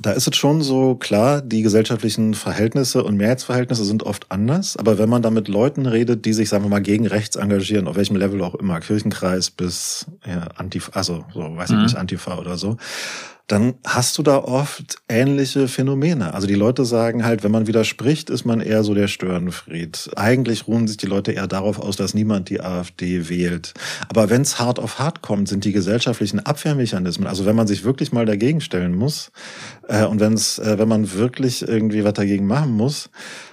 Da 0.01 0.13
ist 0.13 0.27
es 0.27 0.35
schon 0.35 0.63
so 0.63 0.95
klar, 0.95 1.41
die 1.41 1.61
gesellschaftlichen 1.61 2.33
Verhältnisse 2.33 3.03
und 3.03 3.17
Mehrheitsverhältnisse 3.17 3.85
sind 3.85 4.01
oft 4.03 4.31
anders. 4.31 4.75
Aber 4.75 4.97
wenn 4.97 5.09
man 5.09 5.21
da 5.21 5.29
mit 5.29 5.47
Leuten 5.47 5.85
redet, 5.85 6.25
die 6.25 6.33
sich, 6.33 6.49
sagen 6.49 6.63
wir 6.63 6.69
mal, 6.69 6.81
gegen 6.81 7.05
rechts 7.05 7.35
engagieren, 7.35 7.87
auf 7.87 7.97
welchem 7.97 8.15
Level 8.15 8.41
auch 8.41 8.55
immer, 8.55 8.79
Kirchenkreis 8.79 9.51
bis 9.51 10.07
ja, 10.25 10.47
Antifa, 10.55 10.93
also 10.93 11.23
so, 11.33 11.55
weiß 11.55 11.69
ich 11.69 11.75
mhm. 11.75 11.83
nicht, 11.83 11.95
Antifa 11.97 12.39
oder 12.39 12.57
so, 12.57 12.77
dann 13.51 13.73
hast 13.85 14.17
du 14.17 14.23
da 14.23 14.37
oft 14.37 14.99
ähnliche 15.09 15.67
Phänomene. 15.67 16.33
Also 16.33 16.47
die 16.47 16.55
Leute 16.55 16.85
sagen 16.85 17.25
halt, 17.25 17.43
wenn 17.43 17.51
man 17.51 17.67
widerspricht, 17.67 18.29
ist 18.29 18.45
man 18.45 18.61
eher 18.61 18.85
so 18.85 18.93
der 18.93 19.09
Störenfried. 19.09 20.09
Eigentlich 20.15 20.67
ruhen 20.67 20.87
sich 20.87 20.95
die 20.95 21.05
Leute 21.05 21.33
eher 21.33 21.47
darauf 21.47 21.77
aus, 21.77 21.97
dass 21.97 22.13
niemand 22.13 22.49
die 22.49 22.61
AfD 22.61 23.27
wählt. 23.27 23.73
Aber 24.07 24.29
wenn 24.29 24.41
es 24.41 24.57
hart 24.59 24.79
auf 24.79 24.99
hart 24.99 25.21
kommt, 25.21 25.49
sind 25.49 25.65
die 25.65 25.73
gesellschaftlichen 25.73 26.39
Abwehrmechanismen, 26.39 27.27
also 27.27 27.45
wenn 27.45 27.55
man 27.55 27.67
sich 27.67 27.83
wirklich 27.83 28.13
mal 28.13 28.25
dagegen 28.25 28.61
stellen 28.61 28.95
muss 28.95 29.31
äh, 29.89 30.05
und 30.05 30.21
wenn's, 30.21 30.57
äh, 30.57 30.79
wenn 30.79 30.87
man 30.87 31.11
wirklich 31.13 31.67
irgendwie 31.67 32.05
was 32.05 32.13
dagegen 32.13 32.47
machen 32.47 32.71
muss, 32.71 33.09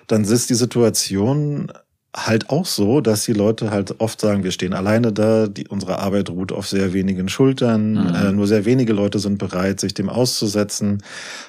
dann 0.06 0.22
ist 0.22 0.48
die 0.48 0.54
Situation 0.54 1.72
halt 2.16 2.48
auch 2.48 2.64
so, 2.64 3.00
dass 3.00 3.24
die 3.24 3.34
Leute 3.34 3.70
halt 3.70 4.00
oft 4.00 4.20
sagen, 4.20 4.42
wir 4.42 4.50
stehen 4.50 4.72
alleine 4.72 5.12
da, 5.12 5.46
die, 5.46 5.68
unsere 5.68 5.98
Arbeit 5.98 6.30
ruht 6.30 6.52
auf 6.52 6.66
sehr 6.66 6.94
wenigen 6.94 7.28
Schultern, 7.28 7.92
mhm. 7.92 8.14
äh, 8.14 8.32
nur 8.32 8.46
sehr 8.46 8.64
wenige 8.64 8.94
Leute 8.94 9.18
sind 9.18 9.38
bereit, 9.38 9.78
sich 9.78 9.92
dem 9.92 10.08
auszusetzen. 10.08 11.02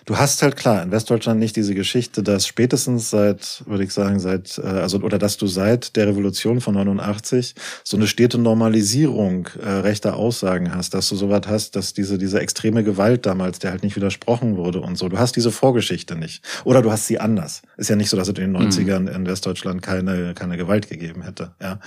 Du 0.06 0.18
hast 0.18 0.42
halt 0.42 0.58
klar 0.58 0.84
in 0.84 0.92
Westdeutschland 0.92 1.40
nicht 1.40 1.56
diese 1.56 1.76
Geschichte, 1.76 2.24
dass 2.24 2.46
spätestens 2.46 3.10
seit, 3.10 3.64
würde 3.68 3.86
ich 3.86 3.94
sagen, 3.94 4.20
seit, 4.20 4.58
äh, 4.58 4.68
also 4.68 5.00
oder 5.00 5.18
dass 5.18 5.38
du 5.38 5.48
seit 5.48 5.96
der 5.96 6.08
Revolution 6.08 6.60
von 6.60 6.76
89 6.76 7.56
so 7.86 7.96
eine 7.96 8.08
stete 8.08 8.38
Normalisierung 8.38 9.48
äh, 9.62 9.70
rechter 9.70 10.18
Aussagen 10.18 10.76
hast, 10.76 10.94
dass 10.94 11.08
du 11.08 11.16
sowas 11.16 11.44
hast, 11.48 11.78
dass 11.78 11.94
diese 11.94 12.18
diese 12.18 12.42
extreme 12.42 12.84
Gewalt 12.84 13.26
damals, 13.26 13.60
der 13.60 13.72
halt 13.72 13.84
nicht 13.84 13.96
widersprochen 13.96 14.58
wurde 14.58 14.82
und 14.82 14.98
so. 14.98 15.08
Du 15.08 15.18
hast 15.18 15.38
diese 15.38 15.52
Vorgeschichte 15.52 16.16
nicht. 16.16 16.44
Oder 16.66 16.82
du 16.82 16.92
hast 16.92 17.08
sie 17.08 17.20
anders. 17.20 17.62
Ist 17.78 17.90
ja 17.90 17.96
nicht 17.96 18.10
so, 18.10 18.18
dass 18.18 18.28
es 18.28 18.38
in 18.38 18.54
den 18.54 18.72
90ern 18.72 19.00
mhm. 19.00 19.08
in 19.08 19.26
Westdeutschland 19.26 19.82
keine, 19.82 20.34
keine 20.34 20.49
Gewalt 20.58 20.90
gegeben 20.90 21.22
hätte. 21.22 21.52
Ja. 21.62 21.80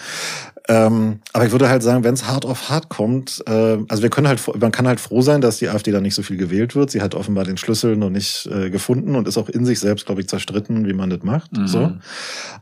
Ähm, 0.68 1.20
aber 1.32 1.46
ich 1.46 1.52
würde 1.52 1.68
halt 1.68 1.82
sagen, 1.82 2.04
wenn 2.04 2.14
es 2.14 2.26
hart 2.26 2.46
auf 2.46 2.70
hart 2.70 2.88
kommt, 2.88 3.42
äh, 3.46 3.78
also 3.88 4.02
wir 4.02 4.10
können 4.10 4.28
halt, 4.28 4.40
man 4.60 4.72
kann 4.72 4.86
halt 4.86 5.00
froh 5.00 5.22
sein, 5.22 5.40
dass 5.40 5.58
die 5.58 5.68
AfD 5.68 5.90
da 5.90 6.00
nicht 6.00 6.14
so 6.14 6.22
viel 6.22 6.36
gewählt 6.36 6.74
wird. 6.74 6.90
Sie 6.90 7.02
hat 7.02 7.14
offenbar 7.14 7.44
den 7.44 7.56
Schlüssel 7.56 7.96
noch 7.96 8.10
nicht 8.10 8.46
äh, 8.46 8.70
gefunden 8.70 9.16
und 9.16 9.26
ist 9.26 9.38
auch 9.38 9.48
in 9.48 9.64
sich 9.64 9.80
selbst, 9.80 10.06
glaube 10.06 10.20
ich, 10.20 10.28
zerstritten, 10.28 10.86
wie 10.86 10.92
man 10.92 11.10
das 11.10 11.22
macht. 11.22 11.56
Mhm. 11.56 11.66
So. 11.66 11.92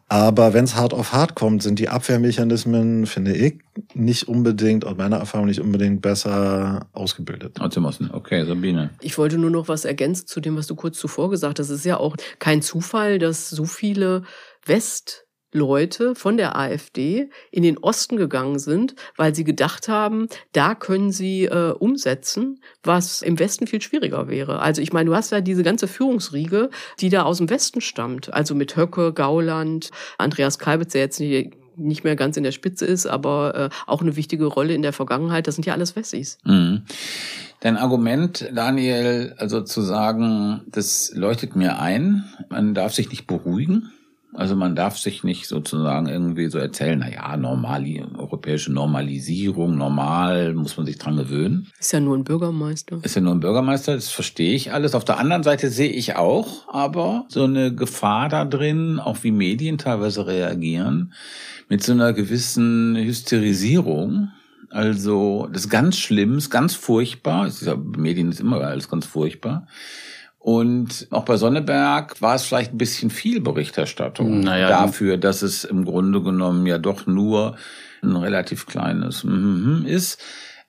Aber 0.09 0.55
wenn 0.55 0.65
es 0.65 0.77
hart 0.77 0.95
auf 0.95 1.13
hart 1.13 1.35
kommt, 1.35 1.63
sind 1.63 1.79
die 1.79 1.89
Abwehrmechanismen, 1.89 3.07
finde 3.07 3.35
ich, 3.35 3.59
nicht 3.95 4.29
unbedingt, 4.29 4.85
aus 4.85 4.97
meiner 4.97 5.19
Erfahrung 5.19 5.47
nicht 5.47 5.61
unbedingt 5.61 6.03
besser 6.03 6.87
ausgebildet. 6.93 7.59
Okay, 8.13 8.45
Sabine. 8.45 8.91
Ich 9.01 9.19
wollte 9.19 9.39
nur 9.39 9.51
noch 9.51 9.69
was 9.69 9.85
ergänzen 9.85 10.27
zu 10.27 10.41
dem, 10.41 10.57
was 10.57 10.67
du 10.67 10.75
kurz 10.75 10.99
zuvor 10.99 11.31
gesagt 11.31 11.59
hast. 11.59 11.69
Es 11.69 11.81
ist 11.81 11.85
ja 11.85 11.99
auch 11.99 12.17
kein 12.39 12.63
Zufall, 12.63 13.19
dass 13.19 13.51
so 13.51 13.65
viele 13.65 14.23
West 14.65 15.27
Leute 15.53 16.15
von 16.15 16.37
der 16.37 16.57
AfD 16.57 17.31
in 17.51 17.63
den 17.63 17.79
Osten 17.79 18.17
gegangen 18.17 18.59
sind, 18.59 18.95
weil 19.17 19.35
sie 19.35 19.45
gedacht 19.45 19.89
haben, 19.89 20.29
da 20.53 20.75
können 20.75 21.11
sie 21.11 21.45
äh, 21.45 21.73
umsetzen, 21.73 22.61
was 22.83 23.23
im 23.23 23.39
Westen 23.39 23.67
viel 23.67 23.83
schwieriger 23.83 24.29
wäre. 24.29 24.61
Also 24.61 24.81
ich 24.81 24.93
meine, 24.93 25.11
du 25.11 25.17
hast 25.17 25.33
ja 25.33 25.41
diese 25.41 25.63
ganze 25.63 25.89
Führungsriege, 25.89 26.71
die 27.01 27.09
da 27.09 27.23
aus 27.23 27.39
dem 27.39 27.51
Westen 27.51 27.81
stammt, 27.81 28.33
also 28.33 28.55
mit 28.55 28.77
Höcke, 28.77 29.13
Gauland, 29.13 29.91
Andreas 30.19 30.59
Kalbitz, 30.59 30.93
der 30.93 31.03
jetzt 31.03 31.21
nicht, 31.21 31.57
nicht 31.77 32.05
mehr 32.05 32.17
ganz 32.17 32.37
in 32.37 32.45
der 32.45 32.53
Spitze 32.53 32.87
ist, 32.87 33.07
aber 33.07 33.55
äh, 33.55 33.69
auch 33.87 34.03
eine 34.03 34.17
wichtige 34.17 34.47
Rolle 34.47 34.75
in 34.75 34.83
der 34.83 34.93
Vergangenheit. 34.93 35.47
Das 35.47 35.57
sind 35.57 35.67
ja 35.67 35.73
alles 35.73 35.97
Wessis. 35.97 36.39
Mhm. 36.45 36.83
Dein 37.61 37.77
Argument, 37.77 38.49
Daniel, 38.55 39.35
also 39.37 39.63
zu 39.63 39.83
sagen, 39.83 40.63
das 40.69 41.13
leuchtet 41.15 41.57
mir 41.57 41.79
ein, 41.79 42.25
man 42.49 42.75
darf 42.75 42.95
sich 42.95 43.11
nicht 43.11 43.27
beruhigen 43.27 43.91
also 44.33 44.55
man 44.55 44.77
darf 44.77 44.97
sich 44.97 45.25
nicht 45.25 45.49
sozusagen 45.49 46.07
irgendwie 46.07 46.49
so 46.49 46.59
erzählen, 46.59 47.01
na 47.01 47.11
ja, 47.11 47.37
normali, 47.37 48.05
europäische 48.17 48.73
Normalisierung, 48.73 49.77
normal, 49.77 50.55
muss 50.55 50.77
man 50.77 50.87
sich 50.87 50.99
dran 50.99 51.17
gewöhnen. 51.17 51.67
Ist 51.81 51.93
ja 51.93 52.01
nur 52.01 52.17
ein 52.17 52.23
Bürgermeister. 52.25 53.01
Ist 53.03 53.17
ja 53.17 53.21
nur 53.21 53.35
ein 53.35 53.41
Bürgermeister, 53.41 53.95
das 53.95 54.11
verstehe 54.11 54.55
ich 54.55 54.73
alles. 54.73 54.95
Auf 54.95 55.05
der 55.05 55.19
anderen 55.19 55.43
Seite 55.43 55.69
sehe 55.69 55.91
ich 55.91 56.15
auch 56.17 56.69
aber 56.73 57.25
so 57.29 57.45
eine 57.45 57.75
Gefahr 57.75 58.29
da 58.29 58.45
drin, 58.45 59.01
auch 59.01 59.19
wie 59.23 59.33
Medien 59.33 59.79
teilweise 59.79 60.27
reagieren, 60.27 61.13
mit 61.69 61.83
so 61.83 61.93
einer 61.93 62.13
gewissen 62.13 62.97
Hysterisierung 62.97 64.31
Also 64.71 65.49
das 65.53 65.63
ist 65.63 65.71
ganz 65.71 65.99
schlimm, 65.99 66.39
ist 66.39 66.51
ganz 66.51 66.75
furchtbar. 66.75 67.49
Ist 67.49 67.63
ja, 67.63 67.75
Medien 67.75 68.31
ist 68.31 68.41
immer 68.41 68.61
alles 68.61 68.89
ganz 68.89 69.07
furchtbar. 69.07 69.67
Und 70.41 71.07
auch 71.11 71.27
bei 71.27 71.37
Sonneberg 71.37 72.23
war 72.23 72.35
es 72.35 72.45
vielleicht 72.45 72.73
ein 72.73 72.79
bisschen 72.79 73.11
viel 73.11 73.43
Berichterstattung 73.43 74.41
naja, 74.41 74.71
dafür, 74.71 75.19
dass 75.19 75.43
es 75.43 75.65
im 75.65 75.85
Grunde 75.85 76.23
genommen 76.23 76.67
ja 76.67 76.79
doch 76.79 77.07
nur 77.07 77.57
ein 78.03 78.17
relativ 78.17 78.67
kleines 78.67 79.23
ist. 79.85 80.19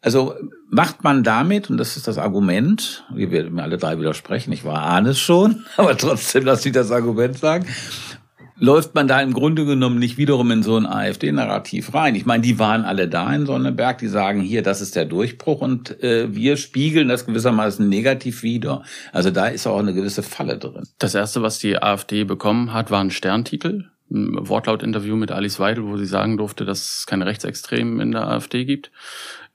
Also 0.02 0.36
macht 0.70 1.06
man 1.06 1.24
damit, 1.24 1.70
und 1.70 1.78
das 1.78 1.96
ist 1.96 2.08
das 2.08 2.18
Argument, 2.18 3.06
wir 3.14 3.32
werden 3.32 3.54
mir 3.54 3.64
alle 3.64 3.78
drei 3.78 3.98
widersprechen, 3.98 4.52
ich 4.52 4.66
war 4.66 4.82
ahne 4.82 5.12
es 5.12 5.20
schon, 5.20 5.64
aber 5.78 5.96
trotzdem 5.96 6.44
lass 6.44 6.66
ich 6.66 6.74
das 6.74 6.92
Argument 6.92 7.38
sagen, 7.38 7.66
läuft 8.62 8.94
man 8.94 9.08
da 9.08 9.20
im 9.20 9.34
Grunde 9.34 9.66
genommen 9.66 9.98
nicht 9.98 10.18
wiederum 10.18 10.52
in 10.52 10.62
so 10.62 10.78
ein 10.78 10.86
AfD-Narrativ 10.86 11.96
rein. 11.96 12.14
Ich 12.14 12.28
meine, 12.28 12.44
die 12.44 12.60
waren 12.60 12.86
alle 12.86 13.08
da 13.08 13.34
in 13.34 13.48
Sonneberg, 13.48 13.98
die 13.98 14.08
sagen 14.08 14.40
hier, 14.40 14.62
das 14.62 14.82
ist 14.82 14.96
der 14.96 15.06
Durchbruch 15.06 15.62
und 15.62 16.02
äh, 16.04 16.34
wir 16.34 16.58
spiegeln 16.58 17.10
das 17.10 17.26
gewissermaßen 17.26 17.90
negativ 17.90 18.44
wider. 18.44 18.84
Also 19.12 19.32
da 19.32 19.48
ist 19.48 19.66
auch 19.66 19.80
eine 19.80 19.96
gewisse 19.96 20.22
Falle 20.22 20.60
drin. 20.60 20.84
Das 21.00 21.16
erste, 21.16 21.42
was 21.42 21.58
die 21.58 21.82
AfD 21.82 22.24
bekommen 22.24 22.72
hat, 22.72 22.92
war 22.92 23.04
ein 23.04 23.10
Sterntitel. 23.10 23.86
Ein 24.12 24.48
Wortlaut-Interview 24.48 25.16
mit 25.16 25.32
Alice 25.32 25.60
Weidel, 25.60 25.86
wo 25.86 25.98
sie 25.98 26.06
sagen 26.06 26.38
durfte, 26.38 26.64
dass 26.64 27.00
es 27.00 27.06
keine 27.08 27.26
Rechtsextremen 27.26 28.00
in 28.00 28.12
der 28.12 28.28
AfD 28.28 28.66
gibt. 28.66 28.92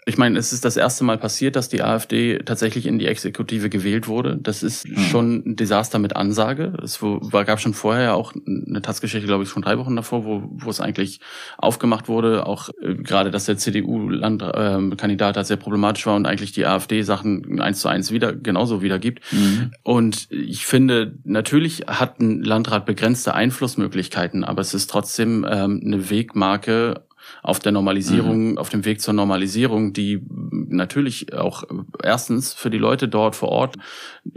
Ich 0.08 0.18
meine, 0.18 0.38
es 0.38 0.52
ist 0.52 0.64
das 0.64 0.76
erste 0.76 1.02
Mal 1.02 1.18
passiert, 1.18 1.56
dass 1.56 1.68
die 1.68 1.82
AfD 1.82 2.38
tatsächlich 2.38 2.86
in 2.86 3.00
die 3.00 3.06
Exekutive 3.06 3.68
gewählt 3.68 4.06
wurde. 4.06 4.38
Das 4.40 4.62
ist 4.62 4.88
mhm. 4.88 4.98
schon 4.98 5.42
ein 5.44 5.56
Desaster 5.56 5.98
mit 5.98 6.14
Ansage. 6.14 6.74
Es 6.80 7.02
war, 7.02 7.44
gab 7.44 7.60
schon 7.60 7.74
vorher 7.74 8.14
auch 8.14 8.32
eine 8.46 8.80
Tatsgeschichte, 8.82 9.26
glaube 9.26 9.42
ich, 9.42 9.48
schon 9.50 9.62
drei 9.62 9.78
Wochen 9.78 9.96
davor, 9.96 10.24
wo, 10.24 10.44
wo 10.48 10.70
es 10.70 10.80
eigentlich 10.80 11.18
aufgemacht 11.58 12.06
wurde. 12.06 12.46
Auch 12.46 12.68
äh, 12.80 12.94
gerade, 12.94 13.32
dass 13.32 13.46
der 13.46 13.56
CDU-Landkandidat 13.56 15.36
äh, 15.36 15.44
sehr 15.44 15.56
problematisch 15.56 16.06
war 16.06 16.14
und 16.14 16.24
eigentlich 16.24 16.52
die 16.52 16.66
AfD 16.66 17.02
Sachen 17.02 17.60
eins 17.60 17.80
zu 17.80 17.88
eins 17.88 18.12
wieder 18.12 18.32
genauso 18.32 18.82
wiedergibt. 18.82 19.20
Mhm. 19.32 19.72
Und 19.82 20.28
ich 20.30 20.66
finde, 20.66 21.14
natürlich 21.24 21.86
hat 21.88 22.20
ein 22.20 22.44
Landrat 22.44 22.86
begrenzte 22.86 23.34
Einflussmöglichkeiten, 23.34 24.44
aber 24.44 24.60
es 24.60 24.72
ist 24.72 24.88
trotzdem 24.88 25.44
ähm, 25.50 25.82
eine 25.84 26.10
Wegmarke 26.10 27.05
auf 27.42 27.60
der 27.60 27.72
Normalisierung, 27.72 28.52
mhm. 28.52 28.58
auf 28.58 28.68
dem 28.68 28.84
Weg 28.84 29.00
zur 29.00 29.14
Normalisierung, 29.14 29.92
die 29.92 30.20
natürlich 30.50 31.34
auch 31.34 31.64
erstens 32.02 32.54
für 32.54 32.70
die 32.70 32.78
Leute 32.78 33.08
dort 33.08 33.36
vor 33.36 33.50
Ort 33.50 33.76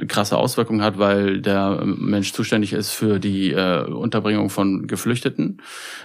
krasse 0.07 0.37
Auswirkungen 0.37 0.81
hat, 0.81 0.99
weil 0.99 1.41
der 1.41 1.81
Mensch 1.83 2.33
zuständig 2.33 2.73
ist 2.73 2.91
für 2.91 3.19
die 3.19 3.51
äh, 3.51 3.85
Unterbringung 3.85 4.49
von 4.49 4.87
Geflüchteten. 4.87 5.61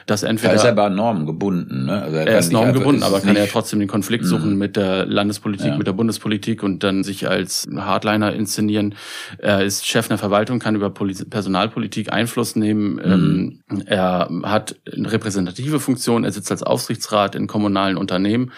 Das 0.07 0.23
entweder 0.23 0.55
da 0.55 0.57
ist 0.57 0.65
er 0.65 0.73
aber 0.73 0.91
normgebunden, 0.91 1.87
ne? 1.87 2.03
Also 2.03 2.17
er, 2.17 2.27
er 2.27 2.39
ist 2.39 2.53
normgebunden, 2.53 3.03
aber 3.03 3.21
kann 3.21 3.37
ja 3.37 3.47
trotzdem 3.47 3.79
den 3.79 3.89
Konflikt 3.89 4.25
suchen 4.25 4.53
mhm. 4.53 4.59
mit 4.59 4.77
der 4.77 5.07
Landespolitik, 5.07 5.69
ja. 5.69 5.77
mit 5.77 5.87
der 5.87 5.93
Bundespolitik 5.93 6.63
und 6.63 6.83
dann 6.83 7.05
sich 7.05 7.29
als 7.29 7.67
Hardliner 7.75 8.33
inszenieren. 8.33 8.95
Er 9.39 9.65
ist 9.65 9.87
Chef 9.87 10.11
einer 10.11 10.19
Verwaltung, 10.19 10.59
kann 10.59 10.75
über 10.75 10.91
Personalpolitik 10.91 12.13
Einfluss 12.13 12.57
nehmen. 12.57 12.95
Mhm. 12.95 13.61
Ähm, 13.71 13.83
er 13.87 14.29
hat 14.45 14.77
eine 14.93 15.13
repräsentative 15.13 15.81
Funktion. 15.81 16.25
Er 16.25 16.33
sitzt 16.33 16.51
als 16.51 16.63
Aufsichtsrat 16.75 17.35
in 17.35 17.47
kommunalen 17.47 17.97
Unternehmen. 17.97 18.53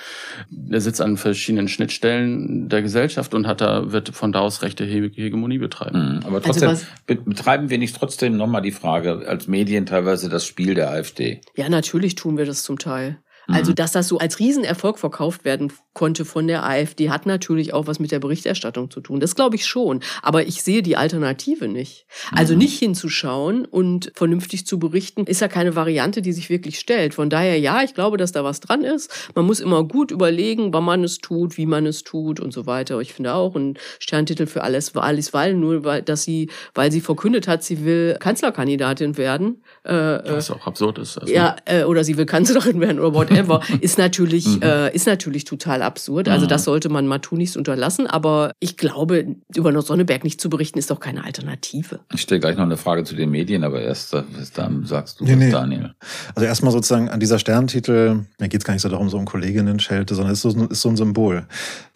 Er 0.70 0.80
sitzt 0.80 1.00
an 1.00 1.16
verschiedenen 1.16 1.68
Schnittstellen 1.68 2.68
der 2.68 2.82
Gesellschaft 2.82 3.34
und 3.34 3.46
hat 3.46 3.60
da 3.60 3.92
wird 3.92 4.08
von 4.08 4.32
da 4.32 4.40
aus 4.40 4.62
rechte 4.62 4.84
Hegemonie 4.84 5.58
betreiben. 5.58 6.16
Mhm. 6.16 6.22
Aber 6.24 6.36
also 6.36 6.46
trotzdem 6.46 6.68
also 6.70 6.86
betreiben 7.06 7.70
wir 7.70 7.78
nicht 7.78 7.94
trotzdem 7.94 8.36
nochmal 8.36 8.62
die 8.62 8.72
Frage 8.72 9.24
als 9.28 9.46
Medien 9.46 9.86
teilweise 9.86 10.28
das 10.28 10.46
Spiel 10.46 10.74
der 10.74 10.90
AfD. 10.90 11.40
Ja, 11.56 11.68
natürlich 11.68 12.14
tun 12.14 12.38
wir 12.38 12.46
das 12.46 12.62
zum 12.62 12.78
Teil. 12.78 13.18
Also, 13.48 13.70
mhm. 13.70 13.76
dass 13.76 13.92
das 13.92 14.08
so 14.08 14.18
als 14.18 14.40
Riesenerfolg 14.40 14.98
verkauft 14.98 15.44
werden 15.44 15.72
konnte 15.97 16.24
von 16.24 16.47
der 16.47 16.64
AfD, 16.64 17.11
hat 17.11 17.26
natürlich 17.26 17.72
auch 17.72 17.86
was 17.86 17.99
mit 17.99 18.12
der 18.12 18.20
Berichterstattung 18.20 18.90
zu 18.90 19.01
tun. 19.01 19.18
Das 19.18 19.34
glaube 19.34 19.57
ich 19.57 19.66
schon. 19.66 20.01
Aber 20.22 20.47
ich 20.47 20.62
sehe 20.62 20.82
die 20.82 20.97
Alternative 20.97 21.68
nicht. 21.68 22.07
Also 22.32 22.53
mhm. 22.53 22.59
nicht 22.61 22.78
hinzuschauen 22.78 23.64
und 23.64 24.12
vernünftig 24.14 24.66
zu 24.66 24.78
berichten, 24.78 25.24
ist 25.24 25.40
ja 25.40 25.49
keine 25.49 25.74
Variante, 25.74 26.22
die 26.22 26.32
sich 26.32 26.51
wirklich 26.51 26.78
stellt. 26.78 27.14
Von 27.14 27.30
daher, 27.30 27.59
ja, 27.59 27.82
ich 27.82 27.94
glaube, 27.94 28.16
dass 28.16 28.32
da 28.32 28.44
was 28.44 28.61
dran 28.61 28.82
ist. 28.82 29.30
Man 29.34 29.47
muss 29.47 29.61
immer 29.61 29.84
gut 29.84 30.11
überlegen, 30.11 30.72
wann 30.72 30.84
man 30.84 31.03
es 31.03 31.18
tut, 31.18 31.57
wie 31.57 31.66
man 31.66 31.86
es 31.86 32.03
tut 32.03 32.40
und 32.40 32.53
so 32.53 32.66
weiter. 32.66 33.01
Ich 33.01 33.14
finde 33.14 33.34
auch 33.34 33.57
ein 33.57 33.78
Sterntitel 33.99 34.47
für 34.47 34.62
Alice, 34.62 34.94
Alice 34.94 35.32
Weil, 35.32 35.55
nur 35.55 35.84
weil, 35.84 36.03
dass 36.03 36.22
sie, 36.22 36.51
weil 36.74 36.92
sie 36.92 37.01
verkündet 37.01 37.49
hat, 37.49 37.64
sie 37.64 37.84
will 37.84 38.16
Kanzlerkandidatin 38.20 39.16
werden. 39.16 39.62
Äh, 39.84 39.92
was 39.92 40.51
auch 40.51 40.66
absurd 40.66 40.99
ist. 40.99 41.18
Also. 41.18 41.32
Ja, 41.32 41.57
äh, 41.64 41.84
oder 41.84 42.05
sie 42.05 42.16
will 42.16 42.26
Kanzlerin 42.26 42.80
werden 42.80 43.01
oder 43.01 43.14
whatever 43.14 43.47
whatever, 43.47 43.61
ist 43.80 43.99
natürlich, 43.99 44.47
mhm. 44.47 44.62
äh, 44.62 44.94
ist 44.94 45.07
natürlich 45.07 45.44
total 45.44 45.82
absurd. 45.87 46.28
Also 46.28 46.45
mhm. 46.47 46.51
das 46.51 46.64
sollte 46.64 46.89
man 46.89 47.07
mal 47.07 47.18
tunlichst 47.18 47.57
unterlassen. 47.57 48.07
Aber 48.07 48.53
ich 48.61 48.76
glaube, 48.76 49.37
über 49.55 49.82
Sonneberg 49.82 50.24
nicht 50.24 50.41
zu 50.41 50.51
berichten, 50.51 50.78
ist 50.78 50.91
doch 50.91 51.01
keine 51.01 51.24
Alternative. 51.24 52.01
Ich 52.12 52.22
stelle 52.22 52.41
gleich 52.41 52.57
noch 52.57 52.64
eine 52.64 52.76
Frage 52.76 53.05
zu 53.05 53.14
den 53.14 53.30
Medien, 53.30 53.64
aber 53.64 53.80
erst 53.80 54.14
dann 54.55 54.84
sagst 54.84 55.20
du 55.20 55.24
nee, 55.24 55.37
nee. 55.37 55.51
Daniel. 55.51 55.95
Also 56.34 56.47
erstmal 56.47 56.72
sozusagen 56.72 57.09
an 57.09 57.20
dieser 57.20 57.39
Sterntitel, 57.39 58.24
mir 58.39 58.49
geht 58.49 58.61
es 58.61 58.64
gar 58.64 58.74
nicht 58.74 58.82
so 58.82 58.89
darum, 58.89 59.09
so 59.09 59.16
um 59.16 59.24
Kolleginnen-Schelte, 59.24 60.14
sondern 60.14 60.32
es 60.32 60.45
ist 60.45 60.53
so, 60.53 60.64
ist 60.66 60.80
so 60.80 60.89
ein 60.89 60.97
Symbol. 60.97 61.47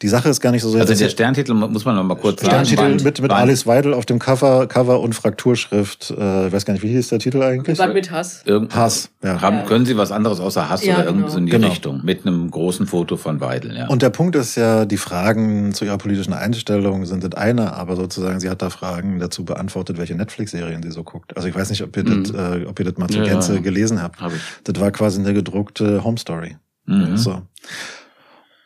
Die 0.03 0.09
Sache 0.09 0.29
ist 0.29 0.41
gar 0.41 0.53
nicht 0.53 0.63
so 0.63 0.71
sehr. 0.71 0.83
Also 0.83 0.95
der 0.95 1.09
Sterntitel 1.11 1.55
muss 1.55 1.85
man 1.85 1.97
noch 1.97 2.05
mal 2.05 2.15
kurz 2.15 2.41
Sterntitel 2.41 2.77
sagen. 2.77 2.99
Sterntitel 2.99 3.05
mit, 3.05 3.21
mit 3.23 3.33
Alice 3.33 3.67
Weidel 3.67 3.95
auf 3.95 4.07
dem 4.07 4.19
Cover, 4.19 4.67
Cover 4.67 5.01
und 5.01 5.15
Frakturschrift. 5.15 6.11
Äh, 6.11 6.47
ich 6.47 6.53
weiß 6.53 6.65
gar 6.65 6.75
nicht, 6.75 6.83
wie 6.83 6.89
hieß 6.89 7.09
der 7.09 7.19
Titel 7.19 7.43
eigentlich? 7.43 7.79
Mit 7.79 8.11
Hass. 8.11 8.43
Irgend 8.45 8.75
Hass, 8.75 9.11
ja. 9.23 9.41
Haben, 9.41 9.67
können 9.67 9.87
Sie 9.87 9.97
was 9.97 10.13
anderes 10.13 10.41
außer 10.41 10.69
Hass 10.69 10.85
ja, 10.85 10.95
oder 10.95 11.07
irgendwie 11.07 11.23
genau. 11.23 11.33
so 11.33 11.39
in 11.39 11.47
die 11.47 11.53
genau. 11.53 11.69
Richtung 11.69 12.01
mit 12.05 12.27
einem 12.27 12.51
großen 12.51 12.87
Foto 12.87 13.17
von 13.17 13.41
Weidel. 13.41 13.77
Ja. 13.77 13.80
Und 13.89 14.03
der 14.03 14.11
Punkt 14.11 14.37
ist 14.37 14.57
ja, 14.57 14.85
die 14.85 14.97
Fragen 14.97 15.73
zu 15.73 15.85
ihrer 15.85 15.99
politischen 15.99 16.33
Einstellung 16.33 17.07
sind 17.07 17.25
das 17.25 17.35
eine, 17.35 17.73
aber 17.73 17.97
sozusagen 17.97 18.41
sie 18.41 18.51
hat 18.51 18.63
da 18.63 18.71
Fragen 18.71 19.19
dazu 19.19 19.45
beantwortet, 19.45 19.99
welche 19.99 20.15
Netflix-Serien 20.15 20.83
sie 20.83 20.91
so 20.91 21.05
guckt. 21.05 21.37
Also 21.37 21.49
ich 21.49 21.55
weiß 21.55 21.71
nicht, 21.71 21.83
ob 21.83 21.97
ihr 21.97 22.05
mhm. 22.05 22.25
das, 22.25 22.35
äh, 22.35 22.65
ob 22.67 22.79
ihr 22.79 22.85
das 22.85 22.97
mal 22.99 23.09
zur 23.09 23.25
ja, 23.25 23.33
Gänze 23.33 23.61
gelesen 23.61 24.03
habt. 24.03 24.21
Hab 24.21 24.33
ich. 24.33 24.41
Das 24.65 24.81
war 24.81 24.91
quasi 24.91 25.21
eine 25.21 25.35
gedruckte 25.35 26.03
Home 26.05 26.19
Story. 26.19 26.57
Mhm. 26.87 27.17
So. 27.17 27.43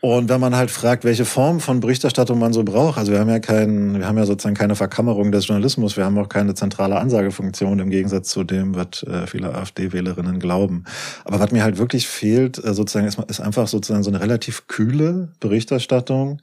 Und 0.05 0.28
wenn 0.28 0.38
man 0.38 0.55
halt 0.55 0.70
fragt, 0.70 1.05
welche 1.05 1.24
Form 1.24 1.61
von 1.61 1.80
Berichterstattung 1.80 2.38
man 2.38 2.52
so 2.52 2.62
braucht, 2.62 2.98
also 2.98 3.11
wir 3.11 3.20
haben 3.20 3.30
ja 3.30 3.38
keinen, 3.38 3.98
wir 3.98 4.07
haben 4.07 4.18
ja 4.18 4.26
sozusagen 4.26 4.55
keine 4.55 4.76
Verkammerung 4.76 5.32
des 5.32 5.46
Journalismus, 5.46 5.96
wir 5.96 6.05
haben 6.05 6.18
auch 6.18 6.28
keine 6.28 6.52
zentrale 6.52 6.96
Ansagefunktion 6.96 7.78
im 7.78 7.88
Gegensatz 7.88 8.28
zu 8.28 8.44
dem, 8.44 8.74
was 8.74 9.02
äh, 9.05 9.26
viele 9.26 9.55
AfD-Wählerinnen 9.55 10.40
glauben. 10.40 10.84
Aber 11.24 11.40
was 11.40 11.52
mir 11.52 11.62
halt 11.62 11.78
wirklich 11.78 12.07
fehlt, 12.07 12.62
äh, 12.62 12.74
sozusagen, 12.74 13.07
ist, 13.07 13.18
ist 13.30 13.40
einfach 13.40 13.66
sozusagen 13.66 14.02
so 14.02 14.11
eine 14.11 14.20
relativ 14.20 14.66
kühle 14.66 15.28
Berichterstattung. 15.40 16.42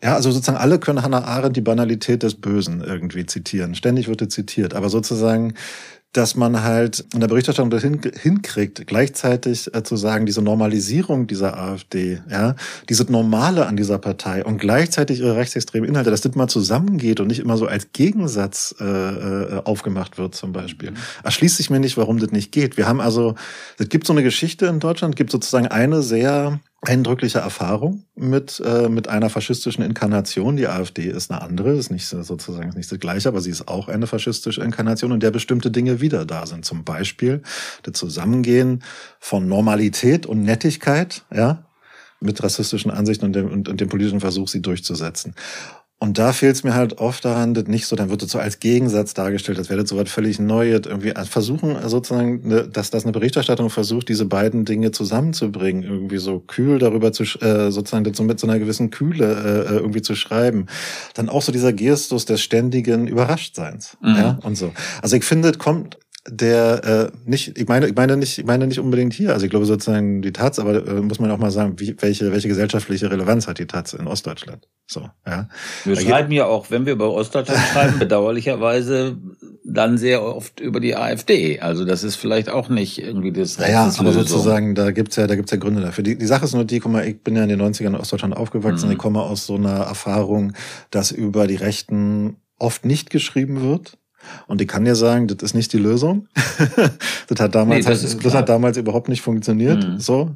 Ja, 0.00 0.14
also 0.14 0.30
sozusagen 0.30 0.58
alle 0.58 0.78
können 0.78 1.02
Hannah 1.02 1.24
Arendt 1.24 1.56
die 1.56 1.62
Banalität 1.62 2.22
des 2.22 2.36
Bösen 2.36 2.80
irgendwie 2.80 3.26
zitieren. 3.26 3.74
Ständig 3.74 4.06
wird 4.06 4.20
er 4.20 4.28
zitiert. 4.28 4.72
Aber 4.72 4.88
sozusagen 4.88 5.54
dass 6.12 6.34
man 6.34 6.62
halt 6.62 7.04
in 7.14 7.20
der 7.20 7.28
Berichterstattung 7.28 7.70
dahin 7.70 8.00
hinkriegt, 8.20 8.86
gleichzeitig 8.86 9.72
äh, 9.72 9.84
zu 9.84 9.96
sagen, 9.96 10.26
diese 10.26 10.42
Normalisierung 10.42 11.28
dieser 11.28 11.56
AfD, 11.56 12.20
ja, 12.28 12.56
dieses 12.88 13.08
Normale 13.08 13.66
an 13.66 13.76
dieser 13.76 13.98
Partei 13.98 14.44
und 14.44 14.58
gleichzeitig 14.58 15.20
ihre 15.20 15.36
rechtsextremen 15.36 15.88
Inhalte, 15.88 16.10
dass 16.10 16.22
das 16.22 16.34
mal 16.34 16.48
zusammengeht 16.48 17.20
und 17.20 17.28
nicht 17.28 17.38
immer 17.38 17.56
so 17.56 17.66
als 17.66 17.92
Gegensatz 17.92 18.74
äh, 18.80 18.84
äh, 18.84 19.62
aufgemacht 19.64 20.18
wird 20.18 20.34
zum 20.34 20.52
Beispiel. 20.52 20.90
Mhm. 20.90 20.96
Erschließt 21.22 21.56
sich 21.56 21.70
mir 21.70 21.78
nicht, 21.78 21.96
warum 21.96 22.18
das 22.18 22.32
nicht 22.32 22.50
geht. 22.50 22.76
Wir 22.76 22.88
haben 22.88 23.00
also, 23.00 23.36
es 23.78 23.88
gibt 23.88 24.06
so 24.06 24.12
eine 24.12 24.24
Geschichte 24.24 24.66
in 24.66 24.80
Deutschland, 24.80 25.14
gibt 25.14 25.30
sozusagen 25.30 25.68
eine 25.68 26.02
sehr 26.02 26.58
eindrückliche 26.82 27.40
Erfahrung 27.40 28.04
mit, 28.14 28.62
äh, 28.64 28.88
mit 28.88 29.08
einer 29.08 29.28
faschistischen 29.28 29.84
Inkarnation. 29.84 30.56
Die 30.56 30.66
AfD 30.66 31.10
ist 31.10 31.30
eine 31.30 31.42
andere, 31.42 31.72
ist 31.72 31.90
nicht 31.90 32.06
sozusagen 32.06 32.70
ist 32.70 32.76
nicht 32.76 32.90
das 32.90 32.98
gleiche, 32.98 33.28
aber 33.28 33.42
sie 33.42 33.50
ist 33.50 33.68
auch 33.68 33.88
eine 33.88 34.06
faschistische 34.06 34.62
Inkarnation, 34.62 35.12
in 35.12 35.20
der 35.20 35.30
bestimmte 35.30 35.70
Dinge 35.70 36.00
wieder 36.00 36.24
da 36.24 36.46
sind. 36.46 36.64
Zum 36.64 36.84
Beispiel 36.84 37.42
das 37.82 37.94
Zusammengehen 37.94 38.82
von 39.18 39.46
Normalität 39.46 40.24
und 40.24 40.42
Nettigkeit, 40.42 41.24
ja, 41.34 41.66
mit 42.20 42.42
rassistischen 42.42 42.90
Ansichten 42.90 43.26
und 43.26 43.34
dem, 43.34 43.50
und, 43.50 43.68
und 43.68 43.80
dem 43.80 43.88
politischen 43.88 44.20
Versuch, 44.20 44.48
sie 44.48 44.62
durchzusetzen. 44.62 45.34
Und 46.02 46.16
da 46.16 46.32
fehlt 46.32 46.56
es 46.56 46.64
mir 46.64 46.74
halt 46.74 46.96
oft 46.96 47.26
daran, 47.26 47.52
das 47.52 47.66
nicht 47.66 47.86
so, 47.86 47.94
dann 47.94 48.08
wird 48.08 48.22
es 48.22 48.30
so 48.30 48.38
als 48.38 48.58
Gegensatz 48.58 49.12
dargestellt, 49.12 49.58
als 49.58 49.68
wäre 49.68 49.82
das 49.82 49.90
so 49.90 49.98
was 49.98 50.10
völlig 50.10 50.38
Neues. 50.38 50.86
Irgendwie 50.86 51.12
versuchen 51.28 51.76
sozusagen, 51.86 52.48
ne, 52.48 52.66
dass 52.66 52.90
das 52.90 53.04
eine 53.04 53.12
Berichterstattung 53.12 53.68
versucht, 53.68 54.08
diese 54.08 54.24
beiden 54.24 54.64
Dinge 54.64 54.92
zusammenzubringen, 54.92 55.82
irgendwie 55.82 56.16
so 56.16 56.40
kühl 56.40 56.78
darüber 56.78 57.12
zu, 57.12 57.24
äh, 57.24 57.70
sozusagen 57.70 58.04
das 58.04 58.16
so 58.16 58.22
mit 58.22 58.40
so 58.40 58.46
einer 58.46 58.58
gewissen 58.58 58.90
Kühle 58.90 59.26
äh, 59.26 59.74
äh, 59.74 59.76
irgendwie 59.76 60.00
zu 60.00 60.14
schreiben. 60.14 60.66
Dann 61.12 61.28
auch 61.28 61.42
so 61.42 61.52
dieser 61.52 61.74
Gestus 61.74 62.24
des 62.24 62.40
ständigen 62.40 63.06
Überraschtseins, 63.06 63.98
mhm. 64.00 64.14
ja, 64.16 64.38
und 64.42 64.56
so. 64.56 64.72
Also 65.02 65.16
ich 65.16 65.24
finde, 65.24 65.50
es 65.50 65.58
kommt 65.58 65.98
der 66.28 67.12
äh, 67.14 67.28
nicht, 67.28 67.56
ich 67.56 67.66
meine, 67.66 67.86
ich 67.88 67.94
meine 67.94 68.16
nicht, 68.16 68.38
ich 68.38 68.44
meine 68.44 68.66
nicht 68.66 68.78
unbedingt 68.78 69.14
hier. 69.14 69.32
Also 69.32 69.46
ich 69.46 69.50
glaube 69.50 69.64
sozusagen 69.64 70.20
die 70.20 70.32
Taz, 70.32 70.58
aber 70.58 70.86
äh, 70.86 71.00
muss 71.00 71.18
man 71.18 71.30
auch 71.30 71.38
mal 71.38 71.50
sagen, 71.50 71.80
wie, 71.80 71.96
welche 72.00 72.30
welche 72.30 72.48
gesellschaftliche 72.48 73.10
Relevanz 73.10 73.48
hat 73.48 73.58
die 73.58 73.66
Taz 73.66 73.94
in 73.94 74.06
Ostdeutschland? 74.06 74.68
So, 74.86 75.08
ja. 75.26 75.48
Wir 75.84 75.94
da 75.94 76.00
schreiben 76.00 76.32
ja 76.32 76.44
auch, 76.44 76.70
wenn 76.70 76.84
wir 76.84 76.92
über 76.92 77.10
Ostdeutschland 77.10 77.60
schreiben, 77.72 77.98
bedauerlicherweise 77.98 79.16
dann 79.64 79.96
sehr 79.96 80.22
oft 80.22 80.60
über 80.60 80.80
die 80.80 80.94
AfD. 80.94 81.60
Also 81.60 81.86
das 81.86 82.04
ist 82.04 82.16
vielleicht 82.16 82.50
auch 82.50 82.68
nicht 82.68 83.00
irgendwie 83.00 83.32
das 83.32 83.56
Ja, 83.56 83.90
aber 83.96 84.12
sozusagen, 84.12 84.74
da 84.74 84.90
gibt's 84.90 85.16
ja, 85.16 85.26
da 85.26 85.36
gibt's 85.36 85.52
ja 85.52 85.58
Gründe 85.58 85.80
dafür. 85.80 86.04
Die, 86.04 86.18
die 86.18 86.26
Sache 86.26 86.44
ist 86.44 86.54
nur 86.54 86.64
die, 86.64 86.80
guck 86.80 86.92
mal, 86.92 87.06
ich 87.06 87.22
bin 87.22 87.36
ja 87.36 87.44
in 87.44 87.48
den 87.48 87.62
90ern 87.62 87.86
in 87.86 87.96
Ostdeutschland 87.96 88.36
aufgewachsen. 88.36 88.86
Mhm. 88.86 88.92
Ich 88.92 88.98
komme 88.98 89.22
aus 89.22 89.46
so 89.46 89.54
einer 89.54 89.78
Erfahrung, 89.78 90.52
dass 90.90 91.12
über 91.12 91.46
die 91.46 91.56
Rechten 91.56 92.36
oft 92.58 92.84
nicht 92.84 93.08
geschrieben 93.08 93.62
wird 93.62 93.96
und 94.46 94.60
ich 94.60 94.68
kann 94.68 94.84
dir 94.84 94.94
sagen, 94.94 95.26
das 95.26 95.38
ist 95.42 95.54
nicht 95.54 95.72
die 95.72 95.78
Lösung. 95.78 96.26
das 97.28 97.40
hat 97.40 97.54
damals, 97.54 97.86
nee, 97.86 97.92
das, 97.92 98.18
das 98.18 98.34
hat 98.34 98.48
damals 98.48 98.76
überhaupt 98.76 99.08
nicht 99.08 99.22
funktioniert. 99.22 99.86
Mhm. 99.86 99.98
So. 99.98 100.30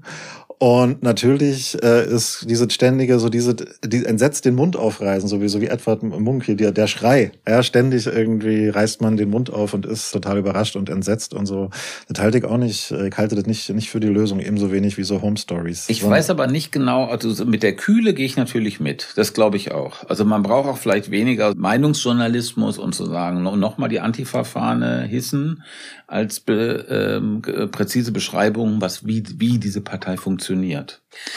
Und 0.59 1.03
natürlich 1.03 1.77
äh, 1.83 2.07
ist 2.07 2.47
diese 2.49 2.71
ständige, 2.71 3.19
so 3.19 3.29
diese, 3.29 3.55
die 3.55 4.05
entsetzt 4.05 4.45
den 4.45 4.55
Mund 4.55 4.77
aufreißen, 4.77 5.29
sowieso 5.29 5.61
wie 5.61 5.67
Edward 5.67 6.03
Munk 6.03 6.45
hier, 6.45 6.57
der, 6.57 6.71
der 6.71 6.87
Schrei. 6.87 7.33
Ja, 7.47 7.63
ständig 7.63 8.07
irgendwie 8.07 8.69
reißt 8.69 9.01
man 9.01 9.17
den 9.17 9.31
Mund 9.31 9.53
auf 9.53 9.75
und 9.75 9.85
ist 9.85 10.13
total 10.13 10.39
überrascht 10.39 10.77
und 10.77 10.89
entsetzt 10.89 11.35
und 11.35 11.47
so. 11.47 11.71
Das 12.09 12.23
halte 12.23 12.39
ich 12.39 12.45
auch 12.45 12.57
nicht, 12.57 12.93
ich 12.93 13.17
halte 13.17 13.35
das 13.35 13.47
nicht, 13.47 13.69
nicht 13.71 13.91
für 13.91 14.01
die 14.01 14.09
Lösung, 14.09 14.39
ebenso 14.39 14.71
wenig 14.71 14.97
wie 14.97 15.03
so 15.03 15.23
Home 15.23 15.37
Stories. 15.37 15.89
Ich 15.89 16.05
weiß 16.09 16.31
aber 16.31 16.47
nicht 16.47 16.71
genau, 16.71 17.07
also 17.07 17.45
mit 17.45 17.63
der 17.63 17.75
Kühle 17.75 18.15
gehe 18.15 18.27
ich 18.27 18.37
natürlich 18.37 18.79
mit. 18.79 19.09
Das 19.17 19.33
glaube 19.33 19.57
ich 19.57 19.73
auch. 19.73 20.09
Also 20.09 20.25
man 20.25 20.43
braucht 20.43 20.69
auch 20.69 20.79
vielleicht 20.79 21.11
weniger 21.11 21.53
Meinungsjournalismus 21.57 22.79
und 22.79 22.95
zu 22.95 23.07
sagen, 23.07 23.43
nochmal 23.43 23.89
die 23.89 24.01
Antifa-Fahne 24.01 25.03
hissen, 25.03 25.63
als 26.07 26.39
be, 26.39 26.85
ähm, 26.89 27.43
präzise 27.73 28.13
Beschreibung, 28.13 28.81
was 28.81 29.07
wie, 29.07 29.25
wie 29.39 29.59
diese 29.59 29.81
Partei 29.81 30.17
funktioniert. 30.17 30.44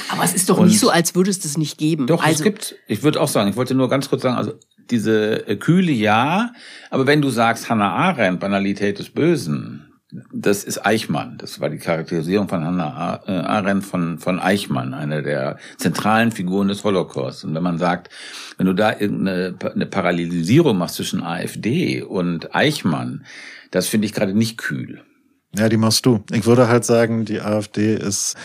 Aber 0.10 0.24
es 0.24 0.34
ist 0.34 0.50
doch 0.50 0.58
Und 0.58 0.68
nicht 0.68 0.80
so, 0.80 0.90
als 0.90 1.16
würde 1.16 1.30
es 1.30 1.40
das 1.40 1.58
nicht 1.58 1.78
geben. 1.78 2.08
Doch, 2.08 2.24
also, 2.24 2.38
es 2.40 2.44
gibt, 2.44 2.76
ich 2.88 3.04
würde 3.04 3.22
auch 3.22 3.28
sagen, 3.28 3.50
ich 3.50 3.56
wollte 3.56 3.76
nur 3.76 3.90
ganz 3.90 4.10
kurz 4.10 4.22
sagen, 4.22 4.36
also 4.36 4.54
diese 4.90 5.48
äh, 5.48 5.56
Kühle 5.56 5.92
ja, 5.92 6.54
aber 6.90 7.08
wenn 7.08 7.22
du 7.22 7.30
sagst 7.30 7.70
Hannah 7.70 7.92
Arendt, 7.92 8.40
Banalität 8.40 9.00
des 9.00 9.10
Bösen, 9.10 9.88
das 10.34 10.64
ist 10.64 10.86
Eichmann. 10.86 11.38
Das 11.38 11.60
war 11.60 11.70
die 11.70 11.80
Charakterisierung 11.80 12.48
von 12.48 12.64
Hannah 12.64 13.22
äh, 13.28 13.32
Arendt 13.32 13.86
von, 13.86 14.20
von 14.20 14.40
Eichmann, 14.40 14.94
einer 14.94 15.22
der 15.22 15.58
zentralen 15.78 16.32
Figuren 16.32 16.70
des 16.70 16.84
Holocaust. 16.84 17.44
Und 17.44 17.54
wenn 17.54 17.64
man 17.64 17.78
sagt, 17.78 18.10
wenn 18.58 18.68
du 18.68 18.74
da 18.74 18.92
irgendeine 18.98 19.56
eine 19.76 19.86
Parallelisierung 19.86 20.78
machst 20.78 20.96
zwischen 20.96 21.24
AfD 21.24 22.04
und 22.04 22.56
Eichmann, 22.56 23.26
das 23.72 23.88
finde 23.88 24.06
ich 24.06 24.14
gerade 24.14 24.34
nicht 24.34 24.58
kühl. 24.58 25.02
Ja, 25.56 25.70
die 25.70 25.78
machst 25.78 26.06
du. 26.06 26.24
Ich 26.32 26.46
würde 26.46 26.68
halt 26.68 26.86
sagen, 26.86 27.26
die 27.26 27.42
AfD 27.42 27.96
ist, 27.96 28.36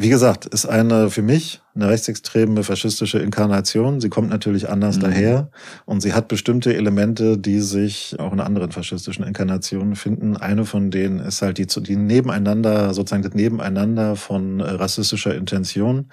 wie 0.00 0.10
gesagt, 0.10 0.46
ist 0.46 0.64
eine 0.64 1.10
für 1.10 1.22
mich 1.22 1.60
eine 1.74 1.88
rechtsextreme 1.88 2.62
faschistische 2.62 3.18
Inkarnation. 3.18 4.00
Sie 4.00 4.08
kommt 4.08 4.30
natürlich 4.30 4.68
anders 4.68 4.96
mhm. 4.96 5.00
daher 5.00 5.50
und 5.86 6.00
sie 6.00 6.12
hat 6.12 6.28
bestimmte 6.28 6.74
Elemente, 6.74 7.36
die 7.36 7.58
sich 7.60 8.14
auch 8.18 8.32
in 8.32 8.38
anderen 8.38 8.70
faschistischen 8.70 9.24
Inkarnationen 9.24 9.96
finden. 9.96 10.36
Eine 10.36 10.64
von 10.64 10.92
denen 10.92 11.18
ist 11.18 11.42
halt 11.42 11.58
die, 11.58 11.66
die 11.66 11.96
nebeneinander, 11.96 12.94
sozusagen 12.94 13.24
das 13.24 13.34
Nebeneinander 13.34 14.14
von 14.14 14.60
äh, 14.60 14.70
rassistischer 14.70 15.34
Intention 15.34 16.06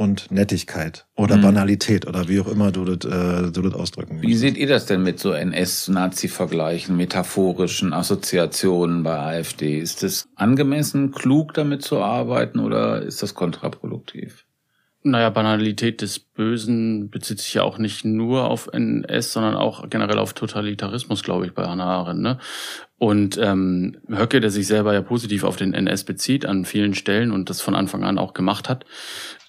und 0.00 0.30
Nettigkeit 0.30 1.04
oder 1.14 1.36
mhm. 1.36 1.42
Banalität 1.42 2.06
oder 2.06 2.26
wie 2.26 2.40
auch 2.40 2.48
immer 2.48 2.72
du 2.72 2.86
das, 2.86 3.04
äh, 3.04 3.52
du 3.52 3.60
das 3.60 3.74
ausdrücken 3.74 4.14
willst. 4.14 4.26
Wie 4.26 4.34
seht 4.34 4.56
ihr 4.56 4.66
das 4.66 4.86
denn 4.86 5.02
mit 5.02 5.20
so 5.20 5.32
NS-Nazi-Vergleichen, 5.32 6.96
metaphorischen 6.96 7.92
Assoziationen 7.92 9.02
bei 9.02 9.18
AfD? 9.18 9.78
Ist 9.78 10.02
es 10.02 10.26
angemessen, 10.36 11.10
klug 11.10 11.52
damit 11.52 11.82
zu 11.82 11.98
arbeiten 11.98 12.60
oder 12.60 13.02
ist 13.02 13.22
das 13.22 13.34
kontraproduktiv? 13.34 14.46
Naja, 15.02 15.28
Banalität 15.28 16.00
des 16.00 16.18
Bösen 16.18 17.10
bezieht 17.10 17.40
sich 17.40 17.52
ja 17.52 17.62
auch 17.62 17.76
nicht 17.76 18.04
nur 18.04 18.48
auf 18.48 18.70
NS, 18.72 19.34
sondern 19.34 19.54
auch 19.54 19.88
generell 19.90 20.18
auf 20.18 20.32
Totalitarismus, 20.32 21.22
glaube 21.22 21.44
ich, 21.44 21.52
bei 21.52 21.66
Hannah 21.66 21.84
Arendt. 21.84 22.22
Ne? 22.22 22.38
Und 22.96 23.38
ähm, 23.38 23.98
Höcke, 24.08 24.40
der 24.40 24.50
sich 24.50 24.66
selber 24.66 24.94
ja 24.94 25.02
positiv 25.02 25.44
auf 25.44 25.56
den 25.56 25.74
NS 25.74 26.04
bezieht 26.04 26.44
an 26.46 26.66
vielen 26.66 26.94
Stellen 26.94 27.32
und 27.32 27.50
das 27.50 27.62
von 27.62 27.74
Anfang 27.74 28.04
an 28.04 28.18
auch 28.18 28.34
gemacht 28.34 28.68
hat, 28.68 28.84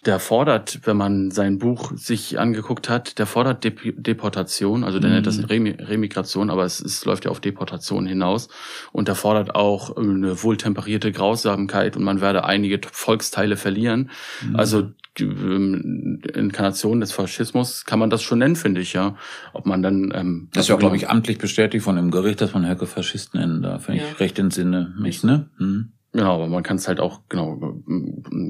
der 0.05 0.19
fordert, 0.19 0.79
wenn 0.85 0.97
man 0.97 1.29
sein 1.29 1.59
Buch 1.59 1.91
sich 1.95 2.39
angeguckt 2.39 2.89
hat, 2.89 3.19
der 3.19 3.27
fordert 3.27 3.63
Dep 3.63 3.81
Deportation, 3.97 4.83
also 4.83 4.99
der 4.99 5.09
mhm. 5.09 5.15
nennt 5.15 5.27
das 5.27 5.49
Remi 5.49 5.71
Remigration, 5.71 6.49
aber 6.49 6.65
es, 6.65 6.79
es 6.79 7.05
läuft 7.05 7.25
ja 7.25 7.31
auf 7.31 7.39
Deportation 7.39 8.07
hinaus. 8.07 8.49
Und 8.91 9.07
der 9.07 9.15
fordert 9.15 9.53
auch 9.53 9.95
eine 9.95 10.41
wohltemperierte 10.41 11.11
Grausamkeit 11.11 11.95
und 11.95 12.03
man 12.03 12.19
werde 12.19 12.45
einige 12.45 12.79
Volksteile 12.91 13.57
verlieren. 13.57 14.09
Mhm. 14.43 14.55
Also 14.55 14.89
die 15.17 15.25
ähm, 15.25 16.21
Inkarnation 16.33 17.01
des 17.01 17.11
Faschismus 17.11 17.85
kann 17.85 17.99
man 17.99 18.09
das 18.09 18.23
schon 18.23 18.39
nennen, 18.39 18.55
finde 18.55 18.81
ich, 18.81 18.93
ja. 18.93 19.17
Ob 19.53 19.65
man 19.65 19.83
dann 19.83 20.11
ähm, 20.15 20.49
Das 20.53 20.63
ist 20.63 20.69
ja, 20.69 20.77
glaube 20.77 20.95
ich, 20.95 21.09
amtlich 21.09 21.37
bestätigt 21.37 21.83
von 21.83 21.95
dem 21.95 22.09
Gericht, 22.11 22.41
dass 22.41 22.53
man 22.53 22.67
Höcke 22.67 22.87
Faschist 22.87 23.35
nennen 23.35 23.61
darf, 23.61 23.87
wenn 23.87 23.97
ja. 23.97 24.03
ich 24.03 24.19
recht 24.19 24.39
entsinne 24.39 24.95
mich, 24.97 25.23
ne? 25.23 25.49
Mhm. 25.59 25.91
Genau, 26.13 26.35
aber 26.35 26.47
man 26.47 26.63
kann 26.63 26.75
es 26.75 26.89
halt 26.89 26.99
auch 26.99 27.21
genau 27.29 27.81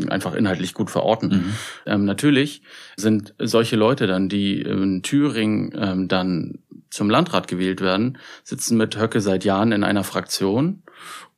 einfach 0.09 0.33
inhaltlich 0.33 0.73
gut 0.73 0.89
verorten. 0.89 1.29
Mhm. 1.29 1.53
Ähm, 1.85 2.05
natürlich 2.05 2.63
sind 2.95 3.35
solche 3.37 3.75
Leute 3.75 4.07
dann, 4.07 4.29
die 4.29 4.61
in 4.61 5.03
Thüringen 5.03 5.71
ähm, 5.77 6.07
dann 6.07 6.59
zum 6.89 7.09
Landrat 7.09 7.47
gewählt 7.47 7.81
werden, 7.81 8.17
sitzen 8.43 8.77
mit 8.77 8.99
Höcke 8.99 9.21
seit 9.21 9.45
Jahren 9.45 9.71
in 9.71 9.83
einer 9.83 10.03
Fraktion 10.03 10.81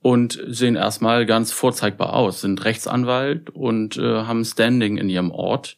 und 0.02 0.42
sehen 0.48 0.76
erstmal 0.76 1.26
ganz 1.26 1.52
vorzeigbar 1.52 2.14
aus, 2.14 2.42
sind 2.42 2.64
Rechtsanwalt 2.64 3.50
und 3.50 3.98
äh, 3.98 4.24
haben 4.24 4.46
Standing 4.46 4.98
in 4.98 5.10
ihrem 5.10 5.32
Ort. 5.32 5.78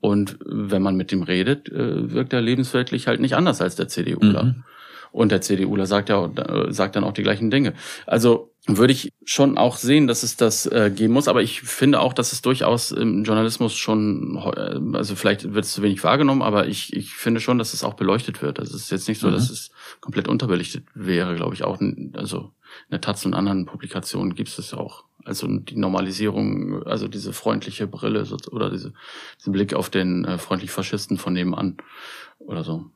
Und 0.00 0.38
wenn 0.44 0.82
man 0.82 0.96
mit 0.96 1.12
ihm 1.12 1.22
redet, 1.22 1.68
äh, 1.68 2.12
wirkt 2.12 2.32
er 2.32 2.40
lebensweltlich 2.40 3.06
halt 3.06 3.20
nicht 3.20 3.36
anders 3.36 3.60
als 3.60 3.76
der 3.76 3.86
CDUler. 3.86 4.44
Mhm. 4.44 4.64
Und 5.12 5.30
der 5.30 5.42
CDUler 5.42 5.86
sagt 5.86 6.08
ja 6.08 6.26
äh, 6.26 6.72
sagt 6.72 6.96
dann 6.96 7.04
auch 7.04 7.12
die 7.12 7.22
gleichen 7.22 7.50
Dinge. 7.50 7.74
Also 8.06 8.52
würde 8.66 8.92
ich 8.92 9.12
schon 9.24 9.58
auch 9.58 9.76
sehen, 9.76 10.06
dass 10.06 10.22
es 10.22 10.36
das 10.36 10.66
äh, 10.66 10.90
geben 10.94 11.12
muss. 11.14 11.26
Aber 11.26 11.42
ich 11.42 11.62
finde 11.62 12.00
auch, 12.00 12.12
dass 12.12 12.32
es 12.32 12.42
durchaus 12.42 12.92
im 12.92 13.24
Journalismus 13.24 13.74
schon, 13.74 14.36
äh, 14.36 14.96
also 14.96 15.16
vielleicht 15.16 15.52
wird 15.52 15.64
es 15.64 15.72
zu 15.72 15.82
wenig 15.82 16.02
wahrgenommen, 16.04 16.42
aber 16.42 16.68
ich, 16.68 16.96
ich 16.96 17.12
finde 17.12 17.40
schon, 17.40 17.58
dass 17.58 17.74
es 17.74 17.82
auch 17.82 17.94
beleuchtet 17.94 18.40
wird. 18.40 18.60
Also 18.60 18.76
es 18.76 18.84
ist 18.84 18.90
jetzt 18.90 19.08
nicht 19.08 19.20
so, 19.20 19.28
mhm. 19.28 19.32
dass 19.32 19.50
es 19.50 19.70
komplett 20.00 20.28
unterbelichtet 20.28 20.84
wäre, 20.94 21.34
glaube 21.34 21.54
ich 21.54 21.64
auch. 21.64 21.80
Also 22.14 22.52
in 22.88 22.90
der 22.92 23.00
Taz 23.00 23.26
und 23.26 23.34
anderen 23.34 23.66
Publikationen 23.66 24.34
gibt 24.34 24.56
es 24.56 24.74
auch. 24.74 25.04
Also 25.24 25.46
die 25.48 25.76
Normalisierung, 25.76 26.84
also 26.84 27.08
diese 27.08 27.32
freundliche 27.32 27.86
Brille 27.86 28.26
oder 28.50 28.70
diese, 28.70 28.92
diesen 29.38 29.52
Blick 29.52 29.74
auf 29.74 29.90
den 29.90 30.24
äh, 30.24 30.38
freundlichen 30.38 30.74
Faschisten 30.74 31.16
von 31.16 31.32
nebenan 31.32 31.76
oder 32.38 32.64
so. 32.64 32.86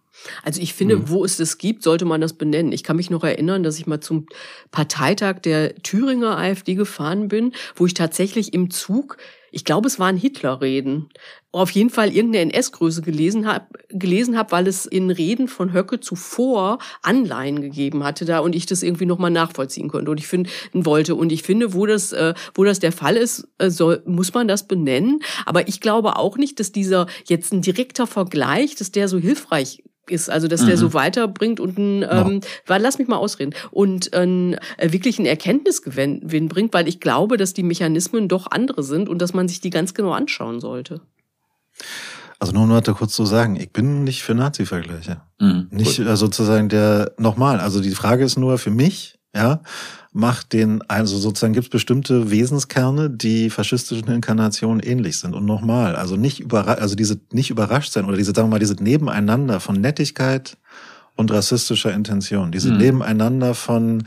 Also 0.43 0.61
ich 0.61 0.75
finde, 0.75 0.97
mhm. 0.97 1.09
wo 1.09 1.25
es 1.25 1.37
das 1.37 1.59
gibt, 1.59 1.83
sollte 1.83 2.05
man 2.05 2.21
das 2.21 2.35
benennen. 2.35 2.73
Ich 2.73 2.83
kann 2.83 2.97
mich 2.97 3.11
noch 3.11 3.25
erinnern, 3.25 3.63
dass 3.63 3.79
ich 3.79 3.87
mal 3.87 4.01
zum 4.01 4.27
Parteitag 4.71 5.41
der 5.41 5.75
Thüringer 5.77 6.39
AfD 6.39 6.75
gefahren 6.75 7.29
bin, 7.29 7.53
wo 7.75 7.87
ich 7.87 7.95
tatsächlich 7.95 8.53
im 8.55 8.71
Zug, 8.71 9.17
ich 9.51 9.65
glaube, 9.65 9.87
es 9.87 9.99
waren 9.99 10.17
Hitlerreden, 10.17 11.09
auf 11.53 11.71
jeden 11.71 11.89
Fall 11.89 12.15
irgendeine 12.15 12.53
NS-Größe 12.53 13.01
gelesen 13.01 13.47
habe, 13.47 13.67
gelesen 13.89 14.37
hab, 14.37 14.53
weil 14.53 14.67
es 14.67 14.85
in 14.85 15.11
Reden 15.11 15.49
von 15.49 15.73
Höcke 15.73 16.01
zuvor 16.01 16.79
Anleihen 17.03 17.63
gegeben 17.63 18.05
hatte 18.05 18.27
da 18.27 18.41
und 18.41 18.55
ich 18.55 18.67
das 18.67 18.83
irgendwie 18.83 19.07
nochmal 19.07 19.31
nachvollziehen 19.31 19.89
konnte 19.89 20.11
und 20.11 20.21
ich 20.21 20.27
finde 20.27 20.51
wollte 20.75 21.15
und 21.15 21.33
ich 21.33 21.43
finde, 21.43 21.73
wo 21.73 21.87
das, 21.87 22.13
äh, 22.13 22.35
wo 22.55 22.65
das 22.65 22.81
der 22.81 22.93
Fall 22.93 23.17
ist, 23.17 23.49
äh, 23.59 23.71
soll, 23.71 24.03
muss 24.05 24.35
man 24.35 24.49
das 24.49 24.69
benennen. 24.69 25.21
Aber 25.47 25.69
ich 25.69 25.81
glaube 25.81 26.17
auch 26.17 26.37
nicht, 26.37 26.61
dass 26.61 26.73
dieser 26.73 27.07
jetzt 27.27 27.53
ein 27.53 27.63
direkter 27.63 28.07
Vergleich, 28.07 28.75
dass 28.75 28.93
der 28.93 29.09
so 29.09 29.19
hilfreich 29.19 29.83
ist, 30.11 30.31
also 30.31 30.49
dass 30.49 30.63
mhm. 30.63 30.67
der 30.67 30.77
so 30.77 30.95
weiterbringt 30.95 31.61
und 31.61 31.79
ein, 31.79 32.07
ähm, 32.09 32.41
weil, 32.67 32.83
lass 32.83 32.99
mich 32.99 33.09
mal 33.09 33.17
ausreden, 33.17 33.55
und 33.71 34.15
ein, 34.15 34.55
äh, 34.77 34.93
wirklich 34.93 35.19
einen 35.19 35.27
Erkenntnisgewinn 35.27 36.49
bringt, 36.49 36.75
weil 36.75 36.89
ich 36.89 37.01
glaube, 37.01 37.37
dass 37.37 37.55
die 37.55 37.63
Mechanismen 37.63 38.29
doch 38.29 38.51
andere 38.51 38.83
sind 38.83 39.09
und 39.09 39.21
dass 39.21 39.35
man 39.35 39.49
sich 39.49 39.61
die 39.61 39.71
ganz 39.71 39.95
genau 39.95 40.13
anschauen 40.13 40.61
sollte. 40.61 41.01
Also 42.39 42.53
nur 42.53 42.67
noch 42.67 42.83
kurz 42.97 43.15
zu 43.15 43.25
sagen, 43.25 43.57
ich 43.57 43.73
bin 43.73 44.05
nicht 44.05 44.23
für 44.23 44.35
Nazi-Vergleiche. 44.35 45.23
Mhm, 45.41 45.69
nicht 45.71 45.99
äh, 45.99 46.17
sozusagen 46.17 46.69
der, 46.69 47.13
nochmal, 47.19 47.61
also 47.61 47.81
die 47.81 47.91
Frage 47.91 48.25
ist 48.25 48.37
nur 48.37 48.59
für 48.59 48.71
mich, 48.71 49.19
ja, 49.37 49.61
macht 50.13 50.55
den, 50.55 50.83
also 50.89 51.19
sozusagen 51.19 51.53
gibt 51.53 51.67
es 51.67 51.71
bestimmte 51.71 52.31
Wesenskerne, 52.31 53.11
die 53.11 53.51
faschistischen 53.51 54.09
Inkarnationen 54.09 54.81
ähnlich 54.81 55.19
sind. 55.19 55.35
Und 55.35 55.45
nochmal, 55.45 55.95
also 55.95 56.17
nicht 56.17 56.41
überrascht, 56.41 56.81
also 56.81 56.95
diese 56.95 57.21
nicht 57.33 57.51
überrascht 57.51 57.93
sein 57.93 58.07
oder 58.07 58.17
diese, 58.17 58.33
sagen 58.35 58.49
wir 58.49 58.53
mal, 58.53 58.59
diese 58.59 58.83
Nebeneinander 58.83 59.61
von 59.61 59.81
Nettigkeit 59.81 60.57
und 61.17 61.31
rassistischer 61.31 61.93
Intention, 61.93 62.51
diese 62.51 62.73
mhm. 62.73 62.79
Nebeneinander 62.79 63.55
von 63.55 64.05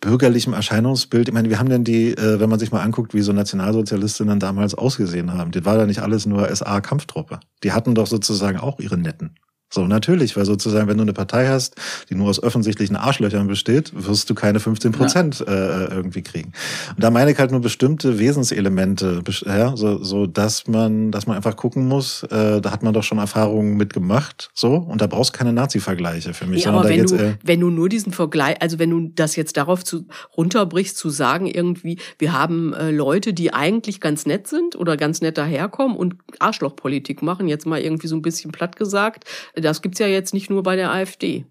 bürgerlichem 0.00 0.52
Erscheinungsbild. 0.52 1.28
Ich 1.28 1.34
meine, 1.34 1.48
wir 1.48 1.58
haben 1.58 1.70
denn 1.70 1.84
die, 1.84 2.10
äh, 2.10 2.40
wenn 2.40 2.50
man 2.50 2.58
sich 2.58 2.72
mal 2.72 2.82
anguckt, 2.82 3.14
wie 3.14 3.22
so 3.22 3.32
Nationalsozialistinnen 3.32 4.40
damals 4.40 4.74
ausgesehen 4.74 5.32
haben, 5.32 5.50
die 5.50 5.64
war 5.64 5.76
da 5.76 5.86
nicht 5.86 6.00
alles 6.00 6.26
nur 6.26 6.54
SA-Kampftruppe. 6.54 7.40
Die 7.62 7.72
hatten 7.72 7.94
doch 7.94 8.06
sozusagen 8.06 8.58
auch 8.58 8.80
ihre 8.80 8.98
Netten. 8.98 9.36
So, 9.70 9.86
natürlich, 9.86 10.36
weil 10.36 10.44
sozusagen, 10.44 10.86
wenn 10.86 10.98
du 10.98 11.02
eine 11.02 11.12
Partei 11.12 11.48
hast, 11.48 11.74
die 12.08 12.14
nur 12.14 12.28
aus 12.28 12.40
offensichtlichen 12.40 12.94
Arschlöchern 12.94 13.48
besteht, 13.48 13.92
wirst 13.94 14.30
du 14.30 14.34
keine 14.34 14.60
15 14.60 14.92
Prozent 14.92 15.44
ja. 15.44 15.52
äh, 15.52 15.94
irgendwie 15.94 16.22
kriegen. 16.22 16.52
Und 16.90 17.02
da 17.02 17.10
meine 17.10 17.32
ich 17.32 17.38
halt 17.38 17.50
nur 17.50 17.60
bestimmte 17.60 18.20
Wesenselemente, 18.20 19.22
ja, 19.46 19.76
so, 19.76 20.02
so 20.02 20.26
dass 20.26 20.68
man, 20.68 21.10
dass 21.10 21.26
man 21.26 21.36
einfach 21.36 21.56
gucken 21.56 21.88
muss, 21.88 22.22
äh, 22.24 22.60
da 22.60 22.70
hat 22.70 22.84
man 22.84 22.94
doch 22.94 23.02
schon 23.02 23.18
Erfahrungen 23.18 23.76
mitgemacht, 23.76 24.50
so, 24.54 24.76
und 24.76 25.00
da 25.00 25.08
brauchst 25.08 25.32
keine 25.32 25.52
Nazi-Vergleiche 25.52 26.34
für 26.34 26.46
mich. 26.46 26.64
Ja, 26.64 26.72
aber 26.72 26.88
wenn 26.88 27.06
du, 27.06 27.16
äh, 27.16 27.34
wenn 27.42 27.58
du 27.58 27.70
nur 27.70 27.88
diesen 27.88 28.12
Vergleich, 28.12 28.62
also 28.62 28.78
wenn 28.78 28.90
du 28.90 29.10
das 29.12 29.34
jetzt 29.34 29.56
darauf 29.56 29.82
zu, 29.82 30.06
runterbrichst, 30.36 30.96
zu 30.96 31.10
sagen 31.10 31.46
irgendwie, 31.46 31.98
wir 32.18 32.32
haben 32.32 32.74
äh, 32.74 32.92
Leute, 32.92 33.32
die 33.32 33.52
eigentlich 33.52 34.00
ganz 34.00 34.24
nett 34.24 34.46
sind 34.46 34.76
oder 34.76 34.96
ganz 34.96 35.20
nett 35.20 35.36
daherkommen 35.36 35.96
und 35.96 36.14
Arschlochpolitik 36.38 37.22
machen, 37.22 37.48
jetzt 37.48 37.66
mal 37.66 37.80
irgendwie 37.80 38.06
so 38.06 38.14
ein 38.14 38.22
bisschen 38.22 38.52
platt 38.52 38.76
gesagt, 38.76 39.24
das 39.54 39.82
gibt's 39.82 39.98
ja 39.98 40.06
jetzt 40.06 40.34
nicht 40.34 40.50
nur 40.50 40.62
bei 40.62 40.76
der 40.76 40.90
AfD. 40.90 41.44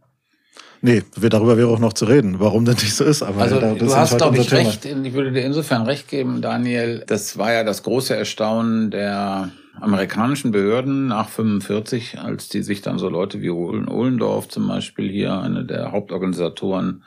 Nee, 0.82 1.02
darüber 1.30 1.56
wäre 1.56 1.70
auch 1.70 1.80
noch 1.80 1.94
zu 1.94 2.04
reden, 2.04 2.42
warum 2.42 2.66
das 2.66 2.84
nicht 2.84 2.94
so 2.94 3.06
ist. 3.06 3.24
Aber 3.24 3.42
also 3.42 3.60
das 3.60 3.78
du 3.78 3.96
hast, 3.96 4.12
halt 4.12 4.22
glaube 4.22 4.38
ich, 4.38 4.48
Thema. 4.48 4.68
recht. 4.68 4.84
Ich 4.84 5.14
würde 5.14 5.32
dir 5.32 5.46
insofern 5.46 5.84
recht 5.84 6.10
geben, 6.10 6.42
Daniel. 6.42 7.06
Das 7.08 7.38
war 7.38 7.54
ja 7.54 7.64
das 7.64 7.84
große 7.84 8.14
Erstaunen 8.14 8.92
der 8.92 9.52
amerikanischen 9.80 10.52
Behörden 10.52 11.08
nach 11.08 11.30
45, 11.30 12.20
als 12.20 12.50
die 12.50 12.64
sich 12.64 12.82
dann 12.82 13.00
so 13.00 13.08
Leute 13.08 13.42
wie 13.42 13.50
Ohlendorf 13.50 14.50
zum 14.50 14.68
Beispiel 14.68 15.10
hier, 15.10 15.40
eine 15.40 15.64
der 15.64 15.94
Hauptorganisatoren 15.94 17.04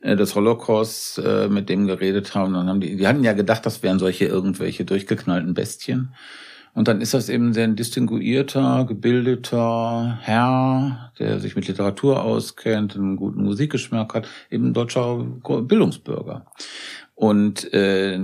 äh, 0.00 0.16
des 0.16 0.34
Holocaust, 0.34 1.18
äh, 1.18 1.48
mit 1.48 1.68
dem 1.68 1.86
geredet 1.86 2.34
haben. 2.34 2.52
Dann 2.54 2.68
haben 2.68 2.80
die, 2.80 2.96
die 2.96 3.06
hatten 3.06 3.22
ja 3.22 3.32
gedacht, 3.32 3.64
das 3.64 3.84
wären 3.84 4.00
solche 4.00 4.26
irgendwelche 4.26 4.84
durchgeknallten 4.84 5.54
Bestien. 5.54 6.14
Und 6.74 6.88
dann 6.88 7.00
ist 7.00 7.14
das 7.14 7.28
eben 7.28 7.52
sehr 7.54 7.64
ein 7.64 7.76
distinguierter, 7.76 8.84
gebildeter 8.86 10.18
Herr, 10.20 11.12
der 11.18 11.38
sich 11.38 11.54
mit 11.54 11.68
Literatur 11.68 12.22
auskennt, 12.22 12.96
einen 12.96 13.16
guten 13.16 13.44
Musikgeschmack 13.44 14.14
hat, 14.14 14.28
eben 14.50 14.66
ein 14.66 14.74
deutscher 14.74 15.24
Bildungsbürger. 15.62 16.46
Und 17.16 17.72
äh, 17.72 18.18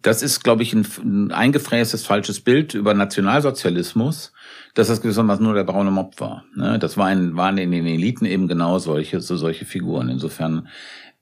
das 0.00 0.22
ist, 0.22 0.44
glaube 0.44 0.62
ich, 0.62 0.72
ein, 0.72 0.86
ein 1.02 1.32
eingefrästes 1.32 2.06
falsches 2.06 2.40
Bild 2.40 2.74
über 2.74 2.94
Nationalsozialismus, 2.94 4.32
dass 4.74 4.86
das 4.86 5.02
gewissermaßen 5.02 5.44
nur 5.44 5.54
der 5.54 5.64
braune 5.64 5.90
Mob 5.90 6.20
war. 6.20 6.44
Ne? 6.54 6.78
Das 6.78 6.96
war 6.96 7.06
ein, 7.06 7.36
waren 7.36 7.58
in 7.58 7.72
den 7.72 7.86
Eliten 7.86 8.26
eben 8.26 8.46
genau 8.46 8.78
solche, 8.78 9.20
so 9.20 9.36
solche 9.36 9.64
Figuren. 9.64 10.08
Insofern 10.08 10.68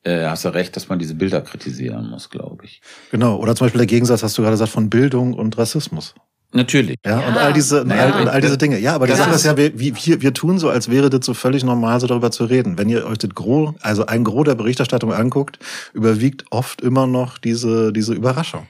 äh, 0.04 0.24
hast 0.26 0.44
du 0.44 0.48
recht, 0.48 0.76
dass 0.76 0.88
man 0.88 0.98
diese 0.98 1.14
Bilder 1.14 1.40
kritisieren 1.40 2.08
muss, 2.08 2.30
glaube 2.30 2.64
ich. 2.64 2.80
Genau. 3.10 3.36
Oder 3.36 3.54
zum 3.54 3.66
Beispiel 3.66 3.80
der 3.80 3.86
Gegensatz, 3.86 4.22
hast 4.22 4.36
du 4.38 4.42
gerade 4.42 4.54
gesagt, 4.54 4.70
von 4.70 4.90
Bildung 4.90 5.34
und 5.34 5.56
Rassismus. 5.58 6.14
Natürlich. 6.52 6.96
Ja, 7.04 7.20
ja, 7.20 7.28
und 7.28 7.36
all 7.36 7.52
diese, 7.52 7.82
und 7.82 7.92
all, 7.92 8.22
und 8.22 8.28
all 8.28 8.40
diese 8.40 8.56
Dinge. 8.56 8.78
Ja, 8.78 8.94
aber 8.94 9.06
die 9.06 9.12
Sache 9.12 9.34
ist 9.34 9.44
ja, 9.44 9.56
wir, 9.58 9.78
wir, 9.78 10.22
wir 10.22 10.32
tun 10.32 10.58
so, 10.58 10.70
als 10.70 10.90
wäre 10.90 11.10
das 11.10 11.26
so 11.26 11.34
völlig 11.34 11.62
normal, 11.62 12.00
so 12.00 12.06
darüber 12.06 12.30
zu 12.30 12.46
reden. 12.46 12.78
Wenn 12.78 12.88
ihr 12.88 13.04
euch 13.06 13.18
das 13.18 13.30
Gros, 13.34 13.74
also 13.80 14.06
ein 14.06 14.24
Gros 14.24 14.46
der 14.46 14.54
Berichterstattung 14.54 15.12
anguckt, 15.12 15.58
überwiegt 15.92 16.46
oft 16.50 16.80
immer 16.80 17.06
noch 17.06 17.36
diese, 17.36 17.92
diese 17.92 18.14
Überraschung. 18.14 18.66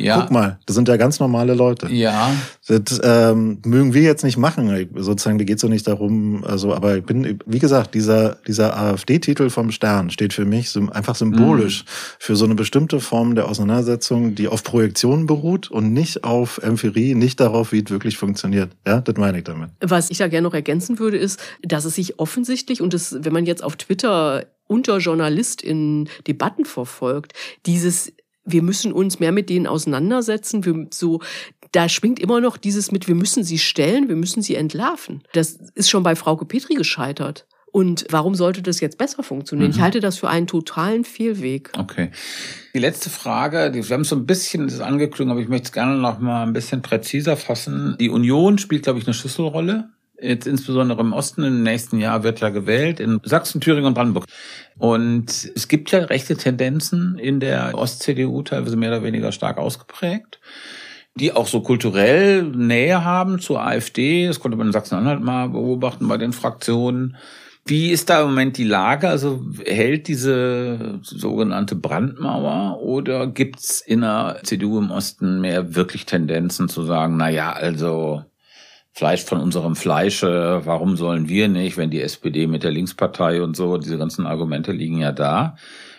Ja. 0.00 0.20
Guck 0.20 0.30
mal, 0.30 0.58
das 0.66 0.76
sind 0.76 0.88
ja 0.88 0.96
ganz 0.96 1.20
normale 1.20 1.54
Leute. 1.54 1.88
Ja. 1.92 2.32
Das 2.66 3.00
ähm, 3.02 3.58
mögen 3.64 3.94
wir 3.94 4.02
jetzt 4.02 4.24
nicht 4.24 4.36
machen. 4.36 4.88
Sozusagen, 4.96 5.38
da 5.38 5.44
geht 5.44 5.60
so 5.60 5.68
nicht 5.68 5.86
darum, 5.86 6.44
also, 6.44 6.74
aber 6.74 6.96
ich 6.98 7.04
bin, 7.04 7.38
wie 7.46 7.58
gesagt, 7.58 7.94
dieser, 7.94 8.36
dieser 8.46 8.76
AfD-Titel 8.76 9.50
vom 9.50 9.70
Stern 9.70 10.10
steht 10.10 10.32
für 10.32 10.44
mich 10.44 10.74
einfach 10.92 11.14
symbolisch 11.14 11.84
mhm. 11.84 11.88
für 12.18 12.36
so 12.36 12.44
eine 12.44 12.54
bestimmte 12.54 13.00
Form 13.00 13.34
der 13.34 13.48
Auseinandersetzung, 13.48 14.34
die 14.34 14.48
auf 14.48 14.62
Projektionen 14.62 15.26
beruht 15.26 15.70
und 15.70 15.92
nicht 15.92 16.24
auf 16.24 16.58
Empirie, 16.62 17.14
nicht 17.14 17.40
darauf, 17.40 17.72
wie 17.72 17.82
es 17.84 17.90
wirklich 17.90 18.16
funktioniert. 18.16 18.70
Ja, 18.86 19.00
das 19.00 19.16
meine 19.16 19.38
ich 19.38 19.44
damit. 19.44 19.70
Was 19.80 20.10
ich 20.10 20.18
da 20.18 20.28
gerne 20.28 20.46
noch 20.46 20.54
ergänzen 20.54 20.98
würde, 20.98 21.18
ist, 21.18 21.40
dass 21.62 21.84
es 21.84 21.94
sich 21.94 22.18
offensichtlich, 22.18 22.80
und 22.80 22.94
das, 22.94 23.16
wenn 23.20 23.32
man 23.32 23.46
jetzt 23.46 23.62
auf 23.62 23.76
Twitter 23.76 24.46
unter 24.66 24.98
JournalistInnen 24.98 26.08
Debatten 26.28 26.64
verfolgt, 26.64 27.32
dieses 27.66 28.12
wir 28.52 28.62
müssen 28.62 28.92
uns 28.92 29.20
mehr 29.20 29.32
mit 29.32 29.48
denen 29.50 29.66
auseinandersetzen. 29.66 30.64
Wir, 30.64 30.86
so, 30.90 31.20
da 31.72 31.88
schwingt 31.88 32.18
immer 32.18 32.40
noch 32.40 32.56
dieses 32.56 32.92
mit, 32.92 33.08
wir 33.08 33.14
müssen 33.14 33.44
sie 33.44 33.58
stellen, 33.58 34.08
wir 34.08 34.16
müssen 34.16 34.42
sie 34.42 34.54
entlarven. 34.54 35.22
Das 35.32 35.58
ist 35.74 35.90
schon 35.90 36.02
bei 36.02 36.16
Frau 36.16 36.36
Petri 36.36 36.74
gescheitert. 36.74 37.46
Und 37.72 38.06
warum 38.10 38.34
sollte 38.34 38.62
das 38.62 38.80
jetzt 38.80 38.98
besser 38.98 39.22
funktionieren? 39.22 39.70
Mhm. 39.70 39.76
Ich 39.76 39.80
halte 39.80 40.00
das 40.00 40.18
für 40.18 40.28
einen 40.28 40.48
totalen 40.48 41.04
Fehlweg. 41.04 41.70
Okay. 41.78 42.10
Die 42.74 42.80
letzte 42.80 43.10
Frage, 43.10 43.70
wir 43.72 43.84
haben 43.94 44.02
so 44.02 44.16
ein 44.16 44.26
bisschen 44.26 44.66
das 44.66 44.80
angeklungen, 44.80 45.30
aber 45.30 45.40
ich 45.40 45.48
möchte 45.48 45.66
es 45.66 45.72
gerne 45.72 45.96
noch 45.96 46.18
mal 46.18 46.42
ein 46.42 46.52
bisschen 46.52 46.82
präziser 46.82 47.36
fassen. 47.36 47.96
Die 48.00 48.10
Union 48.10 48.58
spielt, 48.58 48.82
glaube 48.82 48.98
ich, 48.98 49.06
eine 49.06 49.14
Schlüsselrolle 49.14 49.90
jetzt 50.22 50.46
insbesondere 50.46 51.00
im 51.00 51.12
Osten 51.12 51.42
im 51.44 51.62
nächsten 51.62 51.98
Jahr 51.98 52.22
wird 52.22 52.40
ja 52.40 52.50
gewählt, 52.50 53.00
in 53.00 53.20
Sachsen, 53.24 53.60
Thüringen 53.60 53.86
und 53.86 53.94
Brandenburg. 53.94 54.26
Und 54.78 55.50
es 55.54 55.68
gibt 55.68 55.90
ja 55.90 56.00
rechte 56.00 56.36
Tendenzen 56.36 57.18
in 57.18 57.40
der 57.40 57.76
Ost-CDU, 57.76 58.42
teilweise 58.42 58.76
mehr 58.76 58.90
oder 58.90 59.02
weniger 59.02 59.32
stark 59.32 59.58
ausgeprägt, 59.58 60.40
die 61.14 61.32
auch 61.32 61.46
so 61.46 61.60
kulturell 61.60 62.42
Nähe 62.44 63.04
haben 63.04 63.40
zur 63.40 63.62
AfD. 63.62 64.26
Das 64.26 64.40
konnte 64.40 64.56
man 64.56 64.68
in 64.68 64.72
Sachsen-Anhalt 64.72 65.20
mal 65.20 65.48
beobachten 65.48 66.08
bei 66.08 66.16
den 66.16 66.32
Fraktionen. 66.32 67.16
Wie 67.66 67.90
ist 67.90 68.08
da 68.08 68.22
im 68.22 68.28
Moment 68.28 68.56
die 68.56 68.64
Lage? 68.64 69.08
Also 69.08 69.44
hält 69.64 70.08
diese 70.08 70.98
sogenannte 71.02 71.76
Brandmauer 71.76 72.80
oder 72.80 73.26
gibt's 73.26 73.80
in 73.80 74.00
der 74.00 74.40
CDU 74.42 74.78
im 74.78 74.90
Osten 74.90 75.40
mehr 75.40 75.74
wirklich 75.74 76.06
Tendenzen 76.06 76.68
zu 76.68 76.82
sagen, 76.82 77.16
na 77.18 77.28
ja, 77.28 77.52
also 77.52 78.24
Fleisch 78.92 79.24
von 79.24 79.40
unserem 79.40 79.76
Fleische, 79.76 80.62
warum 80.64 80.96
sollen 80.96 81.28
wir 81.28 81.48
nicht, 81.48 81.76
wenn 81.76 81.90
die 81.90 82.02
SPD 82.02 82.46
mit 82.46 82.64
der 82.64 82.72
Linkspartei 82.72 83.42
und 83.42 83.56
so, 83.56 83.78
diese 83.78 83.98
ganzen 83.98 84.26
Argumente 84.26 84.72
liegen 84.72 84.98
ja 84.98 85.12
da. 85.12 85.56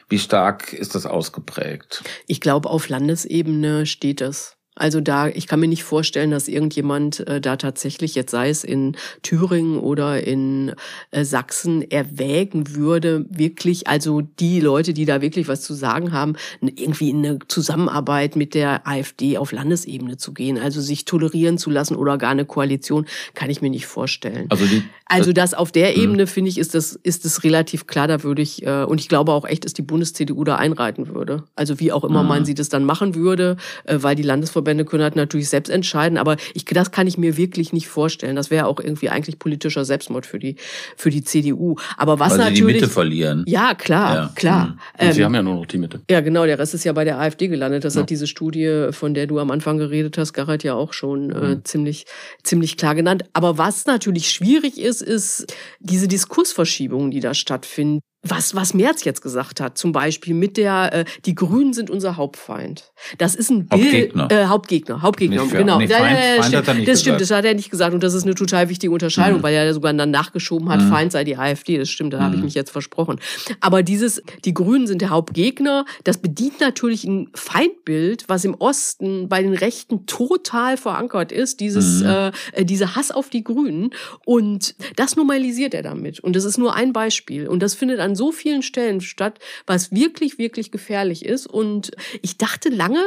Wie 0.09 0.19
stark 0.19 0.73
ist 0.73 0.93
das 0.93 1.05
ausgeprägt? 1.05 2.03
Ich 2.27 2.41
glaube, 2.41 2.69
auf 2.69 2.89
Landesebene 2.89 3.85
steht 3.85 4.19
das. 4.19 4.57
Also 4.75 5.01
da, 5.01 5.27
ich 5.27 5.47
kann 5.47 5.59
mir 5.59 5.67
nicht 5.67 5.83
vorstellen, 5.83 6.31
dass 6.31 6.47
irgendjemand 6.47 7.27
äh, 7.27 7.41
da 7.41 7.57
tatsächlich, 7.57 8.15
jetzt 8.15 8.31
sei 8.31 8.49
es 8.49 8.63
in 8.63 8.95
Thüringen 9.21 9.77
oder 9.77 10.23
in 10.23 10.73
äh, 11.11 11.25
Sachsen, 11.25 11.91
erwägen 11.91 12.73
würde, 12.73 13.25
wirklich, 13.29 13.87
also 13.87 14.21
die 14.21 14.61
Leute, 14.61 14.93
die 14.93 15.03
da 15.03 15.21
wirklich 15.21 15.49
was 15.49 15.61
zu 15.61 15.73
sagen 15.73 16.13
haben, 16.13 16.35
irgendwie 16.61 17.09
in 17.09 17.17
eine 17.17 17.39
Zusammenarbeit 17.49 18.37
mit 18.37 18.53
der 18.53 18.87
AfD 18.87 19.37
auf 19.37 19.51
Landesebene 19.51 20.15
zu 20.15 20.33
gehen. 20.33 20.57
Also 20.57 20.79
sich 20.79 21.03
tolerieren 21.03 21.57
zu 21.57 21.69
lassen 21.69 21.97
oder 21.97 22.17
gar 22.17 22.31
eine 22.31 22.45
Koalition, 22.45 23.05
kann 23.33 23.49
ich 23.49 23.61
mir 23.61 23.69
nicht 23.69 23.87
vorstellen. 23.87 24.45
Also, 24.47 24.65
die, 24.65 24.83
also 25.05 25.33
das 25.33 25.53
auf 25.53 25.73
der 25.73 25.97
mhm. 25.97 26.01
Ebene, 26.01 26.27
finde 26.27 26.49
ich, 26.49 26.57
ist 26.57 26.75
das, 26.75 26.93
ist 27.03 27.25
das 27.25 27.43
relativ 27.43 27.87
klar, 27.87 28.07
da 28.07 28.23
würde 28.23 28.41
ich, 28.41 28.65
äh, 28.65 28.85
und 28.85 29.01
ich 29.01 29.09
glaube 29.09 29.33
auch 29.33 29.43
echt, 29.43 29.65
dass 29.65 29.73
die 29.73 29.81
Bundes-CDU 29.81 30.45
da 30.45 30.55
einreiten 30.55 31.13
würde. 31.13 31.43
Also 31.57 31.81
wie 31.81 31.91
auch 31.91 32.05
immer 32.05 32.23
mhm. 32.23 32.29
man 32.29 32.45
sie 32.45 32.55
das 32.55 32.69
dann 32.69 32.85
machen 32.85 33.15
würde, 33.15 33.57
äh, 33.83 33.97
weil 33.99 34.15
die 34.15 34.23
Landesverbände 34.23 34.60
Landesverbände 34.61 34.85
können 34.85 35.03
halt 35.03 35.15
natürlich 35.15 35.49
selbst 35.49 35.69
entscheiden, 35.69 36.17
aber 36.17 36.37
ich, 36.53 36.65
das 36.65 36.91
kann 36.91 37.07
ich 37.07 37.17
mir 37.17 37.37
wirklich 37.37 37.73
nicht 37.73 37.87
vorstellen. 37.87 38.35
Das 38.35 38.51
wäre 38.51 38.67
auch 38.67 38.79
irgendwie 38.79 39.09
eigentlich 39.09 39.39
politischer 39.39 39.85
Selbstmord 39.85 40.25
für 40.25 40.39
die, 40.39 40.55
für 40.95 41.09
die 41.09 41.23
CDU. 41.23 41.75
Aber 41.97 42.19
was 42.19 42.31
Weil 42.31 42.37
natürlich. 42.39 42.57
Sie 42.57 42.65
die 42.65 42.73
Mitte 42.73 42.87
verlieren. 42.87 43.43
Ja, 43.47 43.73
klar, 43.73 44.15
ja. 44.15 44.31
klar. 44.35 44.67
Mhm. 44.67 44.79
Ähm, 44.99 45.13
Sie 45.13 45.25
haben 45.25 45.35
ja 45.35 45.43
nur 45.43 45.55
noch 45.55 45.65
die 45.65 45.77
Mitte. 45.77 46.01
Ja, 46.09 46.21
genau. 46.21 46.45
Der 46.45 46.59
Rest 46.59 46.73
ist 46.73 46.83
ja 46.83 46.93
bei 46.93 47.03
der 47.03 47.19
AfD 47.19 47.47
gelandet. 47.47 47.83
Das 47.83 47.95
ja. 47.95 48.01
hat 48.01 48.09
diese 48.09 48.27
Studie, 48.27 48.89
von 48.91 49.13
der 49.13 49.27
du 49.27 49.39
am 49.39 49.51
Anfang 49.51 49.77
geredet 49.77 50.17
hast, 50.17 50.33
Gerhard 50.33 50.63
ja 50.63 50.75
auch 50.75 50.93
schon 50.93 51.31
äh, 51.31 51.55
mhm. 51.55 51.65
ziemlich, 51.65 52.05
ziemlich 52.43 52.77
klar 52.77 52.95
genannt. 52.95 53.23
Aber 53.33 53.57
was 53.57 53.85
natürlich 53.85 54.29
schwierig 54.29 54.79
ist, 54.79 55.01
ist 55.01 55.53
diese 55.79 56.07
Diskursverschiebungen, 56.07 57.11
die 57.11 57.19
da 57.19 57.33
stattfinden 57.33 58.01
was, 58.23 58.53
was 58.55 58.75
Merz 58.75 59.03
jetzt 59.03 59.21
gesagt 59.21 59.59
hat, 59.59 59.79
zum 59.79 59.93
Beispiel 59.93 60.35
mit 60.35 60.55
der, 60.55 60.93
äh, 60.93 61.05
die 61.25 61.33
Grünen 61.33 61.73
sind 61.73 61.89
unser 61.89 62.17
Hauptfeind. 62.17 62.91
Das 63.17 63.33
ist 63.33 63.49
ein 63.49 63.65
Bild, 63.65 63.81
Hauptgegner. 63.81 64.31
Äh, 64.31 64.45
Hauptgegner, 64.45 65.01
Hauptgegner, 65.01 65.41
nicht 65.41 65.51
genau. 65.55 65.79
Nee, 65.79 65.87
Feind, 65.87 66.53
ja, 66.53 66.61
Feind 66.61 66.67
stimmt, 66.67 66.87
das 66.87 67.01
stimmt, 67.01 67.21
das 67.21 67.31
hat 67.31 67.45
er 67.45 67.55
nicht 67.55 67.71
gesagt 67.71 67.95
und 67.95 68.03
das 68.03 68.13
ist 68.13 68.23
eine 68.23 68.35
total 68.35 68.69
wichtige 68.69 68.93
Unterscheidung, 68.93 69.39
mhm. 69.39 69.43
weil 69.43 69.55
er 69.55 69.73
sogar 69.73 69.91
dann 69.93 70.11
nachgeschoben 70.11 70.69
hat, 70.69 70.81
mhm. 70.81 70.89
Feind 70.89 71.11
sei 71.11 71.23
die 71.23 71.35
AfD, 71.35 71.79
das 71.79 71.89
stimmt, 71.89 72.13
da 72.13 72.19
mhm. 72.19 72.23
habe 72.23 72.35
ich 72.35 72.43
mich 72.43 72.53
jetzt 72.53 72.69
versprochen. 72.69 73.19
Aber 73.59 73.81
dieses, 73.81 74.21
die 74.45 74.53
Grünen 74.53 74.85
sind 74.85 75.01
der 75.01 75.09
Hauptgegner, 75.09 75.85
das 76.03 76.19
bedient 76.19 76.59
natürlich 76.59 77.03
ein 77.05 77.29
Feindbild, 77.33 78.25
was 78.27 78.45
im 78.45 78.53
Osten 78.53 79.29
bei 79.29 79.41
den 79.41 79.53
Rechten 79.53 80.05
total 80.05 80.77
verankert 80.77 81.31
ist, 81.31 81.59
dieses, 81.59 82.01
mhm. 82.01 82.07
äh, 82.07 82.31
äh 82.53 82.65
dieser 82.65 82.95
Hass 82.95 83.09
auf 83.09 83.29
die 83.29 83.43
Grünen 83.43 83.89
und 84.25 84.75
das 84.95 85.15
normalisiert 85.15 85.73
er 85.73 85.81
damit 85.81 86.19
und 86.19 86.35
das 86.35 86.45
ist 86.45 86.59
nur 86.59 86.75
ein 86.75 86.93
Beispiel 86.93 87.47
und 87.47 87.63
das 87.63 87.73
findet 87.73 87.99
an 87.99 88.10
an 88.11 88.15
so 88.15 88.31
vielen 88.31 88.61
Stellen 88.61 89.01
statt, 89.01 89.39
was 89.65 89.91
wirklich, 89.91 90.37
wirklich 90.37 90.71
gefährlich 90.71 91.25
ist. 91.25 91.47
Und 91.47 91.91
ich 92.21 92.37
dachte 92.37 92.69
lange, 92.69 93.03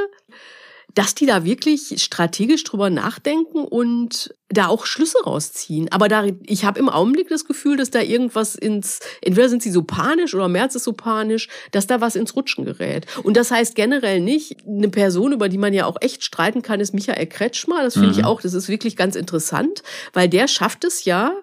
dass 0.95 1.15
die 1.15 1.27
da 1.27 1.45
wirklich 1.45 2.01
strategisch 2.01 2.63
drüber 2.65 2.89
nachdenken 2.89 3.65
und 3.65 4.33
da 4.49 4.69
auch 4.69 4.87
Schlüsse 4.87 5.19
rausziehen. 5.25 5.91
Aber 5.91 6.09
da, 6.09 6.25
ich 6.47 6.65
habe 6.65 6.79
im 6.79 6.89
Augenblick 6.89 7.29
das 7.29 7.47
Gefühl, 7.47 7.77
dass 7.77 7.91
da 7.91 8.01
irgendwas 8.01 8.55
ins, 8.55 9.01
entweder 9.21 9.49
sind 9.49 9.63
sie 9.63 9.73
so 9.73 9.83
panisch 9.83 10.35
oder 10.35 10.49
Merz 10.49 10.77
ist 10.77 10.85
so 10.85 10.93
panisch, 10.93 11.49
dass 11.73 11.89
da 11.89 12.01
was 12.01 12.15
ins 12.15 12.37
Rutschen 12.37 12.65
gerät. 12.65 13.07
Und 13.25 13.37
das 13.37 13.51
heißt 13.51 13.75
generell 13.75 14.21
nicht, 14.21 14.65
eine 14.67 14.89
Person, 14.89 15.33
über 15.33 15.49
die 15.49 15.59
man 15.59 15.75
ja 15.75 15.87
auch 15.87 15.97
echt 16.01 16.23
streiten 16.23 16.63
kann, 16.63 16.79
ist 16.79 16.95
Michael 16.95 17.27
Kretschmer. 17.27 17.83
Das 17.83 17.95
finde 17.95 18.11
mhm. 18.11 18.19
ich 18.19 18.25
auch, 18.25 18.41
das 18.41 18.55
ist 18.55 18.69
wirklich 18.69 18.95
ganz 18.97 19.17
interessant, 19.17 19.83
weil 20.13 20.29
der 20.29 20.47
schafft 20.47 20.85
es 20.85 21.05
ja, 21.05 21.35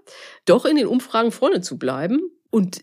doch 0.45 0.63
in 0.63 0.77
den 0.77 0.87
Umfragen 0.87 1.31
vorne 1.31 1.59
zu 1.59 1.77
bleiben. 1.77 2.21
Und 2.49 2.81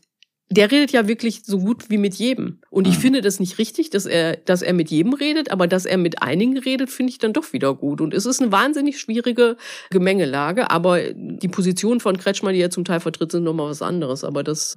der 0.51 0.70
redet 0.70 0.92
ja 0.92 1.07
wirklich 1.07 1.42
so 1.44 1.59
gut 1.59 1.90
wie 1.90 1.99
mit 1.99 2.14
jedem. 2.14 2.59
Und 2.70 2.86
ich 2.86 2.96
mhm. 2.96 3.01
finde 3.01 3.20
das 3.20 3.38
nicht 3.38 3.59
richtig, 3.59 3.90
dass 3.90 4.07
er, 4.07 4.36
dass 4.36 4.62
er 4.62 4.72
mit 4.72 4.90
jedem 4.90 5.12
redet, 5.12 5.51
aber 5.51 5.66
dass 5.66 5.84
er 5.84 5.99
mit 5.99 6.22
einigen 6.22 6.57
redet, 6.59 6.88
finde 6.88 7.11
ich 7.11 7.18
dann 7.18 7.34
doch 7.34 7.53
wieder 7.53 7.74
gut. 7.74 8.01
Und 8.01 8.14
es 8.14 8.24
ist 8.24 8.40
eine 8.40 8.51
wahnsinnig 8.51 8.99
schwierige 8.99 9.57
Gemengelage, 9.90 10.70
aber 10.70 11.01
die 11.12 11.49
Positionen 11.49 12.01
von 12.01 12.16
Kretschmann, 12.16 12.55
die 12.55 12.62
er 12.62 12.70
zum 12.70 12.86
Teil 12.86 13.01
vertritt, 13.01 13.32
sind 13.32 13.44
nochmal 13.44 13.68
was 13.68 13.82
anderes. 13.82 14.24
Aber 14.24 14.42
das 14.42 14.76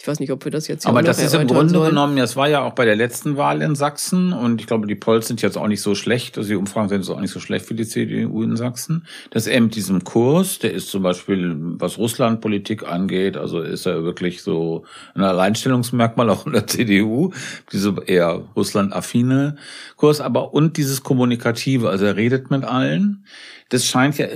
ich 0.00 0.06
weiß 0.06 0.20
nicht, 0.20 0.30
ob 0.30 0.44
wir 0.44 0.52
das 0.52 0.68
jetzt 0.68 0.84
hier 0.84 0.90
Aber 0.90 1.02
das 1.02 1.20
ist 1.20 1.34
im 1.34 1.48
Grunde 1.48 1.74
sollen. 1.74 1.90
genommen, 1.90 2.16
das 2.16 2.36
war 2.36 2.48
ja 2.48 2.62
auch 2.62 2.74
bei 2.74 2.84
der 2.84 2.94
letzten 2.94 3.36
Wahl 3.36 3.62
in 3.62 3.74
Sachsen 3.74 4.32
und 4.32 4.60
ich 4.60 4.68
glaube, 4.68 4.86
die 4.86 4.94
Polls 4.94 5.26
sind 5.26 5.42
jetzt 5.42 5.58
auch 5.58 5.66
nicht 5.66 5.82
so 5.82 5.96
schlecht, 5.96 6.38
also 6.38 6.48
die 6.48 6.54
Umfragen 6.54 6.88
sind 6.88 7.00
jetzt 7.00 7.10
auch 7.10 7.20
nicht 7.20 7.32
so 7.32 7.40
schlecht 7.40 7.66
für 7.66 7.74
die 7.74 7.84
CDU 7.84 8.44
in 8.44 8.54
Sachsen. 8.56 9.06
Dass 9.30 9.48
er 9.48 9.60
mit 9.60 9.74
diesem 9.74 10.04
Kurs, 10.04 10.60
der 10.60 10.72
ist 10.72 10.88
zum 10.88 11.02
Beispiel, 11.02 11.52
was 11.58 11.98
Russlandpolitik 11.98 12.86
angeht, 12.86 13.36
also 13.36 13.60
ist 13.60 13.86
er 13.86 14.04
wirklich 14.04 14.40
so 14.42 14.84
ein 15.14 15.22
Alleinstellungsmerkmal 15.22 16.30
auch 16.30 16.46
in 16.46 16.52
der 16.52 16.68
CDU, 16.68 17.32
diese 17.72 17.96
eher 18.06 18.44
Russland-affine 18.54 19.56
Kurs, 19.96 20.20
aber 20.20 20.54
und 20.54 20.76
dieses 20.76 21.02
Kommunikative, 21.02 21.90
also 21.90 22.04
er 22.04 22.14
redet 22.14 22.52
mit 22.52 22.62
allen, 22.62 23.26
das 23.68 23.84
scheint 23.84 24.16
ja 24.18 24.28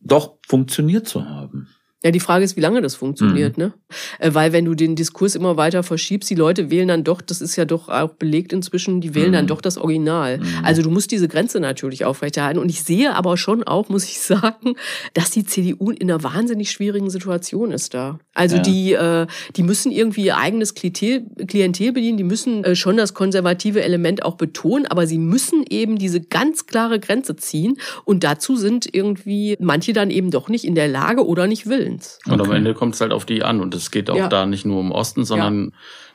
doch 0.00 0.36
funktioniert 0.46 1.08
zu 1.08 1.28
haben. 1.28 1.66
Ja, 2.04 2.12
die 2.12 2.20
Frage 2.20 2.44
ist, 2.44 2.56
wie 2.56 2.60
lange 2.60 2.80
das 2.80 2.94
funktioniert, 2.94 3.58
mhm. 3.58 3.64
ne? 3.64 3.72
Äh, 4.20 4.32
weil 4.32 4.52
wenn 4.52 4.64
du 4.64 4.74
den 4.74 4.94
Diskurs 4.94 5.34
immer 5.34 5.56
weiter 5.56 5.82
verschiebst, 5.82 6.30
die 6.30 6.36
Leute 6.36 6.70
wählen 6.70 6.86
dann 6.86 7.02
doch, 7.02 7.20
das 7.20 7.40
ist 7.40 7.56
ja 7.56 7.64
doch 7.64 7.88
auch 7.88 8.10
belegt 8.10 8.52
inzwischen, 8.52 9.00
die 9.00 9.16
wählen 9.16 9.30
mhm. 9.30 9.32
dann 9.32 9.46
doch 9.48 9.60
das 9.60 9.78
Original. 9.78 10.38
Mhm. 10.38 10.46
Also 10.62 10.82
du 10.82 10.90
musst 10.90 11.10
diese 11.10 11.26
Grenze 11.26 11.58
natürlich 11.58 12.04
aufrechterhalten. 12.04 12.60
Und 12.60 12.68
ich 12.68 12.84
sehe 12.84 13.14
aber 13.14 13.36
schon 13.36 13.64
auch, 13.64 13.88
muss 13.88 14.04
ich 14.04 14.20
sagen, 14.20 14.74
dass 15.14 15.32
die 15.32 15.44
CDU 15.44 15.90
in 15.90 16.08
einer 16.08 16.22
wahnsinnig 16.22 16.70
schwierigen 16.70 17.10
Situation 17.10 17.72
ist 17.72 17.94
da. 17.94 18.20
Also 18.32 18.56
ja. 18.56 18.62
die, 18.62 18.92
äh, 18.92 19.26
die 19.56 19.64
müssen 19.64 19.90
irgendwie 19.90 20.26
ihr 20.26 20.36
eigenes 20.36 20.74
Klientel, 20.74 21.26
Klientel 21.48 21.92
bedienen, 21.92 22.16
die 22.16 22.24
müssen 22.24 22.62
äh, 22.62 22.76
schon 22.76 22.96
das 22.96 23.14
konservative 23.14 23.82
Element 23.82 24.24
auch 24.24 24.36
betonen, 24.36 24.86
aber 24.86 25.08
sie 25.08 25.18
müssen 25.18 25.64
eben 25.68 25.98
diese 25.98 26.20
ganz 26.20 26.66
klare 26.66 27.00
Grenze 27.00 27.34
ziehen. 27.34 27.76
Und 28.04 28.22
dazu 28.22 28.54
sind 28.54 28.88
irgendwie 28.92 29.56
manche 29.58 29.92
dann 29.92 30.10
eben 30.10 30.30
doch 30.30 30.48
nicht 30.48 30.64
in 30.64 30.76
der 30.76 30.86
Lage 30.86 31.26
oder 31.26 31.48
nicht 31.48 31.66
willens. 31.66 31.88
Willens. 31.98 32.18
Und 32.26 32.40
am 32.40 32.52
Ende 32.52 32.74
kommt 32.74 32.94
es 32.94 33.00
halt 33.00 33.12
auf 33.12 33.24
die 33.24 33.42
an. 33.42 33.60
Und 33.60 33.74
es 33.74 33.90
geht 33.90 34.10
auch 34.10 34.16
ja. 34.16 34.28
da 34.28 34.46
nicht 34.46 34.64
nur 34.64 34.80
um 34.80 34.92
Osten, 34.92 35.24
sondern 35.24 35.66
ja. 35.66 35.70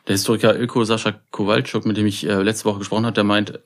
der 0.08 0.14
Historiker 0.14 0.58
Ilko 0.58 0.84
Sascha 0.84 1.14
Kowalczuk, 1.32 1.86
mit 1.86 1.98
dem 1.98 2.06
ich 2.06 2.28
äh, 2.28 2.42
letzte 2.42 2.66
Woche 2.66 2.80
gesprochen 2.80 3.06
habe, 3.06 3.14
der 3.14 3.24
meint, 3.24 3.60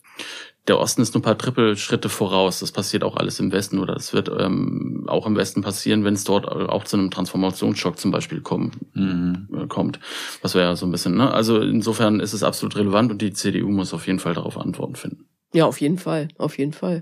der 0.68 0.80
Osten 0.80 1.02
ist 1.02 1.14
nur 1.14 1.22
ein 1.22 1.24
paar 1.24 1.38
Trippelschritte 1.38 2.10
voraus. 2.10 2.60
Das 2.60 2.72
passiert 2.72 3.04
auch 3.04 3.16
alles 3.16 3.40
im 3.40 3.52
Westen 3.52 3.80
oder 3.80 3.96
es 3.96 4.14
wird 4.14 4.30
ähm, 4.30 5.06
auch 5.08 5.26
im 5.26 5.36
Westen 5.36 5.62
passieren, 5.62 6.04
wenn 6.04 6.14
es 6.14 6.26
dort 6.26 6.48
auch 6.48 6.84
zu 6.84 6.98
einem 6.98 7.10
Transformationsschock 7.10 7.98
zum 7.98 8.12
Beispiel 8.12 8.42
kommen, 8.42 8.72
mhm. 8.94 9.48
äh, 9.56 9.68
kommt. 9.68 10.00
Was 10.42 10.56
wäre 10.56 10.66
ja 10.66 10.76
so 10.76 10.86
ein 10.86 10.92
bisschen, 10.92 11.16
ne? 11.16 11.32
Also 11.32 11.62
insofern 11.62 12.20
ist 12.20 12.34
es 12.34 12.44
absolut 12.44 12.76
relevant 12.76 13.12
und 13.12 13.22
die 13.22 13.32
CDU 13.32 13.70
muss 13.70 13.94
auf 13.94 14.08
jeden 14.08 14.20
Fall 14.20 14.34
darauf 14.34 14.58
Antworten 14.58 14.96
finden. 14.96 15.30
Ja, 15.54 15.66
auf 15.66 15.80
jeden 15.80 15.98
Fall, 15.98 16.28
auf 16.38 16.58
jeden 16.58 16.74
Fall. 16.74 17.02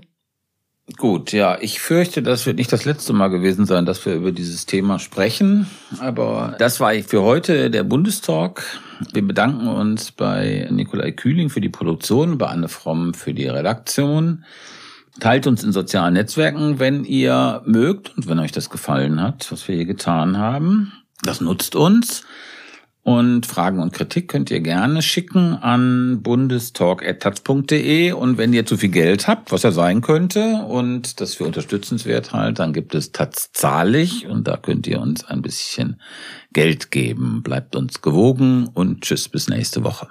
Gut, 0.94 1.32
ja, 1.32 1.58
ich 1.60 1.80
fürchte, 1.80 2.22
das 2.22 2.46
wird 2.46 2.58
nicht 2.58 2.72
das 2.72 2.84
letzte 2.84 3.12
Mal 3.12 3.26
gewesen 3.28 3.66
sein, 3.66 3.86
dass 3.86 4.06
wir 4.06 4.14
über 4.14 4.30
dieses 4.30 4.66
Thema 4.66 5.00
sprechen. 5.00 5.66
Aber 5.98 6.54
das 6.60 6.78
war 6.78 6.94
für 6.94 7.22
heute 7.22 7.70
der 7.70 7.82
Bundestalk. 7.82 8.62
Wir 9.12 9.26
bedanken 9.26 9.66
uns 9.66 10.12
bei 10.12 10.68
Nikolai 10.70 11.10
Kühling 11.10 11.50
für 11.50 11.60
die 11.60 11.68
Produktion, 11.68 12.38
bei 12.38 12.46
Anne 12.46 12.68
Fromm 12.68 13.14
für 13.14 13.34
die 13.34 13.48
Redaktion. 13.48 14.44
Teilt 15.18 15.48
uns 15.48 15.64
in 15.64 15.72
sozialen 15.72 16.14
Netzwerken, 16.14 16.78
wenn 16.78 17.04
ihr 17.04 17.62
mögt 17.64 18.16
und 18.16 18.28
wenn 18.28 18.38
euch 18.38 18.52
das 18.52 18.70
gefallen 18.70 19.20
hat, 19.20 19.50
was 19.50 19.66
wir 19.66 19.74
hier 19.74 19.86
getan 19.86 20.38
haben. 20.38 20.92
Das 21.22 21.40
nutzt 21.40 21.74
uns. 21.74 22.24
Und 23.06 23.46
Fragen 23.46 23.78
und 23.78 23.92
Kritik 23.92 24.26
könnt 24.26 24.50
ihr 24.50 24.58
gerne 24.58 25.00
schicken 25.00 25.54
an 25.54 26.22
bundestalk.taz.de. 26.24 28.10
Und 28.10 28.36
wenn 28.36 28.52
ihr 28.52 28.66
zu 28.66 28.76
viel 28.76 28.88
Geld 28.88 29.28
habt, 29.28 29.52
was 29.52 29.62
ja 29.62 29.70
sein 29.70 30.00
könnte, 30.00 30.64
und 30.66 31.20
das 31.20 31.36
für 31.36 31.44
unterstützenswert 31.44 32.32
halt, 32.32 32.58
dann 32.58 32.72
gibt 32.72 32.96
es 32.96 33.12
Taz 33.12 33.52
zahlig 33.52 34.26
und 34.26 34.48
da 34.48 34.56
könnt 34.56 34.88
ihr 34.88 35.00
uns 35.00 35.24
ein 35.24 35.40
bisschen 35.40 36.02
Geld 36.52 36.90
geben. 36.90 37.44
Bleibt 37.44 37.76
uns 37.76 38.02
gewogen 38.02 38.70
und 38.74 39.02
tschüss 39.02 39.28
bis 39.28 39.48
nächste 39.48 39.84
Woche. 39.84 40.08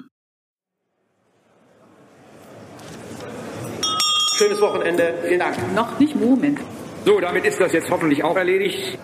Schönes 4.38 4.62
Wochenende. 4.62 5.16
Vielen 5.28 5.39
Dank. 5.41 5.58
Noch 5.76 6.00
nicht 6.00 6.16
Moment. 6.16 6.62
So, 7.06 7.20
damit 7.20 7.43
ist 7.43 7.60
das 7.60 7.74
jetzt 7.74 7.89
hoffentlich 7.91 8.24
auch 8.24 8.38
erledigt. 8.38 8.98